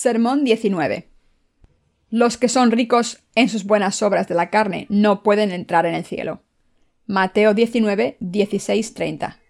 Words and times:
Sermón 0.00 0.44
19. 0.44 1.08
Los 2.08 2.36
que 2.36 2.48
son 2.48 2.70
ricos 2.70 3.18
en 3.34 3.48
sus 3.48 3.64
buenas 3.64 4.00
obras 4.00 4.28
de 4.28 4.36
la 4.36 4.48
carne 4.48 4.86
no 4.88 5.24
pueden 5.24 5.50
entrar 5.50 5.86
en 5.86 5.96
el 5.96 6.04
cielo. 6.04 6.44
Mateo 7.08 7.52
19, 7.52 8.16
16, 8.20 8.94
30. 8.94 9.40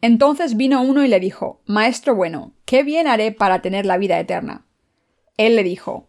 Entonces 0.00 0.56
vino 0.56 0.82
uno 0.82 1.04
y 1.04 1.08
le 1.08 1.20
dijo, 1.20 1.62
Maestro 1.64 2.16
bueno, 2.16 2.54
¿qué 2.64 2.82
bien 2.82 3.06
haré 3.06 3.30
para 3.30 3.62
tener 3.62 3.86
la 3.86 3.98
vida 3.98 4.18
eterna? 4.18 4.66
Él 5.36 5.54
le 5.54 5.62
dijo, 5.62 6.08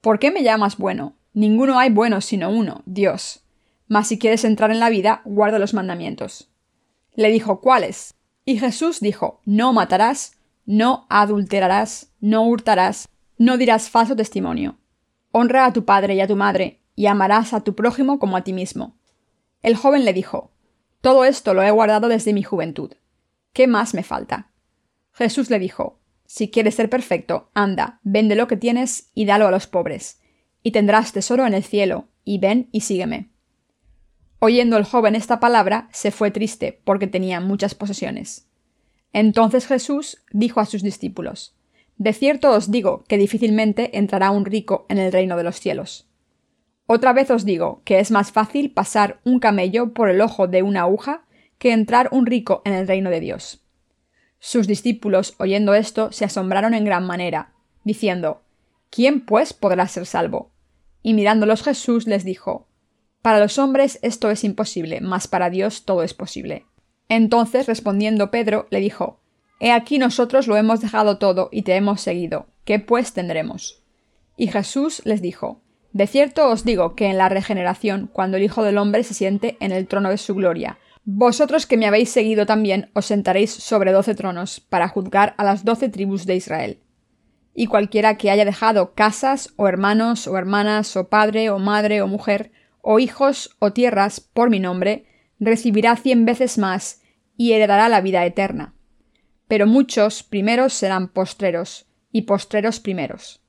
¿Por 0.00 0.20
qué 0.20 0.30
me 0.30 0.44
llamas 0.44 0.76
bueno? 0.76 1.16
Ninguno 1.32 1.80
hay 1.80 1.90
bueno 1.90 2.20
sino 2.20 2.50
uno, 2.50 2.84
Dios. 2.86 3.42
Mas 3.88 4.06
si 4.06 4.16
quieres 4.16 4.44
entrar 4.44 4.70
en 4.70 4.78
la 4.78 4.90
vida, 4.90 5.22
guarda 5.24 5.58
los 5.58 5.74
mandamientos. 5.74 6.52
Le 7.16 7.32
dijo, 7.32 7.60
¿cuáles? 7.60 8.14
Y 8.44 8.60
Jesús 8.60 9.00
dijo, 9.00 9.40
No 9.44 9.72
matarás, 9.72 10.35
no 10.66 11.06
adulterarás, 11.08 12.12
no 12.20 12.42
hurtarás, 12.42 13.08
no 13.38 13.56
dirás 13.56 13.88
falso 13.88 14.16
testimonio. 14.16 14.78
Honra 15.30 15.64
a 15.64 15.72
tu 15.72 15.84
padre 15.84 16.16
y 16.16 16.20
a 16.20 16.26
tu 16.26 16.36
madre, 16.36 16.82
y 16.96 17.06
amarás 17.06 17.52
a 17.52 17.62
tu 17.62 17.74
prójimo 17.74 18.18
como 18.18 18.36
a 18.36 18.42
ti 18.42 18.52
mismo. 18.52 18.96
El 19.62 19.76
joven 19.76 20.04
le 20.04 20.12
dijo, 20.12 20.50
Todo 21.00 21.24
esto 21.24 21.54
lo 21.54 21.62
he 21.62 21.70
guardado 21.70 22.08
desde 22.08 22.32
mi 22.32 22.42
juventud. 22.42 22.92
¿Qué 23.52 23.66
más 23.66 23.94
me 23.94 24.02
falta? 24.02 24.50
Jesús 25.12 25.50
le 25.50 25.58
dijo, 25.58 26.00
Si 26.26 26.50
quieres 26.50 26.74
ser 26.74 26.90
perfecto, 26.90 27.50
anda, 27.54 28.00
vende 28.02 28.34
lo 28.34 28.48
que 28.48 28.56
tienes 28.56 29.10
y 29.14 29.24
dalo 29.24 29.46
a 29.46 29.50
los 29.50 29.66
pobres, 29.66 30.20
y 30.62 30.72
tendrás 30.72 31.12
tesoro 31.12 31.46
en 31.46 31.54
el 31.54 31.62
cielo, 31.62 32.08
y 32.24 32.38
ven 32.38 32.68
y 32.72 32.80
sígueme. 32.80 33.30
Oyendo 34.40 34.76
el 34.76 34.84
joven 34.84 35.14
esta 35.14 35.38
palabra, 35.38 35.88
se 35.92 36.10
fue 36.10 36.30
triste, 36.30 36.80
porque 36.84 37.06
tenía 37.06 37.40
muchas 37.40 37.74
posesiones. 37.74 38.45
Entonces 39.16 39.66
Jesús 39.66 40.22
dijo 40.30 40.60
a 40.60 40.66
sus 40.66 40.82
discípulos, 40.82 41.54
De 41.96 42.12
cierto 42.12 42.50
os 42.50 42.70
digo 42.70 43.02
que 43.08 43.16
difícilmente 43.16 43.96
entrará 43.96 44.30
un 44.30 44.44
rico 44.44 44.84
en 44.90 44.98
el 44.98 45.10
reino 45.10 45.38
de 45.38 45.42
los 45.42 45.58
cielos. 45.58 46.06
Otra 46.84 47.14
vez 47.14 47.30
os 47.30 47.46
digo 47.46 47.80
que 47.86 47.98
es 47.98 48.10
más 48.10 48.30
fácil 48.30 48.72
pasar 48.72 49.18
un 49.24 49.40
camello 49.40 49.94
por 49.94 50.10
el 50.10 50.20
ojo 50.20 50.48
de 50.48 50.62
una 50.62 50.82
aguja 50.82 51.24
que 51.56 51.72
entrar 51.72 52.10
un 52.12 52.26
rico 52.26 52.60
en 52.66 52.74
el 52.74 52.86
reino 52.86 53.08
de 53.08 53.20
Dios. 53.20 53.62
Sus 54.38 54.66
discípulos, 54.66 55.34
oyendo 55.38 55.72
esto, 55.72 56.12
se 56.12 56.26
asombraron 56.26 56.74
en 56.74 56.84
gran 56.84 57.06
manera, 57.06 57.54
diciendo, 57.84 58.42
¿Quién 58.90 59.24
pues 59.24 59.54
podrá 59.54 59.88
ser 59.88 60.04
salvo? 60.04 60.50
Y 61.02 61.14
mirándolos 61.14 61.62
Jesús 61.62 62.06
les 62.06 62.22
dijo, 62.22 62.68
Para 63.22 63.40
los 63.40 63.58
hombres 63.58 63.98
esto 64.02 64.30
es 64.30 64.44
imposible, 64.44 65.00
mas 65.00 65.26
para 65.26 65.48
Dios 65.48 65.86
todo 65.86 66.02
es 66.02 66.12
posible. 66.12 66.66
Entonces, 67.08 67.66
respondiendo 67.66 68.30
Pedro, 68.30 68.66
le 68.70 68.80
dijo, 68.80 69.20
He 69.60 69.72
aquí 69.72 69.98
nosotros 69.98 70.46
lo 70.46 70.56
hemos 70.56 70.80
dejado 70.80 71.18
todo 71.18 71.48
y 71.50 71.62
te 71.62 71.76
hemos 71.76 72.00
seguido. 72.00 72.46
¿Qué 72.64 72.78
pues 72.78 73.12
tendremos? 73.12 73.82
Y 74.36 74.48
Jesús 74.48 75.02
les 75.04 75.22
dijo, 75.22 75.62
De 75.92 76.06
cierto 76.06 76.48
os 76.48 76.64
digo 76.64 76.94
que 76.94 77.06
en 77.06 77.16
la 77.16 77.28
regeneración, 77.28 78.10
cuando 78.12 78.36
el 78.36 78.42
Hijo 78.42 78.62
del 78.62 78.78
Hombre 78.78 79.02
se 79.02 79.14
siente 79.14 79.56
en 79.60 79.72
el 79.72 79.86
trono 79.86 80.10
de 80.10 80.18
su 80.18 80.34
gloria, 80.34 80.78
vosotros 81.04 81.66
que 81.66 81.76
me 81.76 81.86
habéis 81.86 82.10
seguido 82.10 82.46
también 82.46 82.90
os 82.92 83.06
sentaréis 83.06 83.52
sobre 83.52 83.92
doce 83.92 84.14
tronos, 84.14 84.60
para 84.60 84.88
juzgar 84.88 85.34
a 85.38 85.44
las 85.44 85.64
doce 85.64 85.88
tribus 85.88 86.26
de 86.26 86.34
Israel. 86.34 86.80
Y 87.54 87.68
cualquiera 87.68 88.18
que 88.18 88.30
haya 88.30 88.44
dejado 88.44 88.92
casas, 88.94 89.54
o 89.56 89.68
hermanos, 89.68 90.26
o 90.26 90.36
hermanas, 90.36 90.96
o 90.96 91.08
padre, 91.08 91.48
o 91.50 91.58
madre, 91.58 92.02
o 92.02 92.08
mujer, 92.08 92.50
o 92.82 92.98
hijos, 92.98 93.56
o 93.60 93.72
tierras, 93.72 94.20
por 94.20 94.50
mi 94.50 94.60
nombre, 94.60 95.06
recibirá 95.38 95.96
cien 95.96 96.24
veces 96.24 96.58
más 96.58 97.02
y 97.36 97.52
heredará 97.52 97.88
la 97.88 98.00
vida 98.00 98.24
eterna. 98.24 98.74
Pero 99.48 99.66
muchos 99.66 100.22
primeros 100.22 100.72
serán 100.72 101.08
postreros, 101.08 101.86
y 102.16 102.22
postreros 102.22 102.80
primeros. 102.80 103.42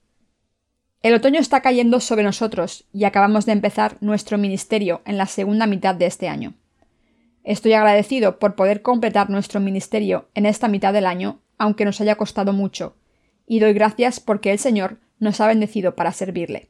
El 1.01 1.13
otoño 1.13 1.39
está 1.39 1.61
cayendo 1.61 2.01
sobre 2.01 2.23
nosotros 2.23 2.85
y 2.91 3.05
acabamos 3.05 3.45
de 3.45 3.53
empezar 3.53 3.95
nuestro 4.01 4.37
ministerio 4.37 5.01
en 5.05 5.17
la 5.17 5.25
segunda 5.25 5.67
mitad 5.67 5.95
de 5.95 6.05
este 6.05 6.27
año. 6.27 6.55
Estoy 7.45 7.73
agradecido 7.73 8.39
por 8.39 8.55
poder 8.55 8.81
completar 8.81 9.29
nuestro 9.29 9.61
ministerio 9.61 10.27
en 10.33 10.45
esta 10.45 10.67
mitad 10.67 10.91
del 10.91 11.05
año, 11.05 11.39
aunque 11.57 11.85
nos 11.85 12.01
haya 12.01 12.15
costado 12.15 12.51
mucho, 12.51 12.97
y 13.45 13.59
doy 13.59 13.71
gracias 13.71 14.19
porque 14.19 14.51
el 14.51 14.59
Señor 14.59 14.99
nos 15.17 15.39
ha 15.39 15.47
bendecido 15.47 15.95
para 15.95 16.11
servirle. 16.11 16.69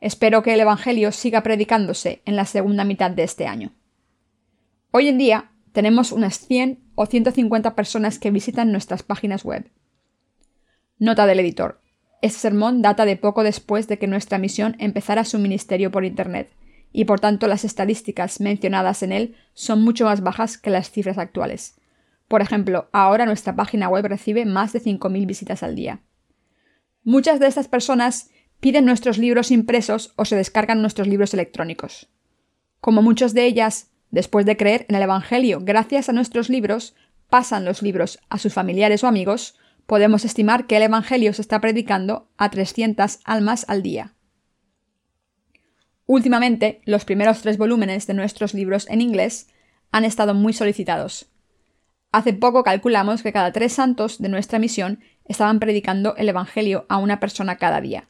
Espero 0.00 0.42
que 0.42 0.52
el 0.52 0.60
Evangelio 0.60 1.10
siga 1.10 1.42
predicándose 1.42 2.20
en 2.26 2.36
la 2.36 2.44
segunda 2.44 2.84
mitad 2.84 3.10
de 3.10 3.22
este 3.22 3.46
año. 3.46 3.72
Hoy 4.90 5.08
en 5.08 5.18
día 5.18 5.50
tenemos 5.72 6.12
unas 6.12 6.38
100 6.38 6.80
o 6.94 7.04
150 7.04 7.74
personas 7.74 8.18
que 8.18 8.30
visitan 8.30 8.72
nuestras 8.72 9.02
páginas 9.02 9.44
web. 9.44 9.70
Nota 10.98 11.26
del 11.26 11.40
editor. 11.40 11.82
Este 12.22 12.38
sermón 12.40 12.80
data 12.80 13.04
de 13.04 13.16
poco 13.16 13.42
después 13.42 13.86
de 13.86 13.98
que 13.98 14.06
nuestra 14.06 14.38
misión 14.38 14.76
empezara 14.78 15.24
su 15.24 15.38
ministerio 15.38 15.90
por 15.90 16.06
Internet, 16.06 16.50
y 16.90 17.04
por 17.04 17.20
tanto 17.20 17.48
las 17.48 17.64
estadísticas 17.64 18.40
mencionadas 18.40 19.02
en 19.02 19.12
él 19.12 19.36
son 19.52 19.84
mucho 19.84 20.06
más 20.06 20.22
bajas 20.22 20.56
que 20.56 20.70
las 20.70 20.90
cifras 20.90 21.18
actuales. 21.18 21.78
Por 22.26 22.40
ejemplo, 22.40 22.88
ahora 22.92 23.26
nuestra 23.26 23.54
página 23.54 23.90
web 23.90 24.06
recibe 24.06 24.46
más 24.46 24.72
de 24.72 24.80
5.000 24.80 25.26
visitas 25.26 25.62
al 25.62 25.74
día. 25.74 26.00
Muchas 27.04 27.40
de 27.40 27.46
estas 27.46 27.68
personas 27.68 28.30
piden 28.58 28.86
nuestros 28.86 29.18
libros 29.18 29.50
impresos 29.50 30.14
o 30.16 30.24
se 30.24 30.34
descargan 30.34 30.80
nuestros 30.80 31.06
libros 31.06 31.34
electrónicos. 31.34 32.08
Como 32.80 33.02
muchos 33.02 33.34
de 33.34 33.44
ellas 33.44 33.90
Después 34.10 34.46
de 34.46 34.56
creer 34.56 34.86
en 34.88 34.96
el 34.96 35.02
Evangelio 35.02 35.60
gracias 35.62 36.08
a 36.08 36.12
nuestros 36.12 36.48
libros, 36.48 36.94
pasan 37.28 37.64
los 37.64 37.82
libros 37.82 38.18
a 38.28 38.38
sus 38.38 38.54
familiares 38.54 39.04
o 39.04 39.06
amigos, 39.06 39.54
podemos 39.86 40.24
estimar 40.24 40.66
que 40.66 40.76
el 40.76 40.82
Evangelio 40.82 41.32
se 41.32 41.42
está 41.42 41.60
predicando 41.60 42.28
a 42.36 42.50
300 42.50 43.20
almas 43.24 43.64
al 43.68 43.82
día. 43.82 44.14
Últimamente, 46.06 46.80
los 46.86 47.04
primeros 47.04 47.42
tres 47.42 47.58
volúmenes 47.58 48.06
de 48.06 48.14
nuestros 48.14 48.54
libros 48.54 48.88
en 48.88 49.02
inglés 49.02 49.48
han 49.92 50.04
estado 50.04 50.32
muy 50.32 50.54
solicitados. 50.54 51.30
Hace 52.12 52.32
poco 52.32 52.64
calculamos 52.64 53.22
que 53.22 53.32
cada 53.32 53.52
tres 53.52 53.74
santos 53.74 54.18
de 54.18 54.30
nuestra 54.30 54.58
misión 54.58 55.00
estaban 55.26 55.60
predicando 55.60 56.16
el 56.16 56.30
Evangelio 56.30 56.86
a 56.88 56.96
una 56.96 57.20
persona 57.20 57.56
cada 57.56 57.82
día. 57.82 58.08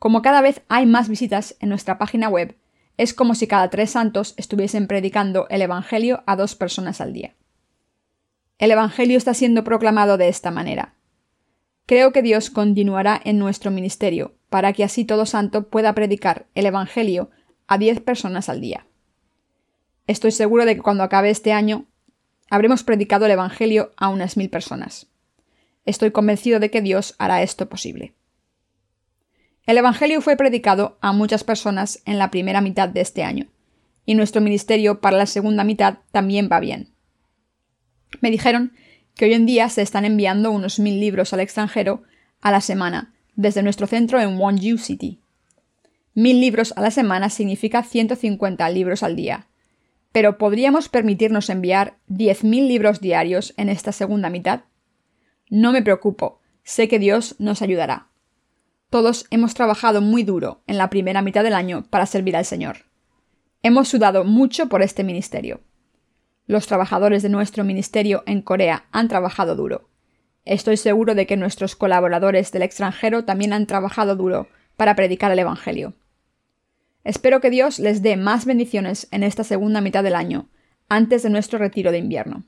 Como 0.00 0.22
cada 0.22 0.40
vez 0.40 0.62
hay 0.68 0.86
más 0.86 1.08
visitas 1.08 1.56
en 1.60 1.68
nuestra 1.68 1.98
página 1.98 2.28
web, 2.28 2.56
es 2.96 3.14
como 3.14 3.34
si 3.34 3.46
cada 3.46 3.70
tres 3.70 3.90
santos 3.90 4.34
estuviesen 4.36 4.86
predicando 4.86 5.46
el 5.48 5.62
Evangelio 5.62 6.22
a 6.26 6.36
dos 6.36 6.54
personas 6.54 7.00
al 7.00 7.12
día. 7.12 7.34
El 8.58 8.70
Evangelio 8.70 9.18
está 9.18 9.34
siendo 9.34 9.64
proclamado 9.64 10.16
de 10.16 10.28
esta 10.28 10.50
manera. 10.50 10.94
Creo 11.86 12.12
que 12.12 12.22
Dios 12.22 12.50
continuará 12.50 13.20
en 13.24 13.38
nuestro 13.38 13.70
ministerio, 13.70 14.34
para 14.48 14.72
que 14.72 14.84
así 14.84 15.04
todo 15.04 15.26
santo 15.26 15.68
pueda 15.68 15.94
predicar 15.94 16.46
el 16.54 16.66
Evangelio 16.66 17.30
a 17.66 17.78
diez 17.78 18.00
personas 18.00 18.48
al 18.48 18.60
día. 18.60 18.86
Estoy 20.06 20.30
seguro 20.30 20.64
de 20.64 20.76
que 20.76 20.82
cuando 20.82 21.02
acabe 21.02 21.30
este 21.30 21.52
año 21.52 21.86
habremos 22.48 22.84
predicado 22.84 23.26
el 23.26 23.32
Evangelio 23.32 23.92
a 23.96 24.08
unas 24.08 24.36
mil 24.36 24.50
personas. 24.50 25.08
Estoy 25.84 26.12
convencido 26.12 26.60
de 26.60 26.70
que 26.70 26.80
Dios 26.80 27.14
hará 27.18 27.42
esto 27.42 27.68
posible. 27.68 28.14
El 29.66 29.78
Evangelio 29.78 30.20
fue 30.20 30.36
predicado 30.36 30.98
a 31.00 31.12
muchas 31.12 31.42
personas 31.42 32.02
en 32.04 32.18
la 32.18 32.30
primera 32.30 32.60
mitad 32.60 32.88
de 32.88 33.00
este 33.00 33.24
año, 33.24 33.46
y 34.04 34.14
nuestro 34.14 34.42
ministerio 34.42 35.00
para 35.00 35.16
la 35.16 35.24
segunda 35.24 35.64
mitad 35.64 36.00
también 36.12 36.50
va 36.52 36.60
bien. 36.60 36.90
Me 38.20 38.30
dijeron 38.30 38.72
que 39.14 39.24
hoy 39.24 39.32
en 39.32 39.46
día 39.46 39.70
se 39.70 39.80
están 39.80 40.04
enviando 40.04 40.50
unos 40.50 40.78
mil 40.78 41.00
libros 41.00 41.32
al 41.32 41.40
extranjero 41.40 42.02
a 42.42 42.50
la 42.50 42.60
semana 42.60 43.14
desde 43.36 43.62
nuestro 43.62 43.86
centro 43.86 44.20
en 44.20 44.38
Wonju 44.38 44.76
City. 44.76 45.20
Mil 46.12 46.40
libros 46.40 46.74
a 46.76 46.82
la 46.82 46.90
semana 46.90 47.30
significa 47.30 47.82
150 47.82 48.68
libros 48.68 49.02
al 49.02 49.16
día. 49.16 49.46
Pero 50.12 50.38
¿podríamos 50.38 50.88
permitirnos 50.88 51.50
enviar 51.50 51.96
10.000 52.08 52.68
libros 52.68 53.00
diarios 53.00 53.54
en 53.56 53.68
esta 53.68 53.90
segunda 53.90 54.30
mitad? 54.30 54.60
No 55.48 55.72
me 55.72 55.82
preocupo, 55.82 56.40
sé 56.62 56.86
que 56.86 57.00
Dios 57.00 57.34
nos 57.38 57.62
ayudará. 57.62 58.08
Todos 58.94 59.26
hemos 59.30 59.54
trabajado 59.54 60.00
muy 60.00 60.22
duro 60.22 60.62
en 60.68 60.78
la 60.78 60.88
primera 60.88 61.20
mitad 61.20 61.42
del 61.42 61.54
año 61.54 61.82
para 61.90 62.06
servir 62.06 62.36
al 62.36 62.44
Señor. 62.44 62.84
Hemos 63.64 63.88
sudado 63.88 64.22
mucho 64.22 64.68
por 64.68 64.82
este 64.82 65.02
ministerio. 65.02 65.62
Los 66.46 66.68
trabajadores 66.68 67.24
de 67.24 67.28
nuestro 67.28 67.64
ministerio 67.64 68.22
en 68.24 68.40
Corea 68.40 68.84
han 68.92 69.08
trabajado 69.08 69.56
duro. 69.56 69.88
Estoy 70.44 70.76
seguro 70.76 71.16
de 71.16 71.26
que 71.26 71.36
nuestros 71.36 71.74
colaboradores 71.74 72.52
del 72.52 72.62
extranjero 72.62 73.24
también 73.24 73.52
han 73.52 73.66
trabajado 73.66 74.14
duro 74.14 74.46
para 74.76 74.94
predicar 74.94 75.32
el 75.32 75.40
Evangelio. 75.40 75.94
Espero 77.02 77.40
que 77.40 77.50
Dios 77.50 77.80
les 77.80 78.00
dé 78.00 78.16
más 78.16 78.46
bendiciones 78.46 79.08
en 79.10 79.24
esta 79.24 79.42
segunda 79.42 79.80
mitad 79.80 80.04
del 80.04 80.14
año, 80.14 80.50
antes 80.88 81.24
de 81.24 81.30
nuestro 81.30 81.58
retiro 81.58 81.90
de 81.90 81.98
invierno. 81.98 82.44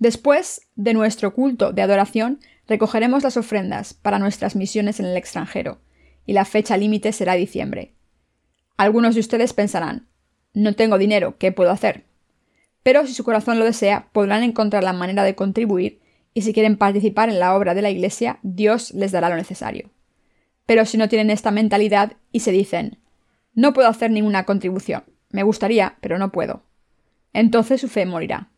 Después 0.00 0.62
de 0.74 0.94
nuestro 0.94 1.34
culto 1.34 1.72
de 1.72 1.82
adoración, 1.82 2.40
recogeremos 2.70 3.24
las 3.24 3.36
ofrendas 3.36 3.94
para 3.94 4.20
nuestras 4.20 4.54
misiones 4.54 5.00
en 5.00 5.06
el 5.06 5.16
extranjero, 5.16 5.80
y 6.24 6.34
la 6.34 6.44
fecha 6.44 6.76
límite 6.76 7.12
será 7.12 7.34
diciembre. 7.34 7.96
Algunos 8.76 9.16
de 9.16 9.20
ustedes 9.20 9.52
pensarán, 9.52 10.06
no 10.54 10.76
tengo 10.76 10.96
dinero, 10.96 11.36
¿qué 11.36 11.50
puedo 11.50 11.72
hacer? 11.72 12.04
Pero 12.84 13.04
si 13.08 13.12
su 13.12 13.24
corazón 13.24 13.58
lo 13.58 13.64
desea, 13.64 14.08
podrán 14.12 14.44
encontrar 14.44 14.84
la 14.84 14.92
manera 14.92 15.24
de 15.24 15.34
contribuir 15.34 16.00
y 16.32 16.42
si 16.42 16.52
quieren 16.52 16.76
participar 16.76 17.28
en 17.28 17.40
la 17.40 17.56
obra 17.56 17.74
de 17.74 17.82
la 17.82 17.90
Iglesia, 17.90 18.38
Dios 18.44 18.94
les 18.94 19.10
dará 19.10 19.28
lo 19.28 19.34
necesario. 19.36 19.90
Pero 20.64 20.86
si 20.86 20.96
no 20.96 21.08
tienen 21.08 21.30
esta 21.30 21.50
mentalidad 21.50 22.12
y 22.30 22.40
se 22.40 22.52
dicen, 22.52 23.00
no 23.52 23.72
puedo 23.72 23.88
hacer 23.88 24.12
ninguna 24.12 24.44
contribución, 24.44 25.02
me 25.30 25.42
gustaría, 25.42 25.98
pero 26.00 26.18
no 26.18 26.30
puedo, 26.30 26.62
entonces 27.32 27.80
su 27.80 27.88
fe 27.88 28.06
morirá. 28.06 28.48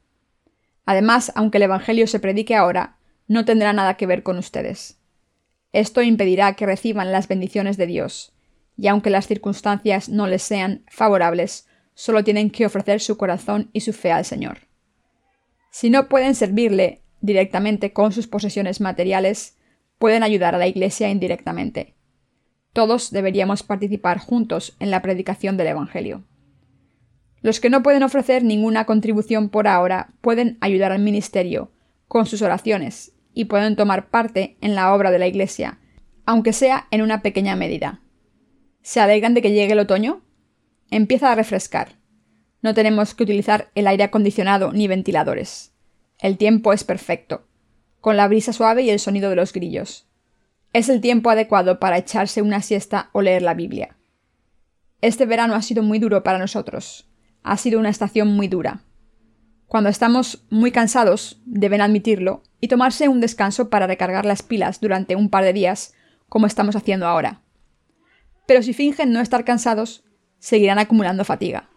Además, 0.85 1.33
aunque 1.35 1.57
el 1.57 1.63
Evangelio 1.63 2.07
se 2.07 2.21
predique 2.21 2.55
ahora, 2.55 2.99
no 3.29 3.45
tendrá 3.45 3.73
nada 3.73 3.95
que 3.95 4.07
ver 4.07 4.23
con 4.23 4.39
ustedes. 4.39 4.99
Esto 5.73 6.03
impedirá 6.03 6.55
que 6.55 6.67
reciban 6.67 7.13
las 7.13 7.29
bendiciones 7.29 7.77
de 7.77 7.87
Dios, 7.87 8.35
y 8.77 8.89
aunque 8.89 9.11
las 9.11 9.27
circunstancias 9.27 10.09
no 10.09 10.27
les 10.27 10.43
sean 10.43 10.85
favorables, 10.89 11.67
solo 11.95 12.25
tienen 12.25 12.51
que 12.51 12.67
ofrecer 12.67 13.01
su 13.01 13.17
corazón 13.17 13.71
y 13.73 13.81
su 13.81 13.93
fe 13.93 14.13
al 14.13 14.25
Señor. 14.25 14.69
Si 15.71 15.89
no 15.89 16.09
pueden 16.09 16.35
servirle 16.35 17.03
directamente 17.21 17.93
con 17.93 18.13
sus 18.13 18.27
posesiones 18.27 18.81
materiales, 18.81 19.57
pueden 19.99 20.23
ayudar 20.23 20.55
a 20.55 20.59
la 20.59 20.67
Iglesia 20.67 21.09
indirectamente. 21.09 21.95
Todos 22.73 23.11
deberíamos 23.11 23.63
participar 23.63 24.19
juntos 24.19 24.77
en 24.81 24.91
la 24.91 25.03
predicación 25.03 25.57
del 25.57 25.69
Evangelio. 25.69 26.25
Los 27.41 27.61
que 27.61 27.71
no 27.71 27.83
pueden 27.83 28.03
ofrecer 28.03 28.45
ninguna 28.45 28.85
contribución 28.85 29.49
por 29.49 29.69
ahora 29.69 30.13
pueden 30.21 30.59
ayudar 30.61 30.93
al 30.93 31.01
ministerio 31.01 31.71
con 32.13 32.27
sus 32.27 32.43
oraciones 32.43 33.13
y 33.33 33.47
pueden 33.47 33.75
tomar 33.75 34.11
parte 34.11 34.59
en 34.61 34.75
la 34.75 34.93
obra 34.93 35.11
de 35.11 35.19
la 35.19 35.27
Iglesia, 35.27 35.79
aunque 36.27 36.53
sea 36.53 36.87
en 36.91 37.01
una 37.01 37.23
pequeña 37.23 37.57
medida. 37.57 38.03
¿Se 38.83 39.01
alegran 39.01 39.33
de 39.33 39.41
que 39.41 39.53
llegue 39.53 39.73
el 39.73 39.79
otoño? 39.79 40.21
Empieza 40.91 41.33
a 41.33 41.35
refrescar. 41.35 41.97
No 42.61 42.75
tenemos 42.75 43.15
que 43.15 43.23
utilizar 43.23 43.71
el 43.75 43.87
aire 43.87 44.05
acondicionado 44.05 44.75
ni 44.75 44.89
ventiladores. 44.89 45.73
El 46.19 46.37
tiempo 46.37 46.75
es 46.75 46.85
perfecto, 46.85 47.47
con 48.03 48.19
la 48.19 48.29
brisa 48.29 48.53
suave 48.53 48.83
y 48.83 48.91
el 48.91 48.99
sonido 48.99 49.31
de 49.31 49.37
los 49.37 49.55
grillos. 49.55 50.07
Es 50.75 50.91
el 50.91 51.01
tiempo 51.01 51.31
adecuado 51.31 51.81
para 51.81 51.97
echarse 51.97 52.43
una 52.43 52.61
siesta 52.61 53.09
o 53.13 53.23
leer 53.23 53.41
la 53.41 53.55
Biblia. 53.55 53.97
Este 55.01 55.25
verano 55.25 55.55
ha 55.55 55.63
sido 55.63 55.83
muy 55.83 55.99
duro 55.99 56.23
para 56.23 56.39
nosotros. 56.39 57.09
Ha 57.43 57.57
sido 57.57 57.81
una 57.81 57.89
estación 57.89 58.29
muy 58.29 58.49
dura. 58.49 58.85
Cuando 59.73 59.89
estamos 59.89 60.45
muy 60.51 60.71
cansados, 60.71 61.41
deben 61.47 61.81
admitirlo, 61.81 62.43
y 62.61 62.69
tomarse 62.69 63.09
un 63.09 63.23
descanso 63.23 63.71
para 63.71 63.87
recargar 63.87 64.27
las 64.27 64.43
pilas 64.43 64.83
durante 64.83 65.17
un 65.17 65.31
par 65.31 65.45
de 65.45 65.55
días, 65.55 65.95
como 66.29 66.47
estamos 66.47 66.77
haciendo 66.77 67.07
ahora. 67.07 67.41
Pero 68.47 68.63
si 68.63 68.75
fingen 68.75 69.15
no 69.15 69.21
estar 69.21 69.47
cansados, 69.47 70.05
seguirán 70.39 70.79
acumulando 70.79 71.25
fatiga. 71.25 71.71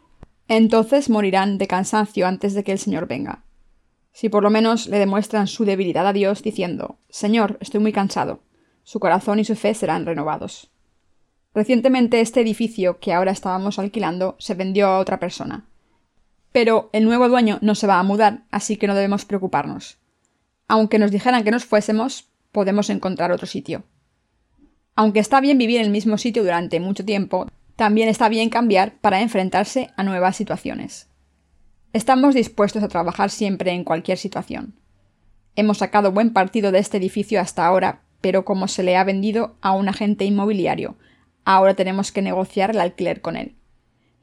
Entonces 0.50 1.10
morirán 1.10 1.58
de 1.58 1.68
cansancio 1.68 2.28
antes 2.28 2.54
de 2.54 2.66
que 2.66 2.74
el 2.74 2.80
Señor 2.80 3.08
venga 3.08 3.46
si 4.12 4.30
por 4.30 4.44
lo 4.44 4.50
menos 4.50 4.88
le 4.88 4.98
demuestran 4.98 5.46
su 5.46 5.66
debilidad 5.66 6.08
a 6.08 6.14
Dios 6.14 6.42
diciendo 6.42 7.00
Señor, 7.10 7.58
estoy 7.60 7.82
muy 7.82 7.92
cansado, 7.92 8.40
su 8.84 9.02
corazón 9.02 9.40
y 9.40 9.46
su 9.46 9.56
fe 9.56 9.74
serán 9.74 10.06
renovados. 10.06 10.72
Recientemente 11.54 12.22
este 12.22 12.40
edificio 12.40 13.00
que 13.00 13.14
ahora 13.14 13.32
estábamos 13.32 13.78
alquilando 13.78 14.36
se 14.40 14.54
vendió 14.54 14.88
a 14.88 15.00
otra 15.00 15.20
persona. 15.20 15.66
Pero 16.56 16.90
el 16.94 17.04
nuevo 17.04 17.28
dueño 17.28 17.60
no 17.60 17.76
se 17.76 17.86
va 17.86 18.00
a 18.00 18.04
mudar, 18.04 18.46
así 18.50 18.78
que 18.78 18.88
no 18.88 18.96
debemos 18.96 19.26
preocuparnos. 19.26 19.98
Aunque 20.70 21.00
nos 21.00 21.12
dijeran 21.12 21.44
que 21.44 21.52
nos 21.52 21.66
fuésemos, 21.66 22.30
podemos 22.54 22.90
encontrar 22.90 23.34
otro 23.34 23.46
sitio. 23.46 23.84
Aunque 24.96 25.20
está 25.20 25.42
bien 25.42 25.58
vivir 25.58 25.82
en 25.82 25.88
el 25.88 25.92
mismo 25.92 26.18
sitio 26.18 26.44
durante 26.44 26.80
mucho 26.80 27.04
tiempo, 27.04 27.48
también 27.76 28.08
está 28.08 28.30
bien 28.30 28.50
cambiar 28.50 28.94
para 29.02 29.20
enfrentarse 29.20 29.90
a 29.98 30.04
nuevas 30.04 30.38
situaciones. 30.38 31.10
Estamos 31.92 32.34
dispuestos 32.34 32.84
a 32.84 32.88
trabajar 32.88 33.32
siempre 33.32 33.72
en 33.72 33.84
cualquier 33.84 34.18
situación. 34.18 34.80
Hemos 35.58 35.80
sacado 35.80 36.14
buen 36.14 36.32
partido 36.32 36.72
de 36.72 36.80
este 36.80 36.96
edificio 36.96 37.42
hasta 37.42 37.66
ahora, 37.66 38.04
pero 38.22 38.46
como 38.46 38.70
se 38.70 38.84
le 38.84 38.96
ha 38.96 39.04
vendido 39.04 39.58
a 39.60 39.74
un 39.74 39.90
agente 39.90 40.24
inmobiliario, 40.24 40.96
ahora 41.44 41.74
tenemos 41.74 42.14
que 42.14 42.22
negociar 42.22 42.70
el 42.70 42.80
alquiler 42.80 43.20
con 43.20 43.36
él. 43.36 43.58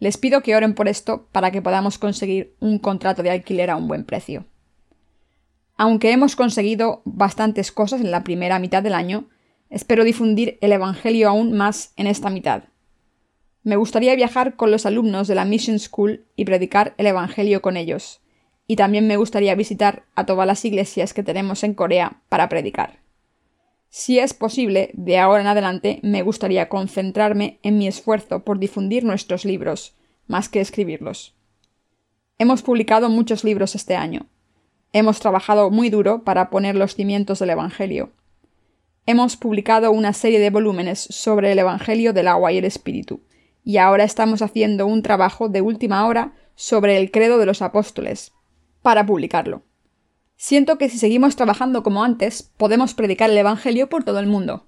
Les 0.02 0.16
pido 0.16 0.43
que 0.43 0.56
oren 0.56 0.75
por 0.75 0.88
esto 0.88 1.28
para 1.31 1.52
que 1.52 1.62
podamos 1.62 1.96
conseguir 1.96 2.56
un 2.58 2.81
contrato 2.81 3.22
de 3.22 3.31
alquiler 3.31 3.70
a 3.70 3.76
un 3.76 3.87
buen 3.87 4.04
precio. 4.04 4.46
Aunque 5.76 6.10
hemos 6.10 6.34
conseguido 6.34 7.02
bastantes 7.04 7.70
cosas 7.70 8.00
en 8.00 8.10
la 8.10 8.25
primera 8.25 8.58
mitad 8.58 8.82
del 8.82 8.94
año, 8.94 9.28
espero 9.70 10.02
difundir 10.02 10.58
el 10.60 10.72
Evangelio 10.72 11.28
aún 11.28 11.52
más 11.52 11.93
en 11.96 12.08
esta 12.08 12.31
mitad. 12.31 12.64
Me 13.62 13.76
gustaría 13.76 14.16
viajar 14.16 14.56
con 14.56 14.72
los 14.72 14.87
alumnos 14.87 15.28
de 15.28 15.37
la 15.37 15.44
Mission 15.44 15.78
School 15.78 16.26
y 16.34 16.46
predicar 16.46 16.94
el 16.96 17.06
Evangelio 17.06 17.62
con 17.62 17.76
ellos. 17.76 18.22
Y 18.66 18.75
también 18.75 19.06
me 19.06 19.19
gustaría 19.19 19.55
visitar 19.55 20.02
a 20.16 20.26
todas 20.26 20.48
las 20.48 20.64
iglesias 20.64 21.14
que 21.14 21.22
tenemos 21.22 21.62
en 21.62 21.75
Corea 21.75 22.22
para 22.28 22.48
predicar. 22.48 23.01
Si 23.94 24.18
es 24.18 24.32
posible, 24.32 24.88
de 24.94 25.18
ahora 25.18 25.42
en 25.42 25.48
adelante 25.48 26.00
me 26.02 26.22
gustaría 26.22 26.70
concentrarme 26.70 27.58
en 27.62 27.76
mi 27.76 27.86
esfuerzo 27.86 28.42
por 28.42 28.58
difundir 28.58 29.04
nuestros 29.04 29.44
libros, 29.44 29.94
más 30.26 30.48
que 30.48 30.62
escribirlos. 30.62 31.34
Hemos 32.38 32.62
publicado 32.62 33.10
muchos 33.10 33.44
libros 33.44 33.74
este 33.74 33.94
año. 33.94 34.28
Hemos 34.94 35.20
trabajado 35.20 35.68
muy 35.70 35.90
duro 35.90 36.24
para 36.24 36.48
poner 36.48 36.74
los 36.74 36.94
cimientos 36.94 37.38
del 37.38 37.50
Evangelio. 37.50 38.12
Hemos 39.04 39.36
publicado 39.36 39.92
una 39.92 40.14
serie 40.14 40.40
de 40.40 40.48
volúmenes 40.48 40.98
sobre 40.98 41.52
el 41.52 41.58
Evangelio 41.58 42.14
del 42.14 42.28
agua 42.28 42.50
y 42.50 42.56
el 42.56 42.64
Espíritu, 42.64 43.20
y 43.62 43.76
ahora 43.76 44.04
estamos 44.04 44.40
haciendo 44.40 44.86
un 44.86 45.02
trabajo 45.02 45.50
de 45.50 45.60
última 45.60 46.06
hora 46.06 46.32
sobre 46.54 46.96
el 46.96 47.10
credo 47.10 47.36
de 47.36 47.44
los 47.44 47.60
apóstoles, 47.60 48.32
para 48.80 49.04
publicarlo. 49.04 49.64
Siento 50.42 50.76
que 50.76 50.88
si 50.88 50.98
seguimos 50.98 51.36
trabajando 51.36 51.84
como 51.84 52.02
antes, 52.02 52.42
podemos 52.56 52.94
predicar 52.94 53.30
el 53.30 53.38
Evangelio 53.38 53.88
por 53.88 54.02
todo 54.02 54.18
el 54.18 54.26
mundo. 54.26 54.66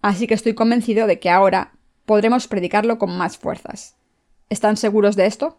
Así 0.00 0.28
que 0.28 0.34
estoy 0.34 0.54
convencido 0.54 1.08
de 1.08 1.18
que 1.18 1.28
ahora 1.28 1.72
podremos 2.06 2.46
predicarlo 2.46 2.98
con 2.98 3.18
más 3.18 3.36
fuerzas. 3.36 3.96
¿Están 4.48 4.76
seguros 4.76 5.16
de 5.16 5.26
esto? 5.26 5.58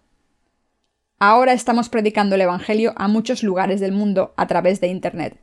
Ahora 1.19 1.51
estamos 1.51 1.89
predicando 1.89 2.35
el 2.35 2.41
Evangelio 2.41 2.93
a 2.95 3.09
muchos 3.09 3.43
lugares 3.43 3.81
del 3.81 3.91
mundo 3.91 4.33
a 4.37 4.47
través 4.47 4.79
de 4.79 4.87
Internet. 4.87 5.37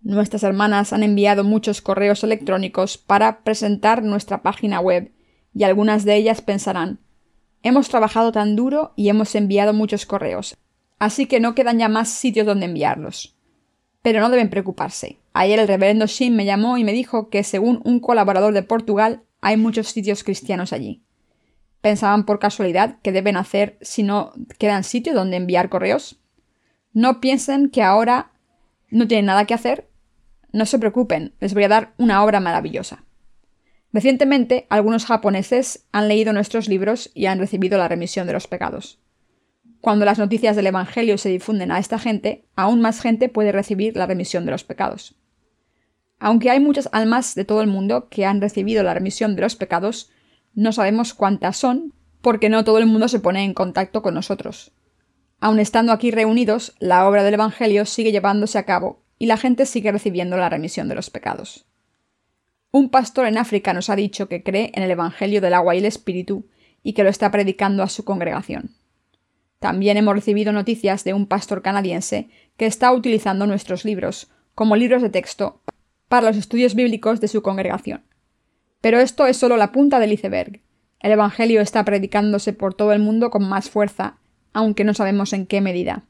Nuestras 0.00 0.42
hermanas 0.42 0.94
han 0.94 1.02
enviado 1.02 1.44
muchos 1.44 1.82
correos 1.82 2.24
electrónicos 2.24 2.96
para 2.96 3.44
presentar 3.44 4.02
nuestra 4.02 4.40
página 4.42 4.80
web 4.80 5.12
y 5.52 5.64
algunas 5.64 6.06
de 6.06 6.16
ellas 6.16 6.40
pensarán 6.40 7.00
Hemos 7.62 7.90
trabajado 7.90 8.32
tan 8.32 8.56
duro 8.56 8.94
y 8.96 9.10
hemos 9.10 9.34
enviado 9.34 9.74
muchos 9.74 10.06
correos, 10.06 10.56
así 11.00 11.26
que 11.26 11.40
no 11.40 11.56
quedan 11.56 11.80
ya 11.80 11.88
más 11.88 12.08
sitios 12.10 12.46
donde 12.46 12.66
enviarlos. 12.66 13.34
Pero 14.02 14.20
no 14.20 14.30
deben 14.30 14.50
preocuparse. 14.50 15.18
Ayer 15.32 15.58
el 15.58 15.66
reverendo 15.66 16.06
Shin 16.06 16.36
me 16.36 16.44
llamó 16.44 16.78
y 16.78 16.84
me 16.84 16.92
dijo 16.92 17.28
que 17.28 17.42
según 17.42 17.80
un 17.84 17.98
colaborador 17.98 18.54
de 18.54 18.62
Portugal 18.62 19.22
hay 19.40 19.56
muchos 19.56 19.88
sitios 19.88 20.22
cristianos 20.22 20.72
allí. 20.72 21.02
¿Pensaban 21.80 22.26
por 22.26 22.38
casualidad 22.38 22.98
que 23.02 23.12
deben 23.12 23.36
hacer 23.36 23.78
si 23.80 24.02
no 24.02 24.32
quedan 24.58 24.84
sitios 24.84 25.16
donde 25.16 25.38
enviar 25.38 25.70
correos? 25.70 26.20
No 26.92 27.20
piensen 27.20 27.70
que 27.70 27.82
ahora 27.82 28.32
no 28.90 29.08
tienen 29.08 29.26
nada 29.26 29.46
que 29.46 29.54
hacer. 29.54 29.88
No 30.52 30.66
se 30.66 30.78
preocupen, 30.78 31.34
les 31.40 31.54
voy 31.54 31.64
a 31.64 31.68
dar 31.68 31.94
una 31.96 32.22
obra 32.22 32.40
maravillosa. 32.40 33.04
Recientemente, 33.92 34.66
algunos 34.68 35.06
japoneses 35.06 35.86
han 35.92 36.08
leído 36.08 36.32
nuestros 36.32 36.68
libros 36.68 37.10
y 37.14 37.26
han 37.26 37.38
recibido 37.38 37.78
la 37.78 37.88
remisión 37.88 38.26
de 38.26 38.34
los 38.34 38.46
pecados. 38.46 39.00
Cuando 39.80 40.04
las 40.04 40.18
noticias 40.18 40.56
del 40.56 40.66
Evangelio 40.66 41.16
se 41.16 41.30
difunden 41.30 41.72
a 41.72 41.78
esta 41.78 41.98
gente, 41.98 42.44
aún 42.54 42.82
más 42.82 43.00
gente 43.00 43.30
puede 43.30 43.50
recibir 43.50 43.96
la 43.96 44.06
remisión 44.06 44.44
de 44.44 44.50
los 44.50 44.64
pecados. 44.64 45.14
Aunque 46.18 46.50
hay 46.50 46.60
muchas 46.60 46.90
almas 46.92 47.34
de 47.34 47.46
todo 47.46 47.62
el 47.62 47.66
mundo 47.66 48.08
que 48.10 48.26
han 48.26 48.42
recibido 48.42 48.82
la 48.82 48.92
remisión 48.92 49.36
de 49.36 49.42
los 49.42 49.56
pecados, 49.56 50.10
no 50.54 50.72
sabemos 50.72 51.14
cuántas 51.14 51.56
son, 51.56 51.94
porque 52.20 52.50
no 52.50 52.62
todo 52.62 52.76
el 52.76 52.84
mundo 52.84 53.08
se 53.08 53.20
pone 53.20 53.42
en 53.42 53.54
contacto 53.54 54.02
con 54.02 54.12
nosotros. 54.12 54.72
Aun 55.40 55.58
estando 55.58 55.92
aquí 55.92 56.10
reunidos, 56.10 56.74
la 56.78 57.08
obra 57.08 57.22
del 57.24 57.34
Evangelio 57.34 57.86
sigue 57.86 58.12
llevándose 58.12 58.58
a 58.58 58.66
cabo 58.66 59.02
y 59.18 59.24
la 59.26 59.38
gente 59.38 59.64
sigue 59.64 59.90
recibiendo 59.90 60.36
la 60.36 60.50
remisión 60.50 60.88
de 60.88 60.94
los 60.94 61.08
pecados. 61.08 61.64
Un 62.70 62.90
pastor 62.90 63.26
en 63.26 63.38
África 63.38 63.72
nos 63.72 63.88
ha 63.88 63.96
dicho 63.96 64.28
que 64.28 64.42
cree 64.42 64.70
en 64.74 64.82
el 64.82 64.90
Evangelio 64.90 65.40
del 65.40 65.54
agua 65.54 65.74
y 65.74 65.78
el 65.78 65.86
Espíritu 65.86 66.46
y 66.82 66.92
que 66.92 67.02
lo 67.02 67.08
está 67.08 67.30
predicando 67.30 67.82
a 67.82 67.88
su 67.88 68.04
congregación. 68.04 68.74
También 69.60 69.98
hemos 69.98 70.14
recibido 70.14 70.52
noticias 70.52 71.04
de 71.04 71.12
un 71.12 71.26
pastor 71.26 71.60
canadiense 71.60 72.30
que 72.56 72.64
está 72.64 72.90
utilizando 72.92 73.46
nuestros 73.46 73.84
libros 73.84 74.30
como 74.54 74.74
libros 74.74 75.02
de 75.02 75.10
texto 75.10 75.60
para 76.08 76.26
los 76.26 76.38
estudios 76.38 76.74
bíblicos 76.74 77.20
de 77.20 77.28
su 77.28 77.42
congregación. 77.42 78.02
Pero 78.80 78.98
esto 79.00 79.26
es 79.26 79.36
solo 79.36 79.58
la 79.58 79.70
punta 79.70 80.00
del 80.00 80.12
iceberg. 80.12 80.62
El 80.98 81.12
Evangelio 81.12 81.60
está 81.60 81.84
predicándose 81.84 82.54
por 82.54 82.72
todo 82.72 82.92
el 82.92 83.00
mundo 83.00 83.28
con 83.28 83.46
más 83.46 83.68
fuerza, 83.68 84.18
aunque 84.54 84.82
no 84.82 84.94
sabemos 84.94 85.34
en 85.34 85.46
qué 85.46 85.60
medida. 85.60 86.04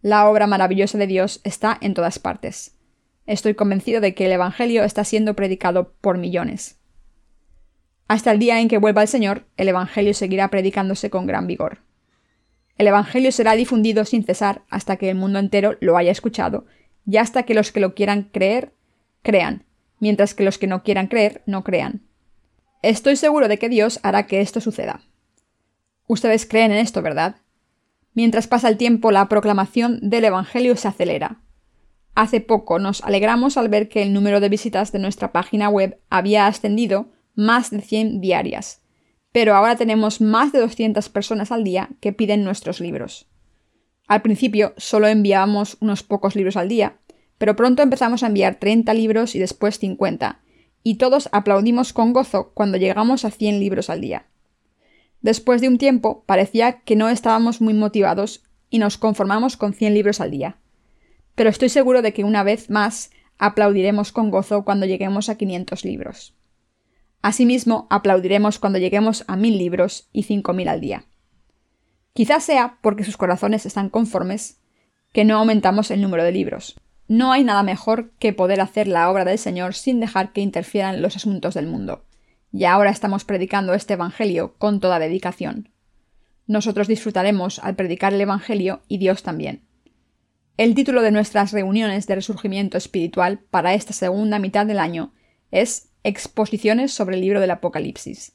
La 0.00 0.26
obra 0.28 0.46
maravillosa 0.46 0.96
de 0.96 1.06
Dios 1.06 1.42
está 1.44 1.76
en 1.82 1.92
todas 1.92 2.18
partes. 2.18 2.78
Estoy 3.26 3.54
convencido 3.54 4.00
de 4.00 4.14
que 4.14 4.24
el 4.24 4.32
Evangelio 4.32 4.84
está 4.84 5.04
siendo 5.04 5.34
predicado 5.34 5.92
por 6.00 6.16
millones. 6.16 6.80
Hasta 8.06 8.32
el 8.32 8.38
día 8.38 8.58
en 8.58 8.68
que 8.68 8.78
vuelva 8.78 9.02
el 9.02 9.08
Señor, 9.08 9.44
el 9.58 9.68
Evangelio 9.68 10.14
seguirá 10.14 10.48
predicándose 10.48 11.10
con 11.10 11.26
gran 11.26 11.46
vigor. 11.46 11.87
El 12.78 12.86
Evangelio 12.86 13.32
será 13.32 13.52
difundido 13.52 14.04
sin 14.04 14.24
cesar 14.24 14.62
hasta 14.70 14.96
que 14.96 15.10
el 15.10 15.16
mundo 15.16 15.38
entero 15.38 15.76
lo 15.80 15.96
haya 15.96 16.12
escuchado 16.12 16.64
ya 17.08 17.22
hasta 17.22 17.44
que 17.44 17.54
los 17.54 17.72
que 17.72 17.80
lo 17.80 17.94
quieran 17.94 18.24
creer, 18.24 18.74
crean, 19.22 19.64
mientras 19.98 20.34
que 20.34 20.44
los 20.44 20.58
que 20.58 20.66
no 20.66 20.82
quieran 20.82 21.06
creer, 21.06 21.42
no 21.46 21.64
crean. 21.64 22.02
Estoy 22.82 23.16
seguro 23.16 23.48
de 23.48 23.58
que 23.58 23.70
Dios 23.70 23.98
hará 24.02 24.26
que 24.26 24.42
esto 24.42 24.60
suceda. 24.60 25.00
Ustedes 26.06 26.44
creen 26.44 26.70
en 26.70 26.78
esto, 26.78 27.00
¿verdad? 27.00 27.36
Mientras 28.12 28.46
pasa 28.46 28.68
el 28.68 28.76
tiempo, 28.76 29.10
la 29.10 29.26
proclamación 29.26 29.98
del 30.02 30.26
Evangelio 30.26 30.76
se 30.76 30.86
acelera. 30.86 31.40
Hace 32.14 32.42
poco 32.42 32.78
nos 32.78 33.02
alegramos 33.02 33.56
al 33.56 33.70
ver 33.70 33.88
que 33.88 34.02
el 34.02 34.12
número 34.12 34.40
de 34.40 34.50
visitas 34.50 34.92
de 34.92 34.98
nuestra 34.98 35.32
página 35.32 35.70
web 35.70 35.98
había 36.10 36.46
ascendido 36.46 37.08
más 37.34 37.70
de 37.70 37.80
100 37.80 38.20
diarias, 38.20 38.82
pero 39.32 39.54
ahora 39.54 39.76
tenemos 39.76 40.20
más 40.20 40.52
de 40.52 40.60
200 40.60 41.08
personas 41.08 41.52
al 41.52 41.64
día 41.64 41.90
que 42.00 42.12
piden 42.12 42.44
nuestros 42.44 42.80
libros. 42.80 43.26
Al 44.06 44.22
principio 44.22 44.74
solo 44.76 45.06
enviábamos 45.06 45.76
unos 45.80 46.02
pocos 46.02 46.34
libros 46.34 46.56
al 46.56 46.68
día, 46.68 46.96
pero 47.36 47.54
pronto 47.56 47.82
empezamos 47.82 48.22
a 48.22 48.28
enviar 48.28 48.56
30 48.56 48.92
libros 48.94 49.34
y 49.34 49.38
después 49.38 49.78
50, 49.78 50.40
y 50.82 50.94
todos 50.94 51.28
aplaudimos 51.32 51.92
con 51.92 52.12
gozo 52.12 52.52
cuando 52.54 52.78
llegamos 52.78 53.24
a 53.24 53.30
100 53.30 53.60
libros 53.60 53.90
al 53.90 54.00
día. 54.00 54.26
Después 55.20 55.60
de 55.60 55.68
un 55.68 55.78
tiempo 55.78 56.24
parecía 56.26 56.80
que 56.80 56.96
no 56.96 57.08
estábamos 57.08 57.60
muy 57.60 57.74
motivados 57.74 58.44
y 58.70 58.78
nos 58.78 58.98
conformamos 58.98 59.56
con 59.56 59.74
100 59.74 59.94
libros 59.94 60.20
al 60.20 60.30
día. 60.30 60.56
Pero 61.34 61.50
estoy 61.50 61.68
seguro 61.68 62.02
de 62.02 62.12
que 62.12 62.24
una 62.24 62.42
vez 62.42 62.70
más 62.70 63.10
aplaudiremos 63.38 64.12
con 64.12 64.30
gozo 64.30 64.64
cuando 64.64 64.86
lleguemos 64.86 65.28
a 65.28 65.36
500 65.36 65.84
libros. 65.84 66.37
Asimismo, 67.22 67.86
aplaudiremos 67.90 68.58
cuando 68.58 68.78
lleguemos 68.78 69.24
a 69.26 69.36
1000 69.36 69.58
libros 69.58 70.08
y 70.12 70.22
5000 70.22 70.68
al 70.68 70.80
día. 70.80 71.04
Quizás 72.12 72.44
sea 72.44 72.78
porque 72.80 73.04
sus 73.04 73.16
corazones 73.16 73.66
están 73.66 73.90
conformes 73.90 74.60
que 75.12 75.24
no 75.24 75.38
aumentamos 75.38 75.90
el 75.90 76.00
número 76.00 76.24
de 76.24 76.32
libros. 76.32 76.80
No 77.06 77.32
hay 77.32 77.42
nada 77.42 77.62
mejor 77.62 78.10
que 78.18 78.32
poder 78.32 78.60
hacer 78.60 78.86
la 78.86 79.10
obra 79.10 79.24
del 79.24 79.38
Señor 79.38 79.74
sin 79.74 79.98
dejar 80.00 80.32
que 80.32 80.42
interfieran 80.42 81.00
los 81.00 81.16
asuntos 81.16 81.54
del 81.54 81.66
mundo. 81.66 82.04
Y 82.52 82.64
ahora 82.64 82.90
estamos 82.90 83.24
predicando 83.24 83.74
este 83.74 83.94
Evangelio 83.94 84.54
con 84.58 84.80
toda 84.80 84.98
dedicación. 84.98 85.70
Nosotros 86.46 86.88
disfrutaremos 86.88 87.58
al 87.58 87.76
predicar 87.76 88.14
el 88.14 88.20
Evangelio 88.20 88.82
y 88.88 88.98
Dios 88.98 89.22
también. 89.22 89.62
El 90.56 90.74
título 90.74 91.02
de 91.02 91.12
nuestras 91.12 91.52
reuniones 91.52 92.06
de 92.06 92.16
resurgimiento 92.16 92.76
espiritual 92.78 93.38
para 93.38 93.74
esta 93.74 93.92
segunda 93.92 94.38
mitad 94.38 94.66
del 94.66 94.78
año 94.78 95.12
es 95.50 95.87
Exposiciones 96.04 96.92
sobre 96.92 97.16
el 97.16 97.22
libro 97.22 97.40
del 97.40 97.50
Apocalipsis. 97.50 98.32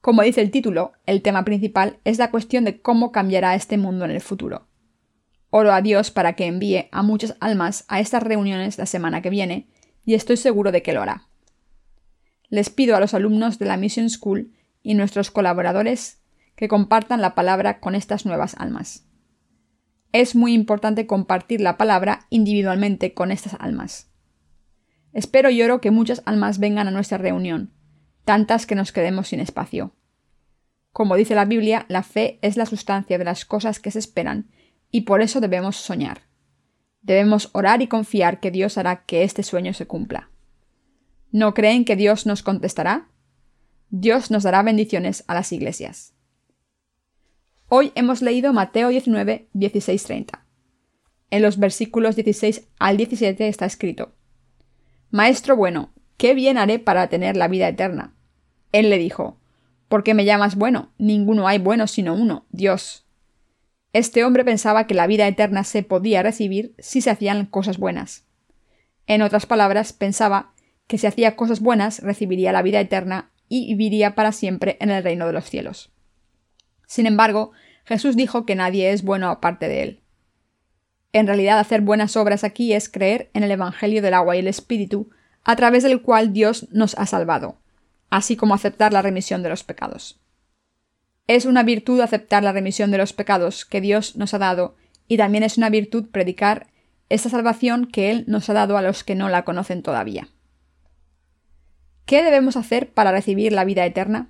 Como 0.00 0.22
dice 0.22 0.40
el 0.40 0.52
título, 0.52 0.92
el 1.04 1.20
tema 1.20 1.44
principal 1.44 1.98
es 2.04 2.18
la 2.18 2.30
cuestión 2.30 2.64
de 2.64 2.80
cómo 2.80 3.10
cambiará 3.10 3.56
este 3.56 3.76
mundo 3.76 4.04
en 4.04 4.12
el 4.12 4.20
futuro. 4.20 4.68
Oro 5.50 5.72
a 5.72 5.82
Dios 5.82 6.12
para 6.12 6.34
que 6.34 6.46
envíe 6.46 6.88
a 6.92 7.02
muchas 7.02 7.36
almas 7.40 7.84
a 7.88 7.98
estas 7.98 8.22
reuniones 8.22 8.78
la 8.78 8.86
semana 8.86 9.20
que 9.20 9.30
viene, 9.30 9.68
y 10.04 10.14
estoy 10.14 10.36
seguro 10.36 10.70
de 10.70 10.82
que 10.82 10.92
lo 10.92 11.02
hará. 11.02 11.26
Les 12.50 12.70
pido 12.70 12.94
a 12.94 13.00
los 13.00 13.14
alumnos 13.14 13.58
de 13.58 13.66
la 13.66 13.76
Mission 13.76 14.08
School 14.08 14.52
y 14.84 14.94
nuestros 14.94 15.32
colaboradores 15.32 16.22
que 16.54 16.68
compartan 16.68 17.20
la 17.20 17.34
palabra 17.34 17.80
con 17.80 17.96
estas 17.96 18.24
nuevas 18.26 18.54
almas. 18.58 19.06
Es 20.12 20.36
muy 20.36 20.54
importante 20.54 21.08
compartir 21.08 21.60
la 21.60 21.76
palabra 21.76 22.26
individualmente 22.30 23.12
con 23.12 23.32
estas 23.32 23.54
almas. 23.58 24.08
Espero 25.16 25.48
y 25.48 25.62
oro 25.62 25.80
que 25.80 25.90
muchas 25.90 26.20
almas 26.26 26.58
vengan 26.58 26.88
a 26.88 26.90
nuestra 26.90 27.16
reunión, 27.16 27.72
tantas 28.26 28.66
que 28.66 28.74
nos 28.74 28.92
quedemos 28.92 29.28
sin 29.28 29.40
espacio. 29.40 29.94
Como 30.92 31.16
dice 31.16 31.34
la 31.34 31.46
Biblia, 31.46 31.86
la 31.88 32.02
fe 32.02 32.38
es 32.42 32.58
la 32.58 32.66
sustancia 32.66 33.16
de 33.16 33.24
las 33.24 33.46
cosas 33.46 33.80
que 33.80 33.90
se 33.90 33.98
esperan 33.98 34.50
y 34.90 35.00
por 35.02 35.22
eso 35.22 35.40
debemos 35.40 35.76
soñar. 35.76 36.24
Debemos 37.00 37.48
orar 37.54 37.80
y 37.80 37.86
confiar 37.86 38.40
que 38.40 38.50
Dios 38.50 38.76
hará 38.76 39.06
que 39.06 39.22
este 39.22 39.42
sueño 39.42 39.72
se 39.72 39.86
cumpla. 39.86 40.28
¿No 41.32 41.54
creen 41.54 41.86
que 41.86 41.96
Dios 41.96 42.26
nos 42.26 42.42
contestará? 42.42 43.08
Dios 43.88 44.30
nos 44.30 44.42
dará 44.42 44.62
bendiciones 44.62 45.24
a 45.28 45.32
las 45.32 45.50
iglesias. 45.50 46.12
Hoy 47.70 47.90
hemos 47.94 48.20
leído 48.20 48.52
Mateo 48.52 48.90
19, 48.90 49.48
16, 49.54 50.02
30. 50.02 50.44
En 51.30 51.40
los 51.40 51.58
versículos 51.58 52.16
16 52.16 52.68
al 52.78 52.98
17 52.98 53.48
está 53.48 53.64
escrito: 53.64 54.15
Maestro 55.16 55.56
bueno, 55.56 55.94
¿qué 56.18 56.34
bien 56.34 56.58
haré 56.58 56.78
para 56.78 57.08
tener 57.08 57.38
la 57.38 57.48
vida 57.48 57.66
eterna? 57.66 58.12
Él 58.72 58.90
le 58.90 58.98
dijo: 58.98 59.40
¿Por 59.88 60.04
qué 60.04 60.12
me 60.12 60.26
llamas 60.26 60.56
bueno? 60.56 60.92
Ninguno 60.98 61.48
hay 61.48 61.56
bueno 61.56 61.86
sino 61.86 62.12
uno, 62.12 62.44
Dios. 62.50 63.06
Este 63.94 64.24
hombre 64.24 64.44
pensaba 64.44 64.86
que 64.86 64.92
la 64.92 65.06
vida 65.06 65.26
eterna 65.26 65.64
se 65.64 65.82
podía 65.82 66.22
recibir 66.22 66.74
si 66.78 67.00
se 67.00 67.08
hacían 67.08 67.46
cosas 67.46 67.78
buenas. 67.78 68.26
En 69.06 69.22
otras 69.22 69.46
palabras, 69.46 69.94
pensaba 69.94 70.52
que 70.86 70.98
si 70.98 71.06
hacía 71.06 71.34
cosas 71.34 71.60
buenas 71.60 72.00
recibiría 72.00 72.52
la 72.52 72.60
vida 72.60 72.78
eterna 72.78 73.30
y 73.48 73.68
viviría 73.68 74.14
para 74.14 74.32
siempre 74.32 74.76
en 74.80 74.90
el 74.90 75.02
reino 75.02 75.26
de 75.26 75.32
los 75.32 75.46
cielos. 75.46 75.94
Sin 76.86 77.06
embargo, 77.06 77.52
Jesús 77.86 78.16
dijo 78.16 78.44
que 78.44 78.54
nadie 78.54 78.92
es 78.92 79.02
bueno 79.02 79.30
aparte 79.30 79.66
de 79.66 79.82
él. 79.82 80.02
En 81.16 81.26
realidad, 81.26 81.58
hacer 81.58 81.80
buenas 81.80 82.14
obras 82.14 82.44
aquí 82.44 82.74
es 82.74 82.90
creer 82.90 83.30
en 83.32 83.42
el 83.42 83.50
Evangelio 83.50 84.02
del 84.02 84.12
agua 84.12 84.36
y 84.36 84.40
el 84.40 84.48
Espíritu, 84.48 85.08
a 85.44 85.56
través 85.56 85.82
del 85.82 86.02
cual 86.02 86.34
Dios 86.34 86.68
nos 86.72 86.94
ha 86.98 87.06
salvado, 87.06 87.56
así 88.10 88.36
como 88.36 88.52
aceptar 88.52 88.92
la 88.92 89.00
remisión 89.00 89.42
de 89.42 89.48
los 89.48 89.64
pecados. 89.64 90.20
Es 91.26 91.46
una 91.46 91.62
virtud 91.62 92.02
aceptar 92.02 92.42
la 92.42 92.52
remisión 92.52 92.90
de 92.90 92.98
los 92.98 93.14
pecados 93.14 93.64
que 93.64 93.80
Dios 93.80 94.16
nos 94.16 94.34
ha 94.34 94.38
dado, 94.38 94.76
y 95.08 95.16
también 95.16 95.42
es 95.42 95.56
una 95.56 95.70
virtud 95.70 96.10
predicar 96.10 96.66
esta 97.08 97.30
salvación 97.30 97.86
que 97.86 98.10
Él 98.10 98.24
nos 98.26 98.50
ha 98.50 98.52
dado 98.52 98.76
a 98.76 98.82
los 98.82 99.02
que 99.02 99.14
no 99.14 99.30
la 99.30 99.46
conocen 99.46 99.82
todavía. 99.82 100.28
¿Qué 102.04 102.22
debemos 102.22 102.58
hacer 102.58 102.92
para 102.92 103.10
recibir 103.10 103.52
la 103.52 103.64
vida 103.64 103.86
eterna? 103.86 104.28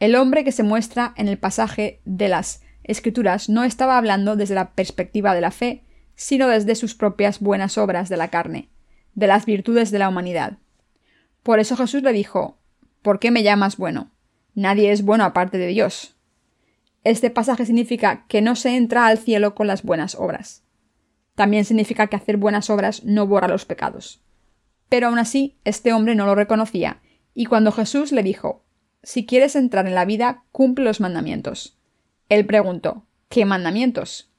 El 0.00 0.16
hombre 0.16 0.42
que 0.42 0.50
se 0.50 0.64
muestra 0.64 1.14
en 1.16 1.28
el 1.28 1.38
pasaje 1.38 2.00
de 2.04 2.26
las 2.26 2.62
Escrituras 2.90 3.48
no 3.48 3.62
estaba 3.62 3.96
hablando 3.96 4.34
desde 4.34 4.56
la 4.56 4.72
perspectiva 4.72 5.32
de 5.32 5.40
la 5.40 5.52
fe, 5.52 5.84
sino 6.16 6.48
desde 6.48 6.74
sus 6.74 6.96
propias 6.96 7.38
buenas 7.38 7.78
obras 7.78 8.08
de 8.08 8.16
la 8.16 8.28
carne, 8.28 8.68
de 9.14 9.28
las 9.28 9.46
virtudes 9.46 9.92
de 9.92 10.00
la 10.00 10.08
humanidad. 10.08 10.58
Por 11.44 11.60
eso 11.60 11.76
Jesús 11.76 12.02
le 12.02 12.12
dijo 12.12 12.58
¿Por 13.00 13.20
qué 13.20 13.30
me 13.30 13.44
llamas 13.44 13.76
bueno? 13.76 14.10
Nadie 14.56 14.90
es 14.90 15.04
bueno 15.04 15.22
aparte 15.22 15.56
de 15.56 15.68
Dios. 15.68 16.16
Este 17.04 17.30
pasaje 17.30 17.64
significa 17.64 18.26
que 18.26 18.42
no 18.42 18.56
se 18.56 18.76
entra 18.76 19.06
al 19.06 19.18
cielo 19.18 19.54
con 19.54 19.68
las 19.68 19.84
buenas 19.84 20.16
obras. 20.16 20.64
También 21.36 21.64
significa 21.64 22.08
que 22.08 22.16
hacer 22.16 22.38
buenas 22.38 22.70
obras 22.70 23.04
no 23.04 23.24
borra 23.28 23.46
los 23.46 23.66
pecados. 23.66 24.20
Pero 24.88 25.06
aún 25.06 25.20
así, 25.20 25.60
este 25.64 25.92
hombre 25.92 26.16
no 26.16 26.26
lo 26.26 26.34
reconocía, 26.34 27.00
y 27.34 27.46
cuando 27.46 27.70
Jesús 27.70 28.10
le 28.10 28.24
dijo, 28.24 28.64
Si 29.04 29.26
quieres 29.26 29.54
entrar 29.54 29.86
en 29.86 29.94
la 29.94 30.04
vida, 30.04 30.42
cumple 30.50 30.84
los 30.84 31.00
mandamientos. 31.00 31.79
Él 32.30 32.46
preguntó, 32.46 33.04
¿qué 33.28 33.44
mandamientos? 33.44 34.32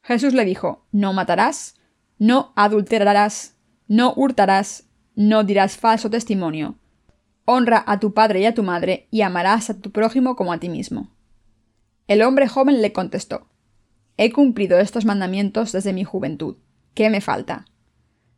Jesús 0.00 0.32
le 0.32 0.46
dijo, 0.46 0.86
No 0.92 1.12
matarás, 1.12 1.74
no 2.18 2.52
adulterarás, 2.56 3.56
no 3.88 4.14
hurtarás, 4.16 4.88
no 5.14 5.44
dirás 5.44 5.76
falso 5.76 6.08
testimonio, 6.08 6.78
Honra 7.44 7.82
a 7.84 7.98
tu 7.98 8.14
padre 8.14 8.40
y 8.40 8.46
a 8.46 8.54
tu 8.54 8.62
madre, 8.62 9.08
y 9.10 9.22
amarás 9.22 9.68
a 9.68 9.80
tu 9.80 9.90
prójimo 9.90 10.36
como 10.36 10.52
a 10.52 10.58
ti 10.58 10.68
mismo. 10.68 11.10
El 12.06 12.22
hombre 12.22 12.46
joven 12.46 12.80
le 12.80 12.92
contestó 12.92 13.48
He 14.16 14.30
cumplido 14.30 14.78
estos 14.78 15.04
mandamientos 15.04 15.72
desde 15.72 15.92
mi 15.92 16.04
juventud. 16.04 16.58
¿Qué 16.94 17.10
me 17.10 17.20
falta? 17.20 17.66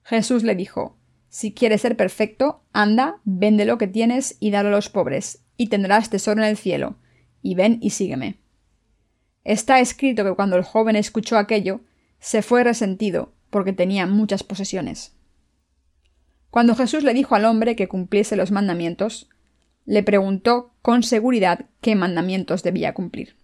Jesús 0.03 0.45
le 0.45 0.55
dijo 0.55 0.97
Si 1.29 1.53
quieres 1.53 1.83
ser 1.83 1.99
perfecto, 1.99 2.63
anda, 2.73 3.21
vende 3.25 3.67
lo 3.67 3.77
que 3.77 3.87
tienes 3.87 4.39
y 4.41 4.51
dalo 4.51 4.71
a 4.71 4.73
los 4.73 4.89
pobres, 4.89 5.45
y 5.59 5.69
tendrás 5.69 6.09
tesoro 6.09 6.43
en 6.43 6.49
el 6.49 6.57
cielo, 6.57 6.97
y 7.43 7.55
ven 7.55 7.79
y 7.83 7.91
sígueme. 7.91 8.44
Está 9.45 9.81
escrito 9.81 10.25
que 10.25 10.35
cuando 10.35 10.57
el 10.57 10.65
joven 10.65 10.97
escuchó 10.97 11.37
aquello, 11.37 11.81
se 12.19 12.43
fue 12.43 12.65
resentido, 12.65 13.33
porque 13.51 13.73
tenía 13.73 14.07
muchas 14.07 14.43
posesiones. 14.43 15.15
Cuando 16.51 16.75
Jesús 16.75 17.05
le 17.05 17.15
dijo 17.15 17.35
al 17.35 17.45
hombre 17.45 17.77
que 17.77 17.89
cumpliese 17.89 18.37
los 18.37 18.51
mandamientos, 18.51 19.29
le 19.85 20.03
preguntó 20.03 20.73
con 20.83 21.03
seguridad 21.03 21.67
qué 21.81 21.95
mandamientos 21.95 22.63
debía 22.63 22.95
cumplir. 22.95 23.37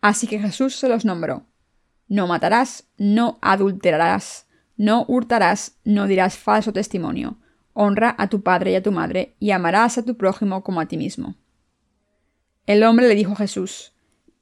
Así 0.00 0.26
que 0.26 0.38
Jesús 0.38 0.76
se 0.76 0.88
los 0.88 1.04
nombró. 1.04 1.46
No 2.08 2.26
matarás, 2.26 2.88
no 2.96 3.38
adulterarás, 3.42 4.46
no 4.76 5.04
hurtarás, 5.08 5.78
no 5.84 6.06
dirás 6.06 6.36
falso 6.36 6.72
testimonio, 6.72 7.38
honra 7.72 8.14
a 8.18 8.28
tu 8.28 8.42
padre 8.42 8.72
y 8.72 8.74
a 8.76 8.82
tu 8.82 8.92
madre, 8.92 9.34
y 9.38 9.50
amarás 9.50 9.98
a 9.98 10.04
tu 10.04 10.16
prójimo 10.16 10.62
como 10.62 10.80
a 10.80 10.86
ti 10.86 10.96
mismo. 10.96 11.36
El 12.66 12.82
hombre 12.82 13.08
le 13.08 13.14
dijo 13.14 13.32
a 13.32 13.36
Jesús, 13.36 13.92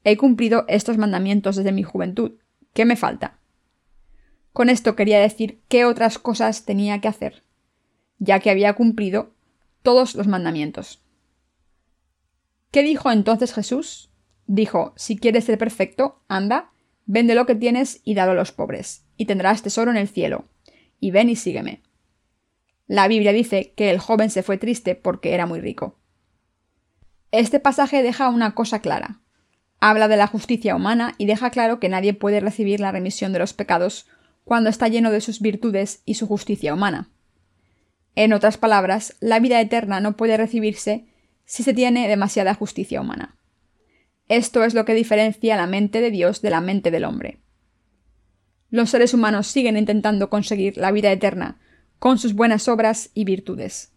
He 0.05 0.15
cumplido 0.15 0.63
estos 0.69 0.97
mandamientos 0.97 1.57
desde 1.57 1.73
mi 1.73 1.83
juventud. 1.83 2.39
¿Qué 2.73 2.85
me 2.85 2.95
falta? 2.95 3.39
Con 4.53 4.69
esto 4.69 4.95
quería 4.95 5.19
decir 5.19 5.59
qué 5.67 5.83
otras 5.83 6.17
cosas 6.17 6.63
tenía 6.63 7.01
que 7.01 7.09
hacer 7.09 7.43
ya 8.17 8.39
que 8.39 8.49
había 8.49 8.73
cumplido 8.73 9.33
todos 9.81 10.15
los 10.15 10.27
mandamientos. 10.27 11.01
¿Qué 12.71 12.81
dijo 12.81 13.11
entonces 13.11 13.53
Jesús? 13.53 14.09
Dijo, 14.47 14.93
si 14.95 15.17
quieres 15.17 15.43
ser 15.43 15.57
perfecto, 15.57 16.21
anda, 16.27 16.71
Vende 17.07 17.35
lo 17.35 17.45
que 17.45 17.53
tienes 17.53 18.01
y 18.03 18.15
dalo 18.15 18.31
a 18.31 18.35
los 18.35 18.51
pobres, 18.51 19.05
y 19.15 19.25
tendrás 19.25 19.61
tesoro 19.61 19.91
en 19.91 19.97
el 19.97 20.07
cielo. 20.07 20.45
Y 20.99 21.11
ven 21.11 21.29
y 21.29 21.35
sígueme. 21.35 21.83
La 22.87 23.07
Biblia 23.07 23.31
dice 23.31 23.73
que 23.75 23.91
el 23.91 23.99
joven 23.99 24.31
se 24.31 24.41
fue 24.41 24.57
triste 24.57 24.95
porque 24.95 25.35
era 25.35 25.45
muy 25.45 25.61
rico. 25.61 25.99
Este 27.31 27.59
pasaje 27.59 28.01
deja 28.01 28.29
una 28.29 28.55
cosa 28.55 28.79
clara. 28.79 29.21
Habla 29.87 30.07
de 30.07 30.17
la 30.17 30.25
justicia 30.25 30.75
humana 30.75 31.13
y 31.19 31.27
deja 31.27 31.51
claro 31.51 31.79
que 31.79 31.89
nadie 31.89 32.15
puede 32.15 32.39
recibir 32.39 32.79
la 32.79 32.91
remisión 32.91 33.33
de 33.33 33.37
los 33.37 33.53
pecados 33.53 34.07
cuando 34.43 34.71
está 34.71 34.87
lleno 34.87 35.11
de 35.11 35.21
sus 35.21 35.41
virtudes 35.41 36.01
y 36.05 36.15
su 36.15 36.25
justicia 36.25 36.73
humana. 36.73 37.11
En 38.15 38.33
otras 38.33 38.57
palabras, 38.57 39.15
la 39.19 39.39
vida 39.39 39.61
eterna 39.61 39.99
no 39.99 40.17
puede 40.17 40.37
recibirse 40.37 41.05
si 41.45 41.61
se 41.61 41.75
tiene 41.75 42.07
demasiada 42.07 42.55
justicia 42.55 42.99
humana. 42.99 43.37
Esto 44.27 44.63
es 44.63 44.73
lo 44.73 44.85
que 44.85 44.95
diferencia 44.95 45.55
la 45.55 45.67
mente 45.67 46.01
de 46.01 46.09
Dios 46.09 46.41
de 46.41 46.49
la 46.49 46.61
mente 46.61 46.89
del 46.89 47.05
hombre. 47.05 47.37
Los 48.71 48.89
seres 48.89 49.13
humanos 49.13 49.45
siguen 49.45 49.77
intentando 49.77 50.31
conseguir 50.31 50.77
la 50.77 50.91
vida 50.91 51.11
eterna 51.11 51.59
con 51.99 52.17
sus 52.17 52.33
buenas 52.33 52.67
obras 52.67 53.11
y 53.13 53.23
virtudes. 53.23 53.93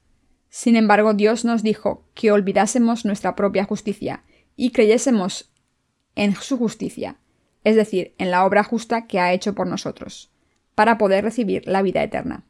Sin 0.50 0.76
embargo, 0.76 1.14
Dios 1.14 1.47
nos 1.47 1.62
dijo 1.62 2.11
que 2.12 2.30
olvidásemos 2.30 3.07
nuestra 3.07 3.35
propia 3.35 3.64
justicia 3.64 4.23
y 4.54 4.73
creyésemos 4.73 5.50
en 6.18 6.34
su 6.34 6.58
justicia, 6.58 7.16
es 7.62 7.76
decir, 7.76 8.14
en 8.18 8.30
la 8.32 8.44
obra 8.44 8.64
justa 8.64 9.06
que 9.06 9.20
ha 9.20 9.32
hecho 9.32 9.54
por 9.54 9.68
nosotros, 9.68 10.32
para 10.75 10.98
poder 10.98 11.25
recibir 11.25 11.66
la 11.66 11.80
vida 11.80 12.02
eterna. 12.02 12.44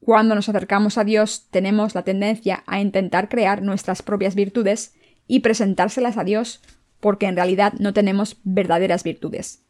Cuando 0.00 0.34
nos 0.34 0.48
acercamos 0.48 0.98
a 0.98 1.04
Dios 1.04 1.48
tenemos 1.50 1.94
la 1.94 2.02
tendencia 2.02 2.62
a 2.66 2.80
intentar 2.80 3.30
crear 3.30 3.62
nuestras 3.62 4.02
propias 4.02 4.34
virtudes 4.34 4.94
y 5.26 5.40
presentárselas 5.40 6.18
a 6.18 6.24
Dios 6.24 6.60
porque 7.00 7.26
en 7.26 7.36
realidad 7.36 7.72
no 7.78 7.94
tenemos 7.94 8.36
verdaderas 8.44 9.02
virtudes. 9.02 9.64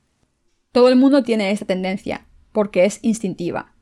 Todo 0.73 0.89
el 0.89 0.97
mundo 0.97 1.23
tiene 1.23 1.53
esta 1.53 1.67
tendencia, 1.67 2.27
porque 2.51 2.85
es 2.85 2.99
instintiva. 3.03 3.75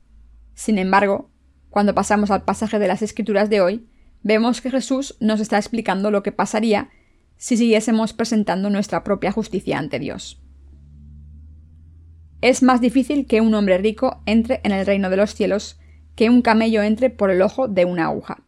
Sin 0.53 0.77
embargo, 0.77 1.31
cuando 1.69 1.95
pasamos 1.95 2.29
al 2.29 2.43
pasaje 2.43 2.77
de 2.77 2.87
las 2.87 3.01
Escrituras 3.01 3.49
de 3.49 3.61
hoy, 3.61 3.87
vemos 4.21 4.61
que 4.61 4.69
Jesús 4.69 5.17
nos 5.19 5.39
está 5.39 5.57
explicando 5.57 6.11
lo 6.11 6.21
que 6.21 6.31
pasaría 6.31 6.89
si 7.41 7.57
siguiésemos 7.57 8.13
presentando 8.13 8.69
nuestra 8.69 9.03
propia 9.03 9.31
justicia 9.31 9.79
ante 9.79 9.97
Dios. 9.97 10.39
Es 12.39 12.61
más 12.61 12.81
difícil 12.81 13.25
que 13.25 13.41
un 13.41 13.55
hombre 13.55 13.79
rico 13.79 14.21
entre 14.27 14.61
en 14.63 14.71
el 14.71 14.85
reino 14.85 15.09
de 15.09 15.17
los 15.17 15.33
cielos 15.33 15.79
que 16.15 16.29
un 16.29 16.43
camello 16.43 16.83
entre 16.83 17.09
por 17.09 17.31
el 17.31 17.41
ojo 17.41 17.67
de 17.67 17.85
una 17.85 18.05
aguja. 18.05 18.43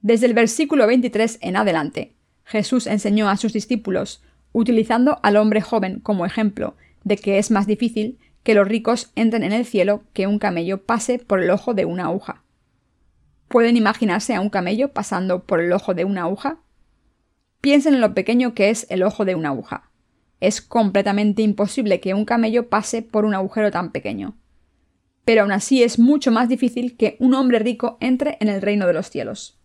Desde 0.00 0.24
el 0.24 0.32
versículo 0.32 0.86
23 0.86 1.40
en 1.42 1.56
adelante, 1.56 2.16
Jesús 2.42 2.86
enseñó 2.86 3.28
a 3.28 3.36
sus 3.36 3.52
discípulos, 3.52 4.22
utilizando 4.52 5.20
al 5.22 5.36
hombre 5.36 5.60
joven 5.60 6.00
como 6.00 6.24
ejemplo 6.24 6.74
de 7.04 7.18
que 7.18 7.36
es 7.36 7.50
más 7.50 7.66
difícil 7.66 8.18
que 8.42 8.54
los 8.54 8.66
ricos 8.66 9.12
entren 9.14 9.42
en 9.42 9.52
el 9.52 9.66
cielo 9.66 10.04
que 10.14 10.26
un 10.26 10.38
camello 10.38 10.86
pase 10.86 11.18
por 11.18 11.42
el 11.42 11.50
ojo 11.50 11.74
de 11.74 11.84
una 11.84 12.04
aguja. 12.04 12.44
¿Pueden 13.48 13.76
imaginarse 13.76 14.34
a 14.34 14.40
un 14.40 14.48
camello 14.48 14.94
pasando 14.94 15.44
por 15.44 15.60
el 15.60 15.70
ojo 15.70 15.92
de 15.92 16.06
una 16.06 16.22
aguja? 16.22 16.63
Piensen 17.64 17.94
en 17.94 18.00
lo 18.00 18.14
pequeño 18.14 18.54
que 18.54 18.70
es 18.70 18.86
el 18.90 19.02
ojo 19.02 19.24
de 19.24 19.34
una 19.34 19.48
aguja. 19.48 19.90
Es 20.38 20.60
completamente 20.60 21.42
imposible 21.42 21.98
que 21.98 22.14
un 22.14 22.24
camello 22.24 22.68
pase 22.68 23.02
por 23.02 23.24
un 23.24 23.34
agujero 23.34 23.70
tan 23.72 23.90
pequeño 23.90 24.36
pero 25.24 25.42
aún 25.42 25.52
así 25.52 25.82
es 25.82 25.98
mucho 25.98 26.30
más 26.30 26.48
difícil 26.48 26.96
que 26.96 27.16
un 27.18 27.34
hombre 27.34 27.58
rico 27.58 27.96
entre 28.00 28.36
en 28.40 28.48
el 28.48 28.62
reino 28.62 28.86
de 28.86 28.92
los 28.92 29.10
cielos. 29.10 29.58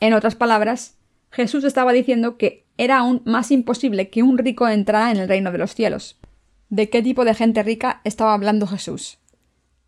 En 0.00 0.14
otras 0.14 0.34
palabras, 0.34 0.96
Jesús 1.30 1.64
estaba 1.64 1.92
diciendo 1.92 2.36
que 2.38 2.66
era 2.78 2.98
aún 2.98 3.22
más 3.24 3.50
imposible 3.50 4.08
que 4.08 4.22
un 4.22 4.38
rico 4.38 4.68
entrara 4.68 5.10
en 5.10 5.18
el 5.18 5.28
reino 5.28 5.52
de 5.52 5.58
los 5.58 5.74
cielos. 5.74 6.18
¿De 6.70 6.88
qué 6.88 7.02
tipo 7.02 7.24
de 7.24 7.34
gente 7.34 7.62
rica 7.62 8.00
estaba 8.04 8.32
hablando 8.34 8.66
Jesús? 8.66 9.18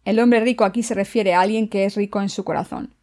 El 0.04 0.18
hombre 0.18 0.40
rico 0.40 0.64
aquí 0.64 0.82
se 0.82 0.94
refiere 0.94 1.34
a 1.34 1.40
alguien 1.40 1.68
que 1.68 1.84
es 1.84 1.94
rico 1.94 2.20
en 2.20 2.28
su 2.28 2.44
corazón. 2.44 2.94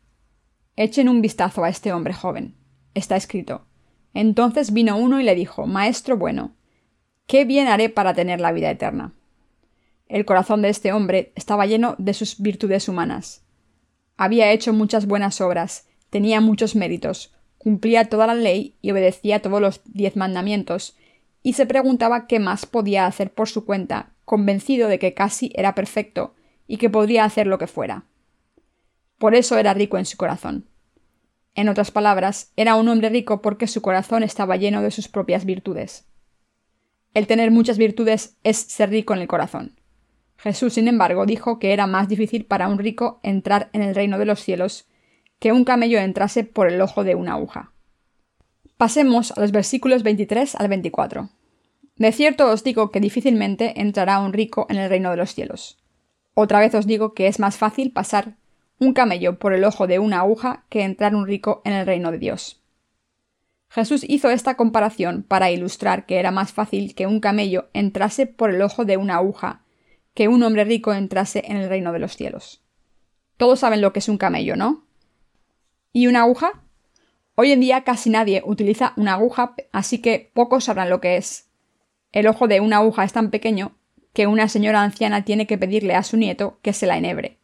Echen 0.75 1.09
un 1.09 1.21
vistazo 1.21 1.63
a 1.63 1.69
este 1.69 1.93
hombre 1.93 2.13
joven. 2.13 2.55
Está 2.93 3.15
escrito. 3.15 3.66
Entonces 4.17 4.73
vino 4.73 4.97
uno 4.97 5.21
y 5.21 5.23
le 5.23 5.35
dijo, 5.35 5.67
Maestro 5.67 6.17
bueno, 6.17 6.55
¿qué 7.27 7.45
bien 7.45 7.67
haré 7.67 7.87
para 7.89 8.15
tener 8.15 8.41
la 8.41 8.51
vida 8.51 8.71
eterna? 8.71 9.13
El 10.07 10.25
corazón 10.25 10.63
de 10.63 10.69
este 10.69 10.91
hombre 10.91 11.31
estaba 11.35 11.67
lleno 11.67 11.93
de 11.99 12.15
sus 12.15 12.41
virtudes 12.41 12.89
humanas. 12.89 13.43
Había 14.15 14.51
hecho 14.51 14.73
muchas 14.73 15.05
buenas 15.05 15.39
obras, 15.39 15.85
tenía 16.09 16.41
muchos 16.41 16.75
méritos, 16.75 17.31
cumplía 17.59 18.09
toda 18.09 18.25
la 18.25 18.33
ley 18.33 18.75
y 18.81 18.89
obedecía 18.89 19.43
todos 19.43 19.61
los 19.61 19.81
diez 19.85 20.15
mandamientos, 20.15 20.97
y 21.43 21.53
se 21.53 21.67
preguntaba 21.67 22.25
qué 22.25 22.39
más 22.39 22.65
podía 22.65 23.05
hacer 23.05 23.31
por 23.31 23.47
su 23.47 23.65
cuenta, 23.65 24.13
convencido 24.25 24.87
de 24.87 24.97
que 24.97 25.13
casi 25.13 25.51
era 25.53 25.75
perfecto 25.75 26.33
y 26.65 26.77
que 26.77 26.89
podría 26.89 27.23
hacer 27.23 27.45
lo 27.45 27.59
que 27.59 27.67
fuera. 27.67 28.05
Por 29.19 29.35
eso 29.35 29.59
era 29.59 29.75
rico 29.75 29.99
en 29.99 30.07
su 30.07 30.17
corazón. 30.17 30.65
En 31.57 31.69
otras 31.69 31.89
palabras, 31.89 32.51
era 32.55 32.75
un 32.75 32.87
hombre 32.87 33.09
rico 33.09 33.41
porque 33.41 33.65
su 33.65 33.81
corazón 33.81 34.21
estaba 34.21 34.57
lleno 34.57 34.83
de 34.83 34.91
sus 34.91 35.07
propias 35.07 35.43
virtudes. 35.43 36.05
El 37.15 37.25
tener 37.25 37.49
muchas 37.49 37.79
virtudes 37.79 38.37
es 38.43 38.57
ser 38.57 38.91
rico 38.91 39.15
en 39.15 39.21
el 39.21 39.27
corazón. 39.27 39.79
Jesús, 40.37 40.73
sin 40.73 40.87
embargo, 40.87 41.25
dijo 41.25 41.57
que 41.57 41.73
era 41.73 41.87
más 41.87 42.07
difícil 42.07 42.45
para 42.45 42.67
un 42.67 42.77
rico 42.77 43.19
entrar 43.23 43.71
en 43.73 43.81
el 43.81 43.95
reino 43.95 44.19
de 44.19 44.25
los 44.25 44.39
cielos 44.39 44.87
que 45.39 45.51
un 45.51 45.63
camello 45.63 45.97
entrase 45.97 46.43
por 46.43 46.71
el 46.71 46.79
ojo 46.79 47.03
de 47.03 47.15
una 47.15 47.33
aguja. 47.33 47.73
Pasemos 48.77 49.31
a 49.31 49.41
los 49.41 49.51
versículos 49.51 50.03
23 50.03 50.53
al 50.53 50.67
24. 50.67 51.31
De 51.95 52.11
cierto 52.11 52.51
os 52.51 52.63
digo 52.63 52.91
que 52.91 52.99
difícilmente 52.99 53.81
entrará 53.81 54.19
un 54.19 54.31
rico 54.31 54.67
en 54.69 54.77
el 54.77 54.91
reino 54.91 55.09
de 55.09 55.17
los 55.17 55.33
cielos. 55.33 55.79
Otra 56.35 56.59
vez 56.59 56.75
os 56.75 56.85
digo 56.85 57.15
que 57.15 57.25
es 57.25 57.39
más 57.39 57.57
fácil 57.57 57.91
pasar 57.91 58.35
un 58.79 58.93
camello 58.93 59.39
por 59.39 59.53
el 59.53 59.63
ojo 59.63 59.87
de 59.87 59.99
una 59.99 60.19
aguja 60.19 60.65
que 60.69 60.83
entrar 60.83 61.15
un 61.15 61.25
rico 61.25 61.61
en 61.65 61.73
el 61.73 61.85
reino 61.85 62.11
de 62.11 62.19
Dios. 62.19 62.61
Jesús 63.69 64.05
hizo 64.07 64.29
esta 64.29 64.55
comparación 64.55 65.23
para 65.23 65.51
ilustrar 65.51 66.05
que 66.05 66.17
era 66.17 66.31
más 66.31 66.53
fácil 66.53 66.95
que 66.95 67.07
un 67.07 67.19
camello 67.19 67.69
entrase 67.73 68.25
por 68.25 68.53
el 68.53 68.61
ojo 68.61 68.85
de 68.85 68.97
una 68.97 69.15
aguja 69.15 69.63
que 70.13 70.27
un 70.27 70.41
hombre 70.41 70.63
rico 70.63 70.93
entrase 70.93 71.43
en 71.45 71.57
el 71.57 71.69
reino 71.69 71.91
de 71.91 71.99
los 71.99 72.15
cielos. 72.15 72.63
Todos 73.35 73.59
saben 73.59 73.81
lo 73.81 73.93
que 73.93 73.99
es 73.99 74.09
un 74.09 74.17
camello, 74.17 74.55
¿no? 74.55 74.85
¿Y 75.93 76.07
una 76.07 76.21
aguja? 76.21 76.63
Hoy 77.35 77.51
en 77.51 77.59
día 77.59 77.83
casi 77.83 78.09
nadie 78.09 78.41
utiliza 78.43 78.93
una 78.95 79.13
aguja, 79.13 79.53
así 79.71 79.99
que 79.99 80.31
pocos 80.33 80.63
sabrán 80.63 80.89
lo 80.89 81.01
que 81.01 81.17
es. 81.17 81.49
El 82.11 82.25
ojo 82.25 82.47
de 82.47 82.61
una 82.61 82.77
aguja 82.77 83.03
es 83.03 83.13
tan 83.13 83.29
pequeño 83.29 83.75
que 84.13 84.25
una 84.25 84.49
señora 84.49 84.81
anciana 84.81 85.23
tiene 85.23 85.45
que 85.45 85.59
pedirle 85.59 85.93
a 85.93 86.01
su 86.01 86.17
nieto 86.17 86.57
que 86.63 86.73
se 86.73 86.87
la 86.87 86.97
enhebre. 86.97 87.37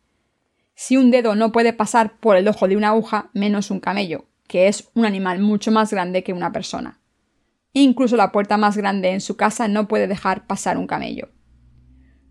Si 0.75 0.97
un 0.97 1.11
dedo 1.11 1.35
no 1.35 1.51
puede 1.51 1.73
pasar 1.73 2.17
por 2.19 2.35
el 2.35 2.47
ojo 2.47 2.67
de 2.67 2.77
una 2.77 2.89
aguja, 2.89 3.29
menos 3.33 3.71
un 3.71 3.79
camello, 3.79 4.25
que 4.47 4.67
es 4.67 4.89
un 4.93 5.05
animal 5.05 5.39
mucho 5.39 5.71
más 5.71 5.91
grande 5.91 6.23
que 6.23 6.33
una 6.33 6.51
persona. 6.51 6.99
Incluso 7.73 8.15
la 8.17 8.31
puerta 8.31 8.57
más 8.57 8.77
grande 8.77 9.11
en 9.11 9.21
su 9.21 9.35
casa 9.35 9.67
no 9.67 9.87
puede 9.87 10.07
dejar 10.07 10.47
pasar 10.47 10.77
un 10.77 10.87
camello 10.87 11.29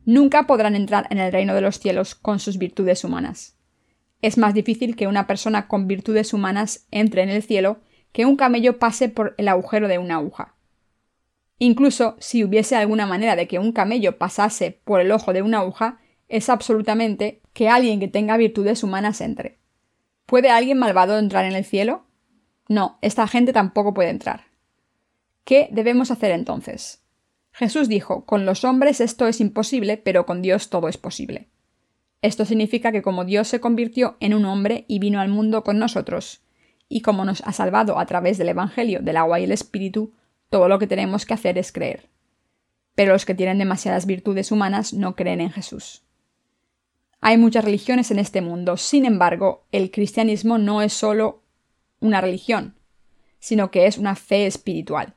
nunca 0.04 0.46
podrán 0.46 0.76
entrar 0.76 1.06
en 1.10 1.18
el 1.18 1.32
reino 1.32 1.54
de 1.54 1.60
los 1.60 1.78
cielos 1.78 2.14
con 2.14 2.38
sus 2.38 2.58
virtudes 2.58 3.04
humanas. 3.04 3.56
Es 4.20 4.38
más 4.38 4.54
difícil 4.54 4.96
que 4.96 5.06
una 5.06 5.26
persona 5.26 5.68
con 5.68 5.88
virtudes 5.88 6.32
humanas 6.32 6.86
entre 6.90 7.22
en 7.22 7.28
el 7.28 7.42
cielo 7.42 7.80
que 8.12 8.26
un 8.26 8.36
camello 8.36 8.78
pase 8.78 9.08
por 9.08 9.34
el 9.38 9.48
agujero 9.48 9.88
de 9.88 9.98
una 9.98 10.16
aguja. 10.16 10.54
Incluso 11.58 12.16
si 12.18 12.44
hubiese 12.44 12.76
alguna 12.76 13.06
manera 13.06 13.36
de 13.36 13.46
que 13.46 13.58
un 13.58 13.72
camello 13.72 14.18
pasase 14.18 14.80
por 14.84 15.00
el 15.00 15.12
ojo 15.12 15.32
de 15.32 15.42
una 15.42 15.58
aguja, 15.58 16.00
es 16.32 16.48
absolutamente 16.48 17.42
que 17.52 17.68
alguien 17.68 18.00
que 18.00 18.08
tenga 18.08 18.38
virtudes 18.38 18.82
humanas 18.82 19.20
entre. 19.20 19.58
¿Puede 20.24 20.48
alguien 20.48 20.78
malvado 20.78 21.18
entrar 21.18 21.44
en 21.44 21.52
el 21.52 21.66
cielo? 21.66 22.06
No, 22.68 22.98
esta 23.02 23.28
gente 23.28 23.52
tampoco 23.52 23.92
puede 23.92 24.08
entrar. 24.08 24.46
¿Qué 25.44 25.68
debemos 25.72 26.10
hacer 26.10 26.30
entonces? 26.30 27.02
Jesús 27.52 27.86
dijo, 27.86 28.24
con 28.24 28.46
los 28.46 28.64
hombres 28.64 29.02
esto 29.02 29.28
es 29.28 29.42
imposible, 29.42 29.98
pero 29.98 30.24
con 30.24 30.40
Dios 30.40 30.70
todo 30.70 30.88
es 30.88 30.96
posible. 30.96 31.50
Esto 32.22 32.46
significa 32.46 32.92
que 32.92 33.02
como 33.02 33.26
Dios 33.26 33.48
se 33.48 33.60
convirtió 33.60 34.16
en 34.18 34.32
un 34.32 34.46
hombre 34.46 34.86
y 34.88 35.00
vino 35.00 35.20
al 35.20 35.28
mundo 35.28 35.62
con 35.62 35.78
nosotros, 35.78 36.40
y 36.88 37.02
como 37.02 37.26
nos 37.26 37.42
ha 37.42 37.52
salvado 37.52 37.98
a 37.98 38.06
través 38.06 38.38
del 38.38 38.48
Evangelio 38.48 39.00
del 39.02 39.18
agua 39.18 39.38
y 39.38 39.44
el 39.44 39.52
Espíritu, 39.52 40.14
todo 40.48 40.68
lo 40.68 40.78
que 40.78 40.86
tenemos 40.86 41.26
que 41.26 41.34
hacer 41.34 41.58
es 41.58 41.72
creer. 41.72 42.08
Pero 42.94 43.12
los 43.12 43.26
que 43.26 43.34
tienen 43.34 43.58
demasiadas 43.58 44.06
virtudes 44.06 44.50
humanas 44.50 44.94
no 44.94 45.14
creen 45.14 45.42
en 45.42 45.50
Jesús. 45.50 46.06
Hay 47.24 47.38
muchas 47.38 47.64
religiones 47.64 48.10
en 48.10 48.18
este 48.18 48.40
mundo, 48.40 48.76
sin 48.76 49.06
embargo, 49.06 49.64
el 49.70 49.92
cristianismo 49.92 50.58
no 50.58 50.82
es 50.82 50.92
solo 50.92 51.44
una 52.00 52.20
religión, 52.20 52.74
sino 53.38 53.70
que 53.70 53.86
es 53.86 53.96
una 53.96 54.16
fe 54.16 54.46
espiritual. 54.46 55.14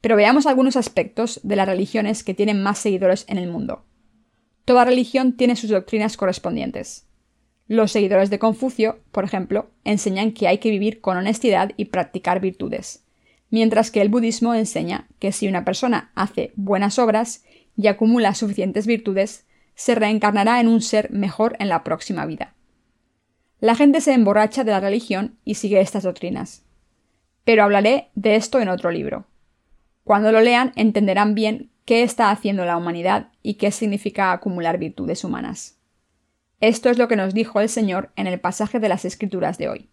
Pero 0.00 0.14
veamos 0.14 0.46
algunos 0.46 0.76
aspectos 0.76 1.40
de 1.42 1.56
las 1.56 1.66
religiones 1.66 2.22
que 2.22 2.34
tienen 2.34 2.62
más 2.62 2.78
seguidores 2.78 3.24
en 3.28 3.36
el 3.36 3.50
mundo. 3.50 3.84
Toda 4.64 4.84
religión 4.84 5.36
tiene 5.36 5.56
sus 5.56 5.70
doctrinas 5.70 6.16
correspondientes. 6.16 7.08
Los 7.66 7.90
seguidores 7.90 8.30
de 8.30 8.38
Confucio, 8.38 9.00
por 9.10 9.24
ejemplo, 9.24 9.72
enseñan 9.82 10.30
que 10.30 10.46
hay 10.46 10.58
que 10.58 10.70
vivir 10.70 11.00
con 11.00 11.16
honestidad 11.16 11.72
y 11.76 11.86
practicar 11.86 12.38
virtudes, 12.38 13.04
mientras 13.50 13.90
que 13.90 14.02
el 14.02 14.08
budismo 14.08 14.54
enseña 14.54 15.08
que 15.18 15.32
si 15.32 15.48
una 15.48 15.64
persona 15.64 16.12
hace 16.14 16.52
buenas 16.54 16.96
obras 17.00 17.42
y 17.76 17.88
acumula 17.88 18.36
suficientes 18.36 18.86
virtudes, 18.86 19.47
se 19.78 19.94
reencarnará 19.94 20.58
en 20.58 20.66
un 20.66 20.82
ser 20.82 21.12
mejor 21.12 21.54
en 21.60 21.68
la 21.68 21.84
próxima 21.84 22.26
vida. 22.26 22.52
La 23.60 23.76
gente 23.76 24.00
se 24.00 24.12
emborracha 24.12 24.64
de 24.64 24.72
la 24.72 24.80
religión 24.80 25.38
y 25.44 25.54
sigue 25.54 25.80
estas 25.80 26.02
doctrinas. 26.02 26.64
Pero 27.44 27.62
hablaré 27.62 28.10
de 28.16 28.34
esto 28.34 28.58
en 28.58 28.70
otro 28.70 28.90
libro. 28.90 29.26
Cuando 30.02 30.32
lo 30.32 30.40
lean 30.40 30.72
entenderán 30.74 31.36
bien 31.36 31.70
qué 31.84 32.02
está 32.02 32.32
haciendo 32.32 32.64
la 32.64 32.76
humanidad 32.76 33.28
y 33.40 33.54
qué 33.54 33.70
significa 33.70 34.32
acumular 34.32 34.78
virtudes 34.78 35.22
humanas. 35.22 35.78
Esto 36.60 36.90
es 36.90 36.98
lo 36.98 37.06
que 37.06 37.14
nos 37.14 37.32
dijo 37.32 37.60
el 37.60 37.68
Señor 37.68 38.10
en 38.16 38.26
el 38.26 38.40
pasaje 38.40 38.80
de 38.80 38.88
las 38.88 39.04
Escrituras 39.04 39.58
de 39.58 39.68
hoy. 39.68 39.90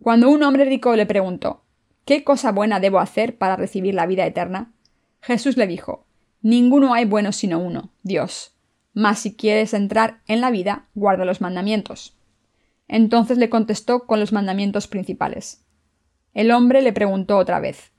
Cuando 0.00 0.30
un 0.30 0.44
hombre 0.44 0.66
rico 0.66 0.94
le 0.94 1.04
preguntó 1.04 1.64
¿Qué 2.04 2.22
cosa 2.22 2.52
buena 2.52 2.78
debo 2.78 3.00
hacer 3.00 3.38
para 3.38 3.56
recibir 3.56 3.94
la 3.94 4.06
vida 4.06 4.24
eterna? 4.24 4.72
Jesús 5.20 5.56
le 5.56 5.66
dijo 5.66 6.05
Ninguno 6.46 6.94
hay 6.94 7.06
bueno 7.06 7.32
sino 7.32 7.58
uno, 7.58 7.90
Dios. 8.04 8.54
Mas 8.94 9.18
si 9.18 9.34
quieres 9.34 9.74
entrar 9.74 10.20
en 10.28 10.40
la 10.40 10.52
vida, 10.52 10.86
guarda 10.94 11.24
los 11.24 11.40
mandamientos. 11.40 12.16
Entonces 12.86 13.36
le 13.38 13.50
contestó 13.50 14.06
con 14.06 14.20
los 14.20 14.32
mandamientos 14.32 14.86
principales. 14.86 15.66
El 16.34 16.52
hombre 16.52 16.82
le 16.82 16.92
preguntó 16.92 17.36
otra 17.36 17.58
vez 17.58 17.90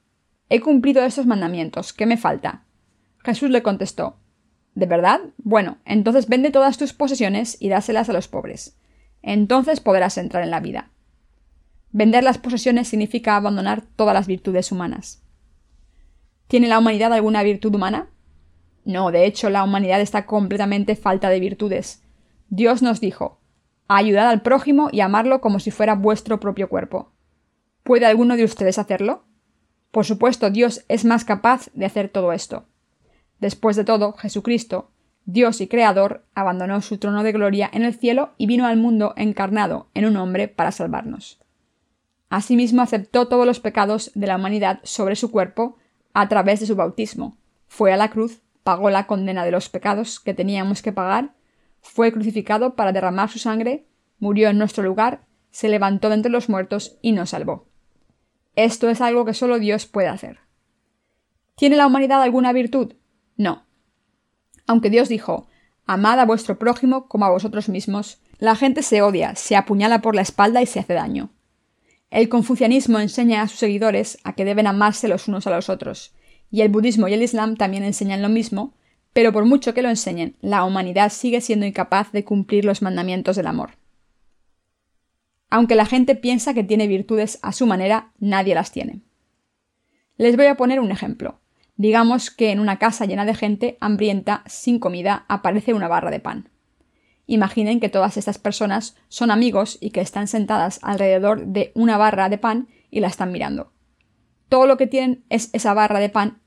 He 0.48 0.62
cumplido 0.62 1.04
estos 1.04 1.26
mandamientos, 1.26 1.92
¿qué 1.92 2.06
me 2.06 2.16
falta? 2.16 2.64
Jesús 3.18 3.50
le 3.50 3.64
contestó 3.64 4.16
¿De 4.76 4.86
verdad? 4.86 5.20
Bueno, 5.40 5.80
entonces 5.84 6.30
vende 6.30 6.50
todas 6.50 6.78
tus 6.78 6.94
posesiones 6.94 7.58
y 7.60 7.68
dáselas 7.68 8.08
a 8.08 8.14
los 8.14 8.30
pobres. 8.30 8.80
Entonces 9.22 9.82
podrás 9.82 10.18
entrar 10.18 10.42
en 10.42 10.52
la 10.52 10.62
vida. 10.62 10.92
Vender 11.92 12.24
las 12.24 12.38
posesiones 12.38 12.88
significa 12.88 13.36
abandonar 13.36 13.84
todas 13.98 14.14
las 14.14 14.26
virtudes 14.26 14.72
humanas. 14.72 15.22
¿Tiene 16.48 16.70
la 16.70 16.80
humanidad 16.80 17.12
alguna 17.12 17.44
virtud 17.44 17.76
humana? 17.76 18.08
No, 18.88 19.12
de 19.12 19.26
hecho, 19.26 19.50
la 19.50 19.66
humanidad 19.66 20.00
está 20.00 20.26
completamente 20.26 20.96
falta 20.96 21.28
de 21.28 21.42
virtudes. 21.42 22.04
Dios 22.48 22.82
nos 22.82 23.02
dijo, 23.02 23.42
ayudad 23.90 24.30
al 24.30 24.42
prójimo 24.42 24.88
y 24.94 25.02
amarlo 25.02 25.42
como 25.42 25.60
si 25.60 25.72
fuera 25.72 25.94
vuestro 25.94 26.40
propio 26.40 26.70
cuerpo. 26.70 27.12
¿Puede 27.84 28.06
alguno 28.06 28.38
de 28.38 28.46
ustedes 28.46 28.80
hacerlo? 28.80 29.26
Por 29.92 30.06
supuesto, 30.06 30.52
Dios 30.52 30.86
es 30.88 31.04
más 31.04 31.26
capaz 31.26 31.70
de 31.74 31.86
hacer 31.86 32.08
todo 32.08 32.32
esto. 32.32 32.64
Después 33.42 33.76
de 33.76 33.84
todo, 33.84 34.14
Jesucristo, 34.14 34.90
Dios 35.26 35.60
y 35.60 35.68
Creador, 35.68 36.24
abandonó 36.34 36.82
su 36.82 36.98
trono 36.98 37.24
de 37.24 37.34
gloria 37.34 37.70
en 37.74 37.84
el 37.84 37.94
cielo 37.94 38.30
y 38.38 38.48
vino 38.48 38.66
al 38.66 38.78
mundo 38.78 39.14
encarnado 39.18 39.90
en 39.96 40.06
un 40.06 40.16
hombre 40.16 40.48
para 40.48 40.72
salvarnos. 40.72 41.42
Asimismo 42.30 42.84
aceptó 42.84 43.28
todos 43.28 43.46
los 43.46 43.60
pecados 43.60 44.12
de 44.16 44.28
la 44.28 44.38
humanidad 44.38 44.80
sobre 44.84 45.18
su 45.18 45.30
cuerpo 45.30 45.76
a 46.14 46.30
través 46.30 46.62
de 46.62 46.68
su 46.68 46.78
bautismo, 46.78 47.36
fue 47.68 47.92
a 47.92 47.98
la 47.98 48.10
cruz 48.10 48.42
pagó 48.68 48.90
la 48.90 49.08
condena 49.08 49.46
de 49.46 49.52
los 49.52 49.70
pecados 49.70 50.20
que 50.20 50.34
teníamos 50.34 50.82
que 50.82 50.92
pagar, 50.92 51.34
fue 51.80 52.12
crucificado 52.12 52.76
para 52.76 52.92
derramar 52.92 53.30
su 53.30 53.40
sangre, 53.40 53.88
murió 54.20 54.50
en 54.50 54.58
nuestro 54.58 54.84
lugar, 54.84 55.22
se 55.52 55.70
levantó 55.70 56.10
de 56.10 56.16
entre 56.16 56.34
los 56.34 56.50
muertos 56.50 56.98
y 57.02 57.14
nos 57.14 57.30
salvó. 57.30 57.70
Esto 58.58 58.90
es 58.90 59.00
algo 59.00 59.24
que 59.24 59.34
solo 59.34 59.58
Dios 59.58 59.86
puede 59.86 60.10
hacer. 60.10 60.40
¿Tiene 61.56 61.78
la 61.78 61.88
humanidad 61.88 62.22
alguna 62.22 62.52
virtud? 62.52 62.96
No. 63.38 63.66
Aunque 64.66 64.90
Dios 64.90 65.08
dijo, 65.08 65.48
Amad 65.86 66.20
a 66.20 66.26
vuestro 66.26 66.60
prójimo 66.60 67.08
como 67.08 67.24
a 67.24 67.32
vosotros 67.32 67.70
mismos, 67.70 68.20
la 68.38 68.58
gente 68.58 68.84
se 68.84 69.02
odia, 69.02 69.36
se 69.36 69.56
apuñala 69.56 70.02
por 70.02 70.14
la 70.14 70.24
espalda 70.24 70.62
y 70.62 70.66
se 70.66 70.82
hace 70.82 70.94
daño. 70.94 71.30
El 72.10 72.28
confucianismo 72.28 73.00
enseña 73.00 73.44
a 73.44 73.48
sus 73.48 73.60
seguidores 73.60 74.18
a 74.26 74.34
que 74.34 74.44
deben 74.44 74.68
amarse 74.68 75.08
los 75.08 75.30
unos 75.30 75.48
a 75.48 75.52
los 75.52 75.70
otros, 75.70 76.17
y 76.50 76.62
el 76.62 76.70
budismo 76.70 77.08
y 77.08 77.14
el 77.14 77.24
islam 77.24 77.56
también 77.56 77.84
enseñan 77.84 78.22
lo 78.22 78.30
mismo, 78.30 78.74
pero 79.14 79.34
por 79.34 79.46
mucho 79.46 79.74
que 79.74 79.82
lo 79.82 79.90
enseñen, 79.90 80.36
la 80.42 80.64
humanidad 80.64 81.12
sigue 81.12 81.42
siendo 81.42 81.66
incapaz 81.66 82.12
de 82.12 82.24
cumplir 82.24 82.66
los 82.66 82.82
mandamientos 82.82 83.36
del 83.36 83.48
amor. 83.48 83.72
Aunque 85.50 85.76
la 85.76 85.86
gente 85.86 86.16
piensa 86.16 86.54
que 86.54 86.64
tiene 86.64 86.88
virtudes 86.88 87.40
a 87.42 87.52
su 87.52 87.66
manera, 87.66 88.12
nadie 88.20 88.54
las 88.54 88.72
tiene. 88.72 89.02
Les 90.18 90.36
voy 90.36 90.48
a 90.48 90.56
poner 90.56 90.80
un 90.80 90.92
ejemplo. 90.92 91.40
Digamos 91.78 92.32
que 92.32 92.52
en 92.52 92.60
una 92.60 92.80
casa 92.80 93.06
llena 93.06 93.26
de 93.26 93.36
gente 93.36 93.78
hambrienta, 93.80 94.44
sin 94.46 94.80
comida, 94.80 95.26
aparece 95.28 95.74
una 95.74 95.88
barra 95.88 96.12
de 96.12 96.20
pan. 96.20 96.50
Imaginen 97.28 97.80
que 97.80 97.90
todas 97.90 98.18
estas 98.18 98.40
personas 98.40 98.96
son 99.10 99.32
amigos 99.32 99.78
y 99.80 99.92
que 99.92 100.02
están 100.02 100.28
sentadas 100.28 100.80
alrededor 100.82 101.46
de 101.46 101.72
una 101.76 101.98
barra 101.98 102.30
de 102.30 102.38
pan 102.38 102.68
y 102.90 103.00
la 103.00 103.08
están 103.08 103.32
mirando 103.32 103.72
todo 104.50 104.68
lo 104.68 104.78
que 104.78 104.88
tienen 104.88 105.24
es 105.30 105.50
esa 105.54 105.74
barra 105.74 106.00
de 106.00 106.10
pan 106.10 106.40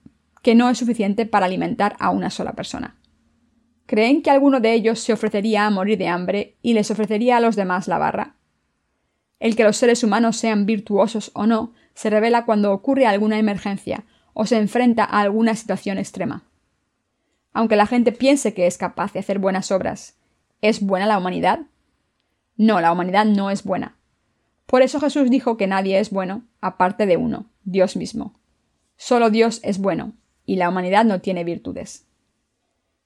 que 0.42 0.54
no 0.54 0.68
es 0.68 0.78
suficiente 0.78 1.26
para 1.26 1.46
alimentar 1.46 1.96
a 1.98 2.10
una 2.10 2.30
sola 2.30 2.52
persona. 2.52 2.96
¿Creen 3.86 4.22
que 4.22 4.30
alguno 4.30 4.60
de 4.60 4.72
ellos 4.72 5.00
se 5.00 5.12
ofrecería 5.12 5.66
a 5.66 5.70
morir 5.70 5.98
de 5.98 6.08
hambre 6.08 6.56
y 6.62 6.74
les 6.74 6.90
ofrecería 6.90 7.36
a 7.36 7.40
los 7.40 7.56
demás 7.56 7.88
la 7.88 7.98
barra? 7.98 8.36
El 9.38 9.56
que 9.56 9.64
los 9.64 9.76
seres 9.76 10.04
humanos 10.04 10.36
sean 10.36 10.64
virtuosos 10.64 11.30
o 11.34 11.46
no 11.46 11.72
se 11.94 12.08
revela 12.08 12.44
cuando 12.44 12.72
ocurre 12.72 13.06
alguna 13.06 13.38
emergencia 13.38 14.04
o 14.32 14.46
se 14.46 14.58
enfrenta 14.58 15.04
a 15.04 15.20
alguna 15.20 15.54
situación 15.54 15.98
extrema. 15.98 16.44
Aunque 17.52 17.76
la 17.76 17.86
gente 17.86 18.12
piense 18.12 18.54
que 18.54 18.66
es 18.66 18.78
capaz 18.78 19.12
de 19.12 19.18
hacer 19.18 19.38
buenas 19.38 19.72
obras, 19.72 20.16
¿es 20.62 20.80
buena 20.80 21.06
la 21.06 21.18
humanidad? 21.18 21.60
No, 22.56 22.80
la 22.80 22.92
humanidad 22.92 23.24
no 23.24 23.50
es 23.50 23.64
buena. 23.64 23.96
Por 24.66 24.82
eso 24.82 25.00
Jesús 25.00 25.30
dijo 25.30 25.56
que 25.56 25.66
nadie 25.66 25.98
es 25.98 26.10
bueno 26.10 26.44
aparte 26.60 27.06
de 27.06 27.16
uno, 27.16 27.46
Dios 27.70 27.96
mismo. 27.96 28.40
Solo 28.96 29.30
Dios 29.30 29.60
es 29.62 29.78
bueno, 29.78 30.14
y 30.44 30.56
la 30.56 30.68
humanidad 30.68 31.04
no 31.04 31.20
tiene 31.20 31.44
virtudes. 31.44 32.06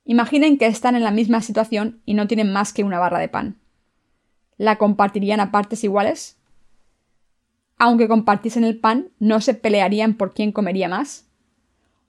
Imaginen 0.04 0.58
que 0.58 0.66
están 0.66 0.96
en 0.96 1.04
la 1.04 1.10
misma 1.10 1.40
situación 1.40 2.00
y 2.04 2.14
no 2.14 2.26
tienen 2.26 2.52
más 2.52 2.72
que 2.72 2.84
una 2.84 2.98
barra 2.98 3.18
de 3.18 3.28
pan. 3.28 3.60
¿La 4.56 4.76
compartirían 4.76 5.40
a 5.40 5.50
partes 5.50 5.84
iguales? 5.84 6.38
Aunque 7.76 8.08
compartiesen 8.08 8.64
el 8.64 8.78
pan, 8.78 9.10
¿no 9.18 9.40
se 9.40 9.54
pelearían 9.54 10.14
por 10.14 10.32
quién 10.32 10.52
comería 10.52 10.88
más? 10.88 11.26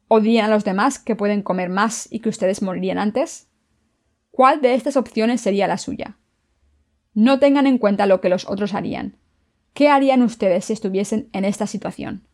¿Odian 0.08 0.46
a 0.46 0.54
los 0.54 0.64
demás 0.64 1.00
que 1.00 1.16
pueden 1.16 1.42
comer 1.42 1.70
más 1.70 2.08
y 2.12 2.20
que 2.20 2.30
ustedes 2.30 2.62
morirían 2.62 3.00
antes? 3.00 3.50
¿Cuál 4.32 4.62
de 4.62 4.76
estas 4.76 4.96
opciones 4.96 5.42
sería 5.42 5.68
la 5.68 5.78
suya? 5.78 6.18
No 7.14 7.40
tengan 7.40 7.68
en 7.68 7.78
cuenta 7.78 8.06
lo 8.06 8.22
que 8.22 8.30
los 8.30 8.48
otros 8.48 8.74
harían. 8.74 9.18
¿Qué 9.74 9.90
harían 9.90 10.22
ustedes 10.22 10.66
si 10.66 10.74
estuviesen 10.74 11.30
en 11.34 11.44
esta 11.46 11.68
situación? 11.68 12.28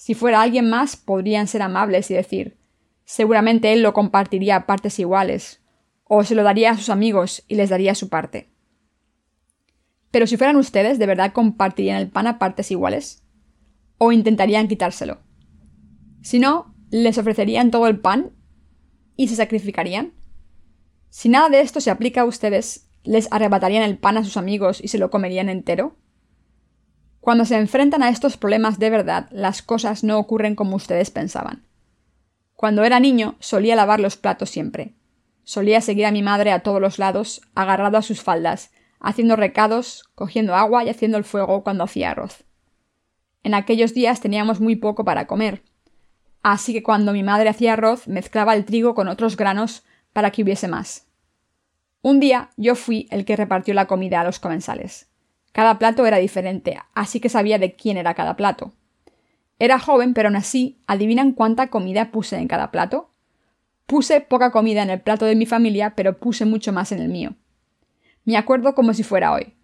Si 0.00 0.14
fuera 0.14 0.40
alguien 0.40 0.70
más, 0.70 0.96
podrían 0.96 1.46
ser 1.46 1.60
amables 1.60 2.10
y 2.10 2.14
decir, 2.14 2.56
seguramente 3.04 3.74
él 3.74 3.82
lo 3.82 3.92
compartiría 3.92 4.56
a 4.56 4.66
partes 4.66 4.98
iguales, 4.98 5.60
o 6.04 6.24
se 6.24 6.34
lo 6.34 6.42
daría 6.42 6.70
a 6.70 6.76
sus 6.78 6.88
amigos 6.88 7.44
y 7.48 7.56
les 7.56 7.68
daría 7.68 7.94
su 7.94 8.08
parte. 8.08 8.48
Pero 10.10 10.26
si 10.26 10.38
fueran 10.38 10.56
ustedes, 10.56 10.98
¿de 10.98 11.04
verdad 11.04 11.34
compartirían 11.34 11.98
el 11.98 12.08
pan 12.08 12.26
a 12.26 12.38
partes 12.38 12.70
iguales? 12.70 13.24
¿O 13.98 14.10
intentarían 14.10 14.68
quitárselo? 14.68 15.18
Si 16.22 16.38
no, 16.38 16.74
¿les 16.88 17.18
ofrecerían 17.18 17.70
todo 17.70 17.86
el 17.86 18.00
pan 18.00 18.32
y 19.16 19.28
se 19.28 19.36
sacrificarían? 19.36 20.14
Si 21.10 21.28
nada 21.28 21.50
de 21.50 21.60
esto 21.60 21.82
se 21.82 21.90
aplica 21.90 22.22
a 22.22 22.24
ustedes, 22.24 22.88
¿les 23.04 23.30
arrebatarían 23.30 23.82
el 23.82 23.98
pan 23.98 24.16
a 24.16 24.24
sus 24.24 24.38
amigos 24.38 24.80
y 24.82 24.88
se 24.88 24.96
lo 24.96 25.10
comerían 25.10 25.50
entero? 25.50 25.98
Cuando 27.20 27.44
se 27.44 27.56
enfrentan 27.56 28.02
a 28.02 28.08
estos 28.08 28.36
problemas 28.36 28.78
de 28.78 28.90
verdad, 28.90 29.28
las 29.30 29.62
cosas 29.62 30.02
no 30.04 30.18
ocurren 30.18 30.54
como 30.54 30.76
ustedes 30.76 31.10
pensaban. 31.10 31.66
Cuando 32.54 32.84
era 32.84 33.00
niño, 33.00 33.36
solía 33.40 33.76
lavar 33.76 34.00
los 34.00 34.16
platos 34.16 34.50
siempre. 34.50 34.94
Solía 35.44 35.80
seguir 35.80 36.06
a 36.06 36.12
mi 36.12 36.22
madre 36.22 36.52
a 36.52 36.60
todos 36.60 36.80
los 36.80 36.98
lados, 36.98 37.42
agarrado 37.54 37.98
a 37.98 38.02
sus 38.02 38.22
faldas, 38.22 38.70
haciendo 39.00 39.36
recados, 39.36 40.04
cogiendo 40.14 40.54
agua 40.54 40.84
y 40.84 40.88
haciendo 40.88 41.18
el 41.18 41.24
fuego 41.24 41.62
cuando 41.62 41.84
hacía 41.84 42.10
arroz. 42.10 42.44
En 43.42 43.54
aquellos 43.54 43.94
días 43.94 44.20
teníamos 44.20 44.60
muy 44.60 44.76
poco 44.76 45.04
para 45.04 45.26
comer, 45.26 45.62
así 46.42 46.72
que 46.72 46.82
cuando 46.82 47.12
mi 47.12 47.22
madre 47.22 47.48
hacía 47.48 47.72
arroz 47.72 48.06
mezclaba 48.06 48.54
el 48.54 48.64
trigo 48.64 48.94
con 48.94 49.08
otros 49.08 49.36
granos 49.36 49.84
para 50.12 50.30
que 50.30 50.42
hubiese 50.42 50.68
más. 50.68 51.06
Un 52.02 52.20
día 52.20 52.50
yo 52.56 52.74
fui 52.74 53.08
el 53.10 53.24
que 53.24 53.36
repartió 53.36 53.74
la 53.74 53.86
comida 53.86 54.20
a 54.20 54.24
los 54.24 54.38
comensales. 54.38 55.09
Cada 55.52 55.78
plato 55.78 56.06
era 56.06 56.18
diferente, 56.18 56.78
así 56.94 57.20
que 57.20 57.28
sabía 57.28 57.58
de 57.58 57.74
quién 57.74 57.96
era 57.96 58.14
cada 58.14 58.36
plato. 58.36 58.72
Era 59.58 59.78
joven, 59.78 60.14
pero 60.14 60.28
aún 60.28 60.36
así, 60.36 60.80
¿adivinan 60.86 61.32
cuánta 61.32 61.68
comida 61.68 62.10
puse 62.10 62.36
en 62.36 62.48
cada 62.48 62.70
plato? 62.70 63.10
Puse 63.86 64.20
poca 64.20 64.52
comida 64.52 64.82
en 64.82 64.90
el 64.90 65.00
plato 65.00 65.26
de 65.26 65.34
mi 65.34 65.46
familia, 65.46 65.94
pero 65.96 66.18
puse 66.18 66.44
mucho 66.44 66.72
más 66.72 66.92
en 66.92 67.00
el 67.00 67.08
mío. 67.08 67.34
Me 68.24 68.36
acuerdo 68.36 68.74
como 68.74 68.94
si 68.94 69.02
fuera 69.02 69.32
hoy. 69.32 69.54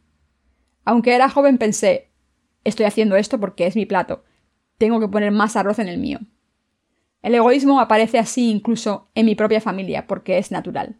Aunque 0.84 1.14
era 1.14 1.28
joven 1.28 1.58
pensé, 1.58 2.10
estoy 2.64 2.86
haciendo 2.86 3.16
esto 3.16 3.38
porque 3.38 3.66
es 3.66 3.76
mi 3.76 3.86
plato, 3.86 4.24
tengo 4.78 5.00
que 5.00 5.08
poner 5.08 5.30
más 5.30 5.56
arroz 5.56 5.78
en 5.78 5.88
el 5.88 5.98
mío. 5.98 6.20
El 7.22 7.34
egoísmo 7.34 7.80
aparece 7.80 8.18
así 8.18 8.50
incluso 8.50 9.08
en 9.14 9.26
mi 9.26 9.34
propia 9.34 9.60
familia, 9.60 10.06
porque 10.06 10.38
es 10.38 10.50
natural. 10.50 10.96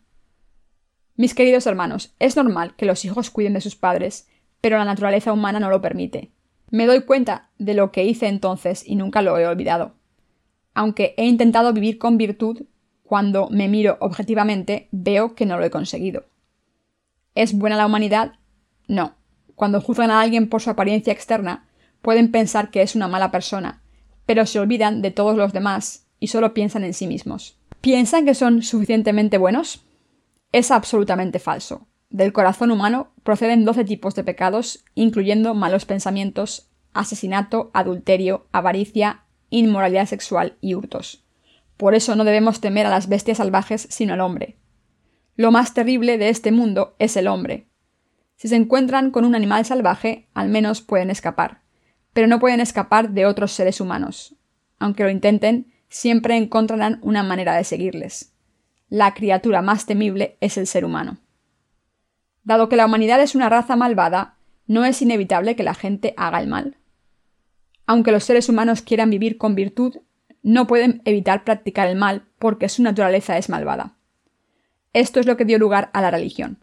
Mis 1.14 1.34
queridos 1.34 1.66
hermanos, 1.66 2.14
es 2.18 2.36
normal 2.36 2.74
que 2.76 2.86
los 2.86 3.04
hijos 3.04 3.30
cuiden 3.30 3.54
de 3.54 3.60
sus 3.60 3.76
padres 3.76 4.28
pero 4.66 4.78
la 4.78 4.84
naturaleza 4.84 5.32
humana 5.32 5.60
no 5.60 5.70
lo 5.70 5.80
permite. 5.80 6.32
Me 6.72 6.86
doy 6.86 7.02
cuenta 7.02 7.50
de 7.56 7.74
lo 7.74 7.92
que 7.92 8.02
hice 8.02 8.26
entonces 8.26 8.82
y 8.84 8.96
nunca 8.96 9.22
lo 9.22 9.38
he 9.38 9.46
olvidado. 9.46 9.94
Aunque 10.74 11.14
he 11.16 11.24
intentado 11.24 11.72
vivir 11.72 11.98
con 11.98 12.18
virtud, 12.18 12.62
cuando 13.04 13.48
me 13.48 13.68
miro 13.68 13.96
objetivamente 14.00 14.88
veo 14.90 15.36
que 15.36 15.46
no 15.46 15.56
lo 15.56 15.64
he 15.64 15.70
conseguido. 15.70 16.24
¿Es 17.36 17.56
buena 17.56 17.76
la 17.76 17.86
humanidad? 17.86 18.40
No. 18.88 19.14
Cuando 19.54 19.80
juzgan 19.80 20.10
a 20.10 20.20
alguien 20.20 20.48
por 20.48 20.60
su 20.60 20.70
apariencia 20.70 21.12
externa, 21.12 21.68
pueden 22.02 22.32
pensar 22.32 22.72
que 22.72 22.82
es 22.82 22.96
una 22.96 23.06
mala 23.06 23.30
persona, 23.30 23.84
pero 24.26 24.46
se 24.46 24.58
olvidan 24.58 25.00
de 25.00 25.12
todos 25.12 25.36
los 25.36 25.52
demás 25.52 26.08
y 26.18 26.26
solo 26.26 26.54
piensan 26.54 26.82
en 26.82 26.92
sí 26.92 27.06
mismos. 27.06 27.56
¿Piensan 27.80 28.24
que 28.24 28.34
son 28.34 28.64
suficientemente 28.64 29.38
buenos? 29.38 29.86
Es 30.50 30.72
absolutamente 30.72 31.38
falso. 31.38 31.86
Del 32.10 32.32
corazón 32.32 32.70
humano 32.70 33.12
proceden 33.22 33.64
doce 33.64 33.84
tipos 33.84 34.14
de 34.14 34.24
pecados, 34.24 34.84
incluyendo 34.94 35.54
malos 35.54 35.84
pensamientos, 35.84 36.70
asesinato, 36.92 37.70
adulterio, 37.74 38.46
avaricia, 38.52 39.24
inmoralidad 39.50 40.06
sexual 40.06 40.56
y 40.60 40.74
hurtos. 40.74 41.24
Por 41.76 41.94
eso 41.94 42.16
no 42.16 42.24
debemos 42.24 42.60
temer 42.60 42.86
a 42.86 42.90
las 42.90 43.08
bestias 43.08 43.38
salvajes, 43.38 43.86
sino 43.90 44.14
al 44.14 44.20
hombre. 44.20 44.56
Lo 45.36 45.50
más 45.50 45.74
terrible 45.74 46.16
de 46.16 46.30
este 46.30 46.52
mundo 46.52 46.96
es 46.98 47.16
el 47.16 47.28
hombre. 47.28 47.68
Si 48.36 48.48
se 48.48 48.56
encuentran 48.56 49.10
con 49.10 49.24
un 49.24 49.34
animal 49.34 49.64
salvaje, 49.64 50.28
al 50.32 50.48
menos 50.48 50.80
pueden 50.80 51.10
escapar, 51.10 51.62
pero 52.12 52.26
no 52.26 52.38
pueden 52.38 52.60
escapar 52.60 53.10
de 53.10 53.26
otros 53.26 53.52
seres 53.52 53.80
humanos. 53.80 54.36
Aunque 54.78 55.02
lo 55.02 55.10
intenten, 55.10 55.72
siempre 55.88 56.36
encontrarán 56.36 56.98
una 57.02 57.22
manera 57.22 57.54
de 57.56 57.64
seguirles. 57.64 58.32
La 58.88 59.14
criatura 59.14 59.62
más 59.62 59.84
temible 59.86 60.36
es 60.40 60.56
el 60.56 60.66
ser 60.66 60.84
humano. 60.84 61.18
Dado 62.46 62.68
que 62.68 62.76
la 62.76 62.86
humanidad 62.86 63.20
es 63.20 63.34
una 63.34 63.48
raza 63.48 63.74
malvada, 63.74 64.36
no 64.68 64.84
es 64.84 65.02
inevitable 65.02 65.56
que 65.56 65.64
la 65.64 65.74
gente 65.74 66.14
haga 66.16 66.40
el 66.40 66.46
mal. 66.46 66.76
Aunque 67.86 68.12
los 68.12 68.22
seres 68.22 68.48
humanos 68.48 68.82
quieran 68.82 69.10
vivir 69.10 69.36
con 69.36 69.56
virtud, 69.56 69.96
no 70.44 70.68
pueden 70.68 71.02
evitar 71.04 71.42
practicar 71.42 71.88
el 71.88 71.96
mal 71.96 72.28
porque 72.38 72.68
su 72.68 72.84
naturaleza 72.84 73.36
es 73.36 73.48
malvada. 73.48 73.96
Esto 74.92 75.18
es 75.18 75.26
lo 75.26 75.36
que 75.36 75.44
dio 75.44 75.58
lugar 75.58 75.90
a 75.92 76.00
la 76.00 76.12
religión. 76.12 76.62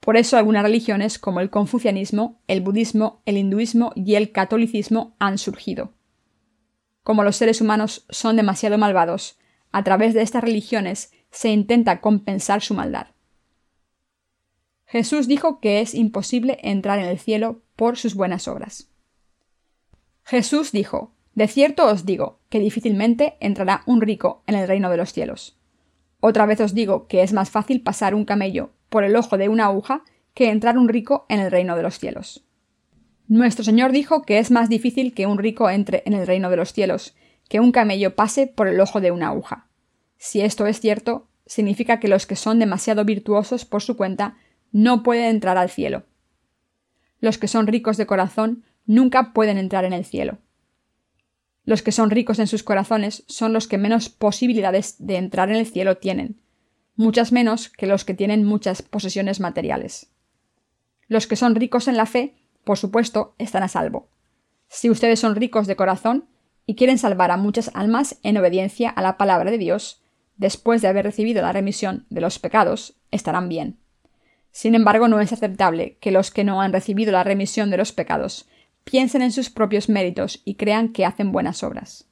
Por 0.00 0.16
eso 0.16 0.38
algunas 0.38 0.62
religiones 0.62 1.18
como 1.18 1.40
el 1.40 1.50
confucianismo, 1.50 2.40
el 2.48 2.62
budismo, 2.62 3.20
el 3.26 3.36
hinduismo 3.36 3.92
y 3.94 4.14
el 4.14 4.32
catolicismo 4.32 5.14
han 5.18 5.36
surgido. 5.36 5.92
Como 7.02 7.22
los 7.22 7.36
seres 7.36 7.60
humanos 7.60 8.06
son 8.08 8.36
demasiado 8.36 8.78
malvados, 8.78 9.38
a 9.72 9.84
través 9.84 10.14
de 10.14 10.22
estas 10.22 10.42
religiones 10.42 11.12
se 11.30 11.50
intenta 11.50 12.00
compensar 12.00 12.62
su 12.62 12.72
maldad. 12.72 13.08
Jesús 14.88 15.28
dijo 15.28 15.60
que 15.60 15.82
es 15.82 15.94
imposible 15.94 16.58
entrar 16.62 16.98
en 16.98 17.04
el 17.04 17.18
cielo 17.18 17.60
por 17.76 17.98
sus 17.98 18.14
buenas 18.14 18.48
obras. 18.48 18.88
Jesús 20.24 20.72
dijo, 20.72 21.12
De 21.34 21.46
cierto 21.46 21.86
os 21.86 22.06
digo, 22.06 22.40
que 22.48 22.58
difícilmente 22.58 23.36
entrará 23.40 23.82
un 23.84 24.00
rico 24.00 24.42
en 24.46 24.54
el 24.54 24.66
reino 24.66 24.88
de 24.88 24.96
los 24.96 25.12
cielos. 25.12 25.58
Otra 26.20 26.46
vez 26.46 26.60
os 26.62 26.72
digo 26.72 27.06
que 27.06 27.22
es 27.22 27.34
más 27.34 27.50
fácil 27.50 27.82
pasar 27.82 28.14
un 28.14 28.24
camello 28.24 28.70
por 28.88 29.04
el 29.04 29.14
ojo 29.14 29.36
de 29.36 29.50
una 29.50 29.66
aguja 29.66 30.04
que 30.32 30.48
entrar 30.48 30.78
un 30.78 30.88
rico 30.88 31.26
en 31.28 31.40
el 31.40 31.50
reino 31.50 31.76
de 31.76 31.82
los 31.82 31.98
cielos. 31.98 32.44
Nuestro 33.26 33.64
Señor 33.64 33.92
dijo 33.92 34.22
que 34.22 34.38
es 34.38 34.50
más 34.50 34.70
difícil 34.70 35.12
que 35.12 35.26
un 35.26 35.36
rico 35.36 35.68
entre 35.68 36.02
en 36.06 36.14
el 36.14 36.26
reino 36.26 36.48
de 36.48 36.56
los 36.56 36.72
cielos, 36.72 37.14
que 37.50 37.60
un 37.60 37.72
camello 37.72 38.16
pase 38.16 38.46
por 38.46 38.68
el 38.68 38.80
ojo 38.80 39.02
de 39.02 39.10
una 39.10 39.28
aguja. 39.28 39.68
Si 40.16 40.40
esto 40.40 40.66
es 40.66 40.80
cierto, 40.80 41.28
significa 41.44 42.00
que 42.00 42.08
los 42.08 42.26
que 42.26 42.36
son 42.36 42.58
demasiado 42.58 43.04
virtuosos 43.04 43.66
por 43.66 43.82
su 43.82 43.94
cuenta 43.98 44.38
no 44.72 45.02
pueden 45.02 45.24
entrar 45.26 45.58
al 45.58 45.70
cielo. 45.70 46.04
Los 47.20 47.38
que 47.38 47.48
son 47.48 47.66
ricos 47.66 47.96
de 47.96 48.06
corazón 48.06 48.64
nunca 48.86 49.32
pueden 49.32 49.58
entrar 49.58 49.84
en 49.84 49.92
el 49.92 50.04
cielo. 50.04 50.38
Los 51.64 51.82
que 51.82 51.92
son 51.92 52.10
ricos 52.10 52.38
en 52.38 52.46
sus 52.46 52.62
corazones 52.62 53.24
son 53.26 53.52
los 53.52 53.68
que 53.68 53.76
menos 53.76 54.08
posibilidades 54.08 54.96
de 54.98 55.16
entrar 55.16 55.50
en 55.50 55.56
el 55.56 55.66
cielo 55.66 55.98
tienen, 55.98 56.40
muchas 56.96 57.30
menos 57.30 57.68
que 57.68 57.86
los 57.86 58.04
que 58.04 58.14
tienen 58.14 58.44
muchas 58.44 58.82
posesiones 58.82 59.38
materiales. 59.38 60.10
Los 61.08 61.26
que 61.26 61.36
son 61.36 61.54
ricos 61.54 61.86
en 61.86 61.96
la 61.96 62.06
fe, 62.06 62.36
por 62.64 62.78
supuesto, 62.78 63.34
están 63.38 63.62
a 63.62 63.68
salvo. 63.68 64.08
Si 64.68 64.90
ustedes 64.90 65.20
son 65.20 65.36
ricos 65.36 65.66
de 65.66 65.76
corazón 65.76 66.28
y 66.66 66.74
quieren 66.74 66.98
salvar 66.98 67.30
a 67.30 67.36
muchas 67.36 67.70
almas 67.74 68.18
en 68.22 68.36
obediencia 68.36 68.90
a 68.90 69.02
la 69.02 69.16
palabra 69.16 69.50
de 69.50 69.58
Dios, 69.58 70.02
después 70.36 70.82
de 70.82 70.88
haber 70.88 71.04
recibido 71.04 71.42
la 71.42 71.52
remisión 71.52 72.06
de 72.10 72.20
los 72.20 72.38
pecados, 72.38 72.94
estarán 73.10 73.48
bien. 73.48 73.78
Sin 74.58 74.74
embargo, 74.74 75.06
no 75.06 75.20
es 75.20 75.32
aceptable 75.32 75.98
que 76.00 76.10
los 76.10 76.32
que 76.32 76.42
no 76.42 76.60
han 76.60 76.72
recibido 76.72 77.12
la 77.12 77.22
remisión 77.22 77.70
de 77.70 77.76
los 77.76 77.92
pecados 77.92 78.48
piensen 78.82 79.22
en 79.22 79.30
sus 79.30 79.50
propios 79.50 79.88
méritos 79.88 80.42
y 80.44 80.56
crean 80.56 80.88
que 80.88 81.04
hacen 81.04 81.30
buenas 81.30 81.62
obras. 81.62 82.08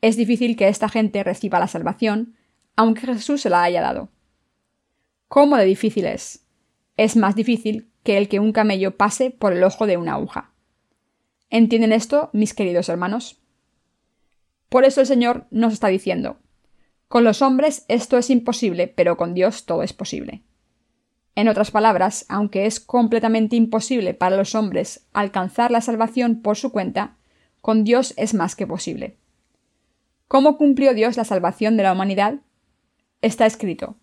Es 0.00 0.16
difícil 0.16 0.56
que 0.56 0.66
esta 0.66 0.88
gente 0.88 1.22
reciba 1.22 1.60
la 1.60 1.68
salvación, 1.68 2.34
aunque 2.74 3.02
Jesús 3.02 3.42
se 3.42 3.48
la 3.48 3.62
haya 3.62 3.80
dado. 3.80 4.08
¿Cómo 5.28 5.56
de 5.56 5.64
difícil 5.64 6.04
es? 6.06 6.44
Es 6.96 7.14
más 7.14 7.36
difícil 7.36 7.92
que 8.02 8.18
el 8.18 8.28
que 8.28 8.40
un 8.40 8.50
camello 8.50 8.96
pase 8.96 9.30
por 9.30 9.52
el 9.52 9.62
ojo 9.62 9.86
de 9.86 9.98
una 9.98 10.14
aguja. 10.14 10.50
¿Entienden 11.48 11.92
esto, 11.92 12.30
mis 12.32 12.54
queridos 12.54 12.88
hermanos? 12.88 13.38
Por 14.68 14.84
eso 14.84 15.00
el 15.00 15.06
Señor 15.06 15.46
nos 15.52 15.72
está 15.72 15.86
diciendo, 15.86 16.40
con 17.06 17.22
los 17.22 17.40
hombres 17.40 17.84
esto 17.86 18.18
es 18.18 18.30
imposible, 18.30 18.88
pero 18.88 19.16
con 19.16 19.32
Dios 19.32 19.64
todo 19.64 19.84
es 19.84 19.92
posible. 19.92 20.42
En 21.34 21.48
otras 21.48 21.70
palabras, 21.70 22.26
aunque 22.28 22.66
es 22.66 22.78
completamente 22.78 23.56
imposible 23.56 24.12
para 24.14 24.36
los 24.36 24.54
hombres 24.54 25.06
alcanzar 25.12 25.70
la 25.70 25.80
salvación 25.80 26.42
por 26.42 26.56
su 26.56 26.72
cuenta, 26.72 27.16
con 27.60 27.84
Dios 27.84 28.12
es 28.16 28.34
más 28.34 28.54
que 28.54 28.66
posible. 28.66 29.16
¿Cómo 30.28 30.56
cumplió 30.58 30.94
Dios 30.94 31.16
la 31.16 31.24
salvación 31.24 31.76
de 31.76 31.84
la 31.84 31.92
humanidad? 31.92 32.36
Está 33.22 33.46
escrito, 33.46 33.96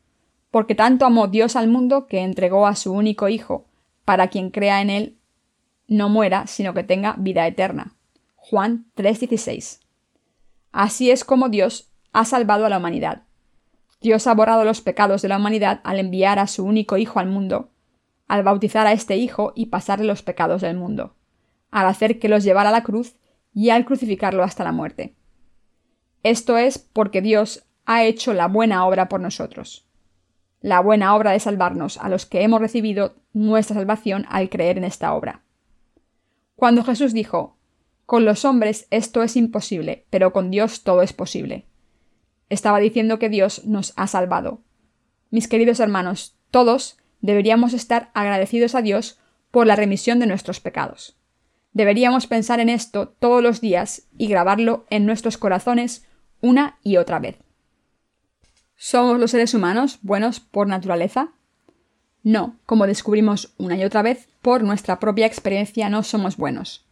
porque 0.49 0.75
tanto 0.75 1.05
amó 1.05 1.27
Dios 1.27 1.55
al 1.55 1.67
mundo 1.67 2.07
que 2.07 2.19
entregó 2.19 2.65
a 2.65 2.75
su 2.75 2.93
único 2.93 3.29
Hijo, 3.29 3.65
para 4.05 4.29
quien 4.29 4.49
crea 4.49 4.81
en 4.81 4.89
él 4.89 5.17
no 5.87 6.07
muera, 6.07 6.47
sino 6.47 6.73
que 6.73 6.83
tenga 6.83 7.15
vida 7.17 7.45
eterna. 7.47 7.95
Juan 8.35 8.85
3:16. 8.95 9.79
Así 10.71 11.11
es 11.11 11.25
como 11.25 11.49
Dios 11.49 11.91
ha 12.13 12.25
salvado 12.25 12.65
a 12.65 12.69
la 12.69 12.77
humanidad. 12.77 13.23
Dios 14.01 14.27
ha 14.27 14.33
borrado 14.33 14.63
los 14.63 14.79
pecados 14.79 15.21
de 15.21 15.27
la 15.27 15.37
humanidad 15.37 15.81
al 15.83 15.99
enviar 15.99 16.39
a 16.39 16.47
su 16.47 16.63
único 16.63 16.95
Hijo 16.97 17.19
al 17.19 17.27
mundo, 17.27 17.71
al 18.27 18.43
bautizar 18.43 18.87
a 18.87 18.93
este 18.93 19.17
Hijo 19.17 19.51
y 19.55 19.65
pasarle 19.65 20.05
los 20.05 20.23
pecados 20.23 20.61
del 20.61 20.77
mundo, 20.77 21.15
al 21.69 21.85
hacer 21.85 22.17
que 22.17 22.29
los 22.29 22.45
llevara 22.45 22.69
a 22.69 22.71
la 22.71 22.83
cruz 22.83 23.15
y 23.53 23.71
al 23.71 23.83
crucificarlo 23.83 24.43
hasta 24.43 24.63
la 24.63 24.71
muerte. 24.71 25.15
Esto 26.23 26.57
es 26.57 26.77
porque 26.77 27.21
Dios 27.21 27.65
ha 27.85 28.03
hecho 28.05 28.33
la 28.33 28.47
buena 28.47 28.85
obra 28.85 29.09
por 29.09 29.19
nosotros. 29.19 29.85
La 30.61 30.79
buena 30.79 31.15
obra 31.15 31.31
de 31.31 31.39
salvarnos 31.39 31.97
a 31.97 32.07
los 32.07 32.25
que 32.25 32.41
hemos 32.41 32.61
recibido 32.61 33.15
nuestra 33.33 33.75
salvación 33.75 34.25
al 34.29 34.49
creer 34.49 34.77
en 34.77 34.85
esta 34.85 35.13
obra. 35.13 35.43
Cuando 36.55 36.83
Jesús 36.83 37.13
dijo, 37.13 37.57
Con 38.05 38.23
los 38.23 38.45
hombres 38.45 38.87
esto 38.91 39.23
es 39.23 39.35
imposible, 39.35 40.05
pero 40.09 40.31
con 40.31 40.51
Dios 40.51 40.83
todo 40.83 41.01
es 41.01 41.11
posible 41.11 41.68
estaba 42.49 42.79
diciendo 42.79 43.19
que 43.19 43.29
Dios 43.29 43.65
nos 43.65 43.93
ha 43.95 44.07
salvado. 44.07 44.61
Mis 45.29 45.47
queridos 45.47 45.79
hermanos, 45.79 46.35
todos 46.51 46.97
deberíamos 47.21 47.73
estar 47.73 48.11
agradecidos 48.13 48.75
a 48.75 48.81
Dios 48.81 49.19
por 49.51 49.67
la 49.67 49.75
remisión 49.75 50.19
de 50.19 50.27
nuestros 50.27 50.59
pecados. 50.59 51.15
Deberíamos 51.73 52.27
pensar 52.27 52.59
en 52.59 52.69
esto 52.69 53.09
todos 53.19 53.43
los 53.43 53.61
días 53.61 54.07
y 54.17 54.27
grabarlo 54.27 54.85
en 54.89 55.05
nuestros 55.05 55.37
corazones 55.37 56.05
una 56.41 56.79
y 56.83 56.97
otra 56.97 57.19
vez. 57.19 57.37
¿Somos 58.75 59.19
los 59.19 59.31
seres 59.31 59.53
humanos 59.53 59.99
buenos 60.01 60.39
por 60.39 60.67
naturaleza? 60.67 61.33
No, 62.23 62.57
como 62.65 62.87
descubrimos 62.87 63.53
una 63.57 63.77
y 63.77 63.83
otra 63.83 64.01
vez, 64.01 64.29
por 64.41 64.63
nuestra 64.63 64.99
propia 64.99 65.25
experiencia 65.25 65.89
no 65.89 66.03
somos 66.03 66.37
buenos. 66.37 66.85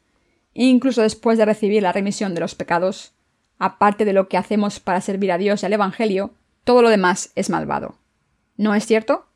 Incluso 0.54 1.02
después 1.02 1.38
de 1.38 1.46
recibir 1.46 1.84
la 1.84 1.92
remisión 1.92 2.34
de 2.34 2.42
los 2.42 2.56
pecados, 2.56 3.14
aparte 3.60 4.06
de 4.06 4.14
lo 4.14 4.28
que 4.28 4.38
hacemos 4.38 4.80
para 4.80 5.02
servir 5.02 5.32
a 5.32 5.38
Dios 5.38 5.64
y 5.64 5.66
al 5.66 5.74
Evangelio, 5.74 6.34
todo 6.64 6.82
lo 6.82 6.90
demás 6.90 7.32
es 7.36 7.50
malvado. 7.50 7.98
¿No 8.58 8.76
es 8.76 8.86
cierto? 8.86 9.28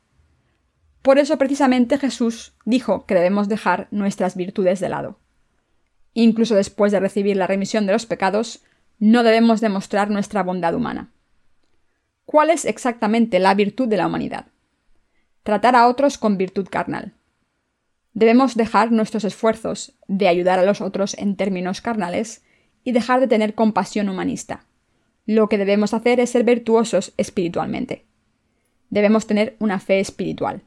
Por 1.02 1.18
eso 1.18 1.36
precisamente 1.38 1.98
Jesús 1.98 2.54
dijo 2.64 3.06
que 3.06 3.14
debemos 3.14 3.48
dejar 3.48 3.88
nuestras 3.90 4.36
virtudes 4.36 4.80
de 4.80 4.88
lado. 4.88 5.18
Incluso 6.14 6.54
después 6.54 6.92
de 6.92 7.00
recibir 7.00 7.36
la 7.36 7.46
remisión 7.46 7.86
de 7.86 7.92
los 7.92 8.06
pecados, 8.06 8.62
no 8.98 9.22
debemos 9.22 9.60
demostrar 9.60 10.10
nuestra 10.10 10.42
bondad 10.42 10.74
humana. 10.74 11.10
¿Cuál 12.24 12.50
es 12.50 12.64
exactamente 12.64 13.40
la 13.40 13.54
virtud 13.54 13.88
de 13.88 13.96
la 13.96 14.06
humanidad? 14.06 14.46
Tratar 15.42 15.74
a 15.74 15.88
otros 15.88 16.18
con 16.18 16.38
virtud 16.38 16.68
carnal. 16.70 17.14
Debemos 18.14 18.54
dejar 18.54 18.92
nuestros 18.92 19.24
esfuerzos 19.24 19.94
de 20.06 20.28
ayudar 20.28 20.58
a 20.58 20.64
los 20.64 20.80
otros 20.80 21.14
en 21.18 21.34
términos 21.36 21.80
carnales 21.80 22.44
y 22.84 22.92
dejar 22.92 23.20
de 23.20 23.28
tener 23.28 23.54
compasión 23.54 24.08
humanista. 24.08 24.66
Lo 25.26 25.48
que 25.48 25.58
debemos 25.58 25.94
hacer 25.94 26.20
es 26.20 26.30
ser 26.30 26.44
virtuosos 26.44 27.12
espiritualmente. 27.16 28.04
Debemos 28.90 29.26
tener 29.26 29.56
una 29.58 29.78
fe 29.78 30.00
espiritual. 30.00 30.62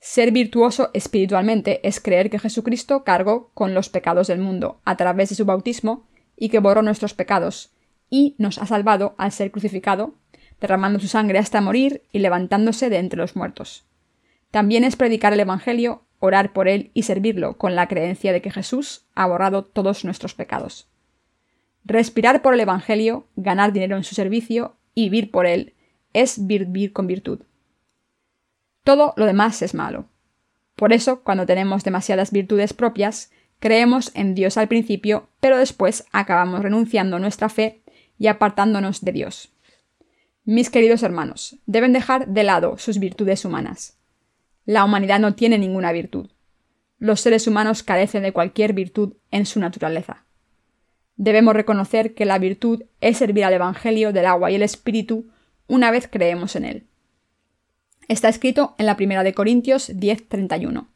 Ser 0.00 0.30
virtuoso 0.30 0.90
espiritualmente 0.94 1.86
es 1.86 2.00
creer 2.00 2.30
que 2.30 2.38
Jesucristo 2.38 3.02
cargó 3.02 3.50
con 3.54 3.74
los 3.74 3.88
pecados 3.88 4.28
del 4.28 4.38
mundo 4.38 4.80
a 4.84 4.96
través 4.96 5.30
de 5.30 5.34
su 5.34 5.44
bautismo 5.44 6.06
y 6.36 6.48
que 6.48 6.60
borró 6.60 6.82
nuestros 6.82 7.14
pecados, 7.14 7.72
y 8.08 8.36
nos 8.38 8.58
ha 8.58 8.66
salvado 8.66 9.14
al 9.18 9.32
ser 9.32 9.50
crucificado, 9.50 10.14
derramando 10.60 11.00
su 11.00 11.08
sangre 11.08 11.38
hasta 11.38 11.60
morir 11.60 12.02
y 12.12 12.20
levantándose 12.20 12.88
de 12.88 12.98
entre 12.98 13.18
los 13.18 13.36
muertos. 13.36 13.84
También 14.50 14.84
es 14.84 14.96
predicar 14.96 15.32
el 15.32 15.40
Evangelio, 15.40 16.04
orar 16.18 16.52
por 16.52 16.68
él 16.68 16.90
y 16.94 17.02
servirlo 17.02 17.58
con 17.58 17.74
la 17.74 17.88
creencia 17.88 18.32
de 18.32 18.40
que 18.40 18.50
Jesús 18.50 19.06
ha 19.14 19.26
borrado 19.26 19.64
todos 19.64 20.04
nuestros 20.04 20.34
pecados. 20.34 20.88
Respirar 21.88 22.42
por 22.42 22.52
el 22.52 22.58
Evangelio, 22.58 23.28
ganar 23.36 23.72
dinero 23.72 23.96
en 23.96 24.02
su 24.02 24.16
servicio 24.16 24.74
y 24.92 25.04
vivir 25.04 25.30
por 25.30 25.46
él 25.46 25.74
es 26.12 26.44
vivir 26.44 26.92
con 26.92 27.06
virtud. 27.06 27.42
Todo 28.82 29.14
lo 29.16 29.24
demás 29.24 29.62
es 29.62 29.72
malo. 29.72 30.08
Por 30.74 30.92
eso, 30.92 31.22
cuando 31.22 31.46
tenemos 31.46 31.84
demasiadas 31.84 32.32
virtudes 32.32 32.72
propias, 32.72 33.30
creemos 33.60 34.10
en 34.16 34.34
Dios 34.34 34.56
al 34.56 34.66
principio, 34.66 35.28
pero 35.38 35.58
después 35.58 36.04
acabamos 36.10 36.60
renunciando 36.60 37.16
a 37.16 37.20
nuestra 37.20 37.48
fe 37.48 37.82
y 38.18 38.26
apartándonos 38.26 39.04
de 39.04 39.12
Dios. 39.12 39.52
Mis 40.44 40.70
queridos 40.70 41.04
hermanos, 41.04 41.60
deben 41.66 41.92
dejar 41.92 42.26
de 42.26 42.42
lado 42.42 42.78
sus 42.78 42.98
virtudes 42.98 43.44
humanas. 43.44 43.96
La 44.64 44.84
humanidad 44.84 45.20
no 45.20 45.36
tiene 45.36 45.56
ninguna 45.56 45.92
virtud. 45.92 46.30
Los 46.98 47.20
seres 47.20 47.46
humanos 47.46 47.84
carecen 47.84 48.24
de 48.24 48.32
cualquier 48.32 48.72
virtud 48.72 49.14
en 49.30 49.46
su 49.46 49.60
naturaleza. 49.60 50.25
Debemos 51.16 51.54
reconocer 51.54 52.14
que 52.14 52.26
la 52.26 52.38
virtud 52.38 52.84
es 53.00 53.16
servir 53.16 53.44
al 53.44 53.54
Evangelio 53.54 54.12
del 54.12 54.26
agua 54.26 54.50
y 54.50 54.54
el 54.54 54.62
Espíritu 54.62 55.30
una 55.66 55.90
vez 55.90 56.08
creemos 56.10 56.56
en 56.56 56.64
él. 56.64 56.86
Está 58.08 58.28
escrito 58.28 58.74
en 58.78 58.86
la 58.86 58.96
primera 58.96 59.24
de 59.24 59.34
Corintios 59.34 59.88
10:31. 59.88 60.88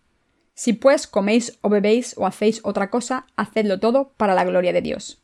Si 0.54 0.74
pues 0.74 1.06
coméis 1.06 1.58
o 1.62 1.70
bebéis 1.70 2.14
o 2.18 2.26
hacéis 2.26 2.60
otra 2.64 2.90
cosa, 2.90 3.26
hacedlo 3.34 3.80
todo 3.80 4.12
para 4.16 4.34
la 4.34 4.44
gloria 4.44 4.72
de 4.72 4.82
Dios. 4.82 5.22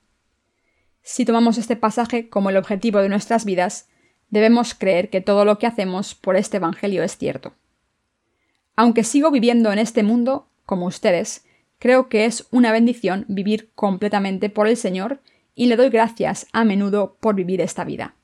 Si 1.03 1.25
tomamos 1.25 1.59
este 1.59 1.77
pasaje 1.77 2.29
como 2.29 2.51
el 2.51 2.57
objetivo 2.57 3.01
de 3.01 3.09
nuestras 3.09 3.45
vidas, 3.45 3.89
debemos 4.31 4.75
creer 4.75 5.11
que 5.11 5.21
todo 5.21 5.45
lo 5.45 5.59
que 5.59 5.67
hacemos 5.67 6.15
por 6.15 6.37
este 6.37 6.57
Evangelio 6.57 7.05
es 7.05 7.17
cierto. 7.17 7.53
Aunque 8.75 9.05
sigo 9.05 9.31
viviendo 9.31 9.71
en 9.73 9.79
este 9.79 10.03
mundo, 10.03 10.49
como 10.65 10.87
ustedes, 10.87 11.45
creo 11.79 12.09
que 12.09 12.25
es 12.25 12.47
una 12.51 12.73
bendición 12.73 13.25
vivir 13.29 13.71
completamente 13.75 14.51
por 14.51 14.69
el 14.69 14.77
Señor 14.77 15.21
y 15.55 15.67
le 15.67 15.77
doy 15.77 15.89
gracias 15.89 16.47
a 16.53 16.65
menudo 16.65 17.17
por 17.21 17.35
vivir 17.35 17.61
esta 17.61 17.85
vida. 17.85 18.15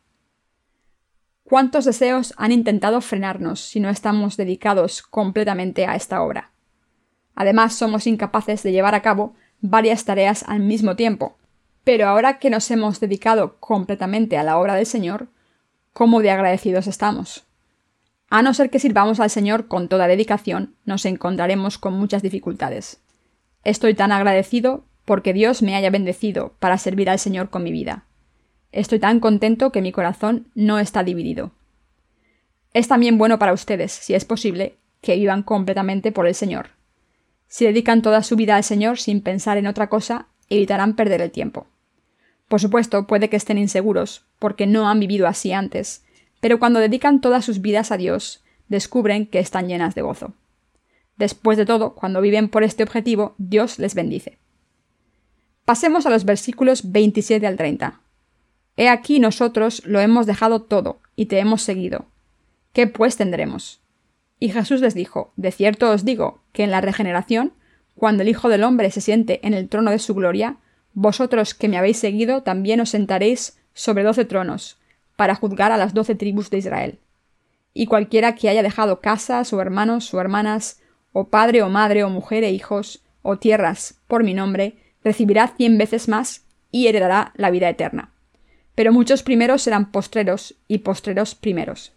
¿Cuántos 1.45 1.85
deseos 1.85 2.33
han 2.37 2.53
intentado 2.53 3.01
frenarnos 3.01 3.61
si 3.61 3.81
no 3.81 3.91
estamos 3.91 4.37
dedicados 4.37 5.03
completamente 5.03 5.87
a 5.87 5.97
esta 5.97 6.23
obra? 6.23 6.51
Además, 7.35 7.75
somos 7.75 8.07
incapaces 8.07 8.63
de 8.63 8.73
llevar 8.73 8.95
a 8.95 9.03
cabo 9.03 9.35
varias 9.61 10.05
tareas 10.05 10.45
al 10.47 10.61
mismo 10.61 10.97
tiempo. 10.97 11.37
Pero 11.85 12.07
ahora 12.09 12.39
que 12.39 12.51
nos 12.51 12.71
hemos 12.71 13.01
dedicado 13.01 13.57
completamente 13.59 14.39
a 14.39 14.45
la 14.45 14.59
obra 14.59 14.77
del 14.77 14.87
Señor, 14.87 15.29
¿cómo 15.93 16.21
de 16.21 16.31
agradecidos 16.31 16.87
estamos? 16.87 17.45
A 18.31 18.41
no 18.41 18.55
ser 18.55 18.71
que 18.71 18.79
sirvamos 18.79 19.21
al 19.21 19.29
Señor 19.29 19.69
con 19.69 19.89
toda 19.89 20.07
dedicación, 20.07 20.75
nos 20.85 21.05
encontraremos 21.05 21.77
con 21.77 21.95
muchas 21.95 22.23
dificultades. 22.23 23.02
Estoy 23.65 23.95
tan 23.95 24.13
agradecido 24.13 24.85
porque 25.05 25.33
Dios 25.33 25.63
me 25.63 25.75
haya 25.75 25.91
bendecido 25.91 26.55
para 26.59 26.79
servir 26.79 27.09
al 27.11 27.19
Señor 27.19 27.51
con 27.51 27.63
mi 27.63 27.73
vida. 27.73 28.07
Estoy 28.73 28.99
tan 28.99 29.21
contento 29.21 29.71
que 29.71 29.83
mi 29.83 29.93
corazón 29.93 30.49
no 30.55 30.79
está 30.79 31.05
dividido. 31.05 31.53
Es 32.73 32.89
también 32.89 33.19
bueno 33.19 33.39
para 33.39 33.53
ustedes, 33.53 33.93
si 33.93 34.15
es 34.15 34.25
posible, 34.25 34.77
que 35.01 35.17
vivan 35.17 35.43
completamente 35.43 36.11
por 36.11 36.27
el 36.27 36.35
Señor. 36.35 36.71
Si 37.49 37.67
dedican 37.67 38.01
toda 38.01 38.23
su 38.23 38.35
vida 38.35 38.57
al 38.57 38.65
Señor 38.65 38.99
sin 38.99 39.21
pensar 39.21 39.59
en 39.59 39.67
otra 39.67 39.89
cosa, 39.89 40.27
evitarán 40.49 40.97
perder 40.97 41.21
el 41.21 41.31
tiempo. 41.31 41.67
Por 42.49 42.61
supuesto, 42.61 43.07
puede 43.07 43.29
que 43.29 43.37
estén 43.37 43.59
inseguros, 43.59 44.25
porque 44.39 44.67
no 44.67 44.89
han 44.89 45.01
vivido 45.01 45.27
así 45.27 45.53
antes, 45.53 46.05
pero 46.41 46.59
cuando 46.59 46.81
dedican 46.81 47.21
todas 47.21 47.45
sus 47.45 47.61
vidas 47.61 47.93
a 47.93 47.97
Dios, 47.97 48.43
descubren 48.69 49.27
que 49.27 49.39
están 49.39 49.69
llenas 49.69 49.95
de 49.95 50.03
gozo. 50.03 50.33
Después 51.17 51.59
de 51.59 51.67
todo, 51.67 51.95
cuando 51.95 52.21
viven 52.21 52.49
por 52.49 52.63
este 52.63 52.83
objetivo, 52.83 53.35
Dios 53.39 53.79
les 53.79 53.95
bendice. 53.95 54.39
Pasemos 55.65 56.07
a 56.07 56.11
los 56.11 56.25
versículos 56.25 56.91
27 56.91 57.47
al 57.47 57.57
30. 57.57 58.01
He 58.77 58.89
aquí 58.89 59.21
nosotros 59.21 59.83
lo 59.85 60.01
hemos 60.01 60.27
dejado 60.27 60.63
todo, 60.63 61.01
y 61.15 61.27
te 61.27 61.39
hemos 61.39 61.63
seguido. 61.63 62.07
¿Qué 62.73 62.87
pues 62.87 63.17
tendremos? 63.17 63.81
Y 64.39 64.49
Jesús 64.49 64.81
les 64.81 64.95
dijo, 64.95 65.33
De 65.37 65.53
cierto 65.53 65.91
os 65.91 66.05
digo, 66.05 66.43
que 66.53 66.65
en 66.65 66.71
la 66.71 66.81
regeneración, 66.81 67.53
cuando 67.95 68.23
el 68.23 68.29
Hijo 68.29 68.49
del 68.49 68.65
Hombre 68.65 68.91
se 68.91 69.01
siente 69.01 69.47
en 69.47 69.55
el 69.55 69.69
trono 69.69 69.91
de 69.91 69.99
su 69.99 70.15
gloria, 70.15 70.57
vosotros 70.95 71.55
que 71.55 71.69
me 71.69 71.79
habéis 71.79 71.99
seguido 71.99 72.43
también 72.43 72.81
os 72.81 72.91
sentaréis 72.91 73.59
sobre 73.73 74.03
doce 74.03 74.25
tronos, 74.25 74.79
para 75.17 75.35
juzgar 75.35 75.71
a 75.71 75.77
las 75.77 75.95
doce 75.95 76.15
tribus 76.15 76.51
de 76.51 76.59
Israel. 76.59 76.99
Y 77.73 77.87
cualquiera 77.87 78.35
que 78.35 78.49
haya 78.49 78.63
dejado 78.63 79.01
casas, 79.01 79.53
o 79.53 79.61
hermanos, 79.61 80.13
o 80.13 80.21
hermanas, 80.21 80.82
o 81.13 81.29
padre, 81.29 81.63
o 81.63 81.69
madre, 81.69 82.05
o 82.05 82.11
mujer, 82.11 82.45
e 82.45 82.51
hijos, 82.51 83.03
o 83.23 83.39
tierras, 83.39 84.01
por 84.07 84.25
mi 84.25 84.35
nombre, 84.35 84.77
recibirá 85.05 85.49
cien 85.57 85.79
veces 85.79 86.09
más 86.09 86.45
y 86.71 86.87
heredará 86.87 87.33
la 87.37 87.51
vida 87.51 87.69
eterna 87.69 88.13
pero 88.75 88.93
muchos 88.93 89.23
primeros 89.23 89.63
serán 89.63 89.91
postreros 89.91 90.55
y 90.69 90.79
postreros 90.79 91.35
primeros. 91.35 91.93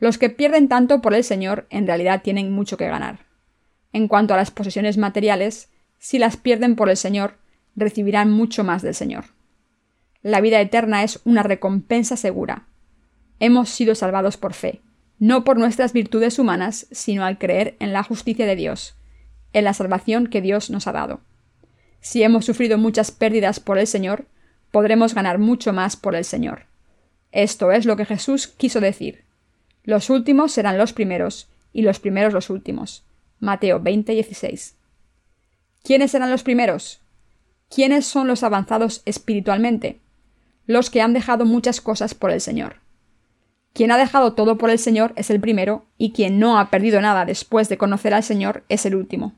Los 0.00 0.18
que 0.18 0.30
pierden 0.30 0.68
tanto 0.68 1.00
por 1.00 1.14
el 1.14 1.24
Señor 1.24 1.66
en 1.70 1.86
realidad 1.86 2.22
tienen 2.22 2.52
mucho 2.52 2.76
que 2.76 2.88
ganar. 2.88 3.20
En 3.92 4.08
cuanto 4.08 4.34
a 4.34 4.36
las 4.36 4.50
posesiones 4.50 4.96
materiales, 4.96 5.70
si 5.98 6.18
las 6.18 6.36
pierden 6.36 6.76
por 6.76 6.88
el 6.88 6.96
Señor, 6.96 7.34
recibirán 7.74 8.30
mucho 8.30 8.64
más 8.64 8.82
del 8.82 8.94
Señor. 8.94 9.26
La 10.22 10.40
vida 10.40 10.60
eterna 10.60 11.02
es 11.02 11.20
una 11.24 11.42
recompensa 11.42 12.16
segura. 12.16 12.66
Hemos 13.40 13.70
sido 13.70 13.94
salvados 13.94 14.36
por 14.36 14.54
fe, 14.54 14.80
no 15.18 15.44
por 15.44 15.58
nuestras 15.58 15.92
virtudes 15.92 16.38
humanas, 16.38 16.86
sino 16.90 17.24
al 17.24 17.38
creer 17.38 17.76
en 17.80 17.92
la 17.92 18.02
justicia 18.02 18.46
de 18.46 18.56
Dios, 18.56 18.94
en 19.52 19.64
la 19.64 19.74
salvación 19.74 20.28
que 20.28 20.40
Dios 20.40 20.70
nos 20.70 20.86
ha 20.86 20.92
dado. 20.92 21.20
Si 22.00 22.22
hemos 22.22 22.44
sufrido 22.44 22.78
muchas 22.78 23.10
pérdidas 23.10 23.60
por 23.60 23.78
el 23.78 23.86
Señor, 23.86 24.26
podremos 24.70 25.14
ganar 25.14 25.38
mucho 25.38 25.72
más 25.72 25.96
por 25.96 26.14
el 26.14 26.24
Señor. 26.24 26.66
Esto 27.32 27.72
es 27.72 27.84
lo 27.84 27.96
que 27.96 28.04
Jesús 28.04 28.46
quiso 28.46 28.80
decir. 28.80 29.24
Los 29.84 30.10
últimos 30.10 30.52
serán 30.52 30.78
los 30.78 30.92
primeros, 30.92 31.48
y 31.72 31.82
los 31.82 31.98
primeros 31.98 32.32
los 32.32 32.50
últimos. 32.50 33.04
Mateo 33.40 33.80
20, 33.80 34.12
16. 34.12 34.74
¿Quiénes 35.82 36.10
serán 36.10 36.30
los 36.30 36.42
primeros? 36.42 37.00
¿Quiénes 37.68 38.06
son 38.06 38.26
los 38.26 38.42
avanzados 38.42 39.02
espiritualmente? 39.04 40.00
Los 40.66 40.90
que 40.90 41.00
han 41.00 41.12
dejado 41.12 41.44
muchas 41.44 41.80
cosas 41.80 42.14
por 42.14 42.30
el 42.30 42.40
Señor. 42.40 42.76
Quien 43.72 43.90
ha 43.92 43.98
dejado 43.98 44.32
todo 44.32 44.58
por 44.58 44.70
el 44.70 44.78
Señor 44.78 45.12
es 45.16 45.30
el 45.30 45.40
primero, 45.40 45.84
y 45.98 46.12
quien 46.12 46.38
no 46.38 46.58
ha 46.58 46.70
perdido 46.70 47.00
nada 47.00 47.24
después 47.24 47.68
de 47.68 47.78
conocer 47.78 48.14
al 48.14 48.22
Señor 48.22 48.64
es 48.68 48.86
el 48.86 48.94
último. 48.94 49.34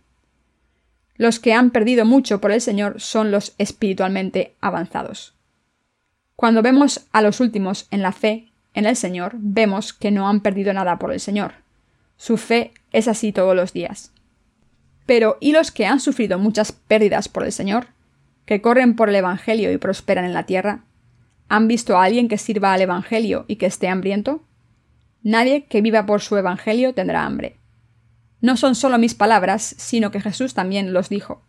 Los 1.17 1.39
que 1.39 1.53
han 1.53 1.71
perdido 1.71 2.07
mucho 2.07 2.41
por 2.41 2.51
el 2.51 2.63
Señor 2.63 3.01
son 3.01 3.31
los 3.31 3.55
espiritualmente 3.59 4.55
avanzados. 4.61 5.35
Cuando 6.35 6.63
vemos 6.63 7.07
a 7.13 7.21
los 7.21 7.41
últimos 7.41 7.87
en 7.91 8.01
la 8.01 8.13
fe, 8.13 8.49
en 8.73 8.87
el 8.87 8.97
Señor, 8.97 9.33
vemos 9.37 9.93
que 9.93 10.11
no 10.11 10.29
han 10.29 10.41
perdido 10.41 10.73
nada 10.73 10.99
por 10.99 11.13
el 11.13 11.21
Señor. 11.21 11.53
Su 12.17 12.39
fe 12.39 12.73
es 12.93 13.09
así 13.09 13.33
todos 13.33 13.55
los 13.55 13.75
días. 13.75 14.13
Pero 15.05 15.37
¿y 15.41 15.53
los 15.53 15.71
que 15.71 15.87
han 15.87 16.01
sufrido 16.01 16.39
muchas 16.39 16.73
pérdidas 16.73 17.29
por 17.29 17.45
el 17.45 17.53
Señor? 17.53 17.89
¿Que 18.47 18.63
corren 18.63 18.97
por 18.97 19.09
el 19.09 19.17
Evangelio 19.17 19.71
y 19.73 19.77
prosperan 19.77 20.25
en 20.25 20.33
la 20.33 20.47
tierra? 20.47 20.85
¿Han 21.53 21.67
visto 21.67 21.99
a 21.99 22.05
alguien 22.05 22.29
que 22.29 22.39
sirva 22.39 22.73
al 22.73 22.81
Evangelio 22.81 23.45
y 23.49 23.57
que 23.57 23.67
esté 23.67 23.89
hambriento? 23.89 24.45
Nadie 25.25 25.65
que 25.65 25.83
viva 25.83 26.07
por 26.07 26.21
su 26.21 26.37
Evangelio 26.37 26.95
tendrá 26.95 27.27
hambre. 27.27 27.57
No 28.41 28.57
son 28.57 28.77
solo 28.77 28.99
mis 28.99 29.17
palabras, 29.17 29.75
sino 29.77 30.13
que 30.13 30.21
Jesús 30.21 30.55
también 30.55 30.93
los 30.93 31.09
dijo. 31.09 31.43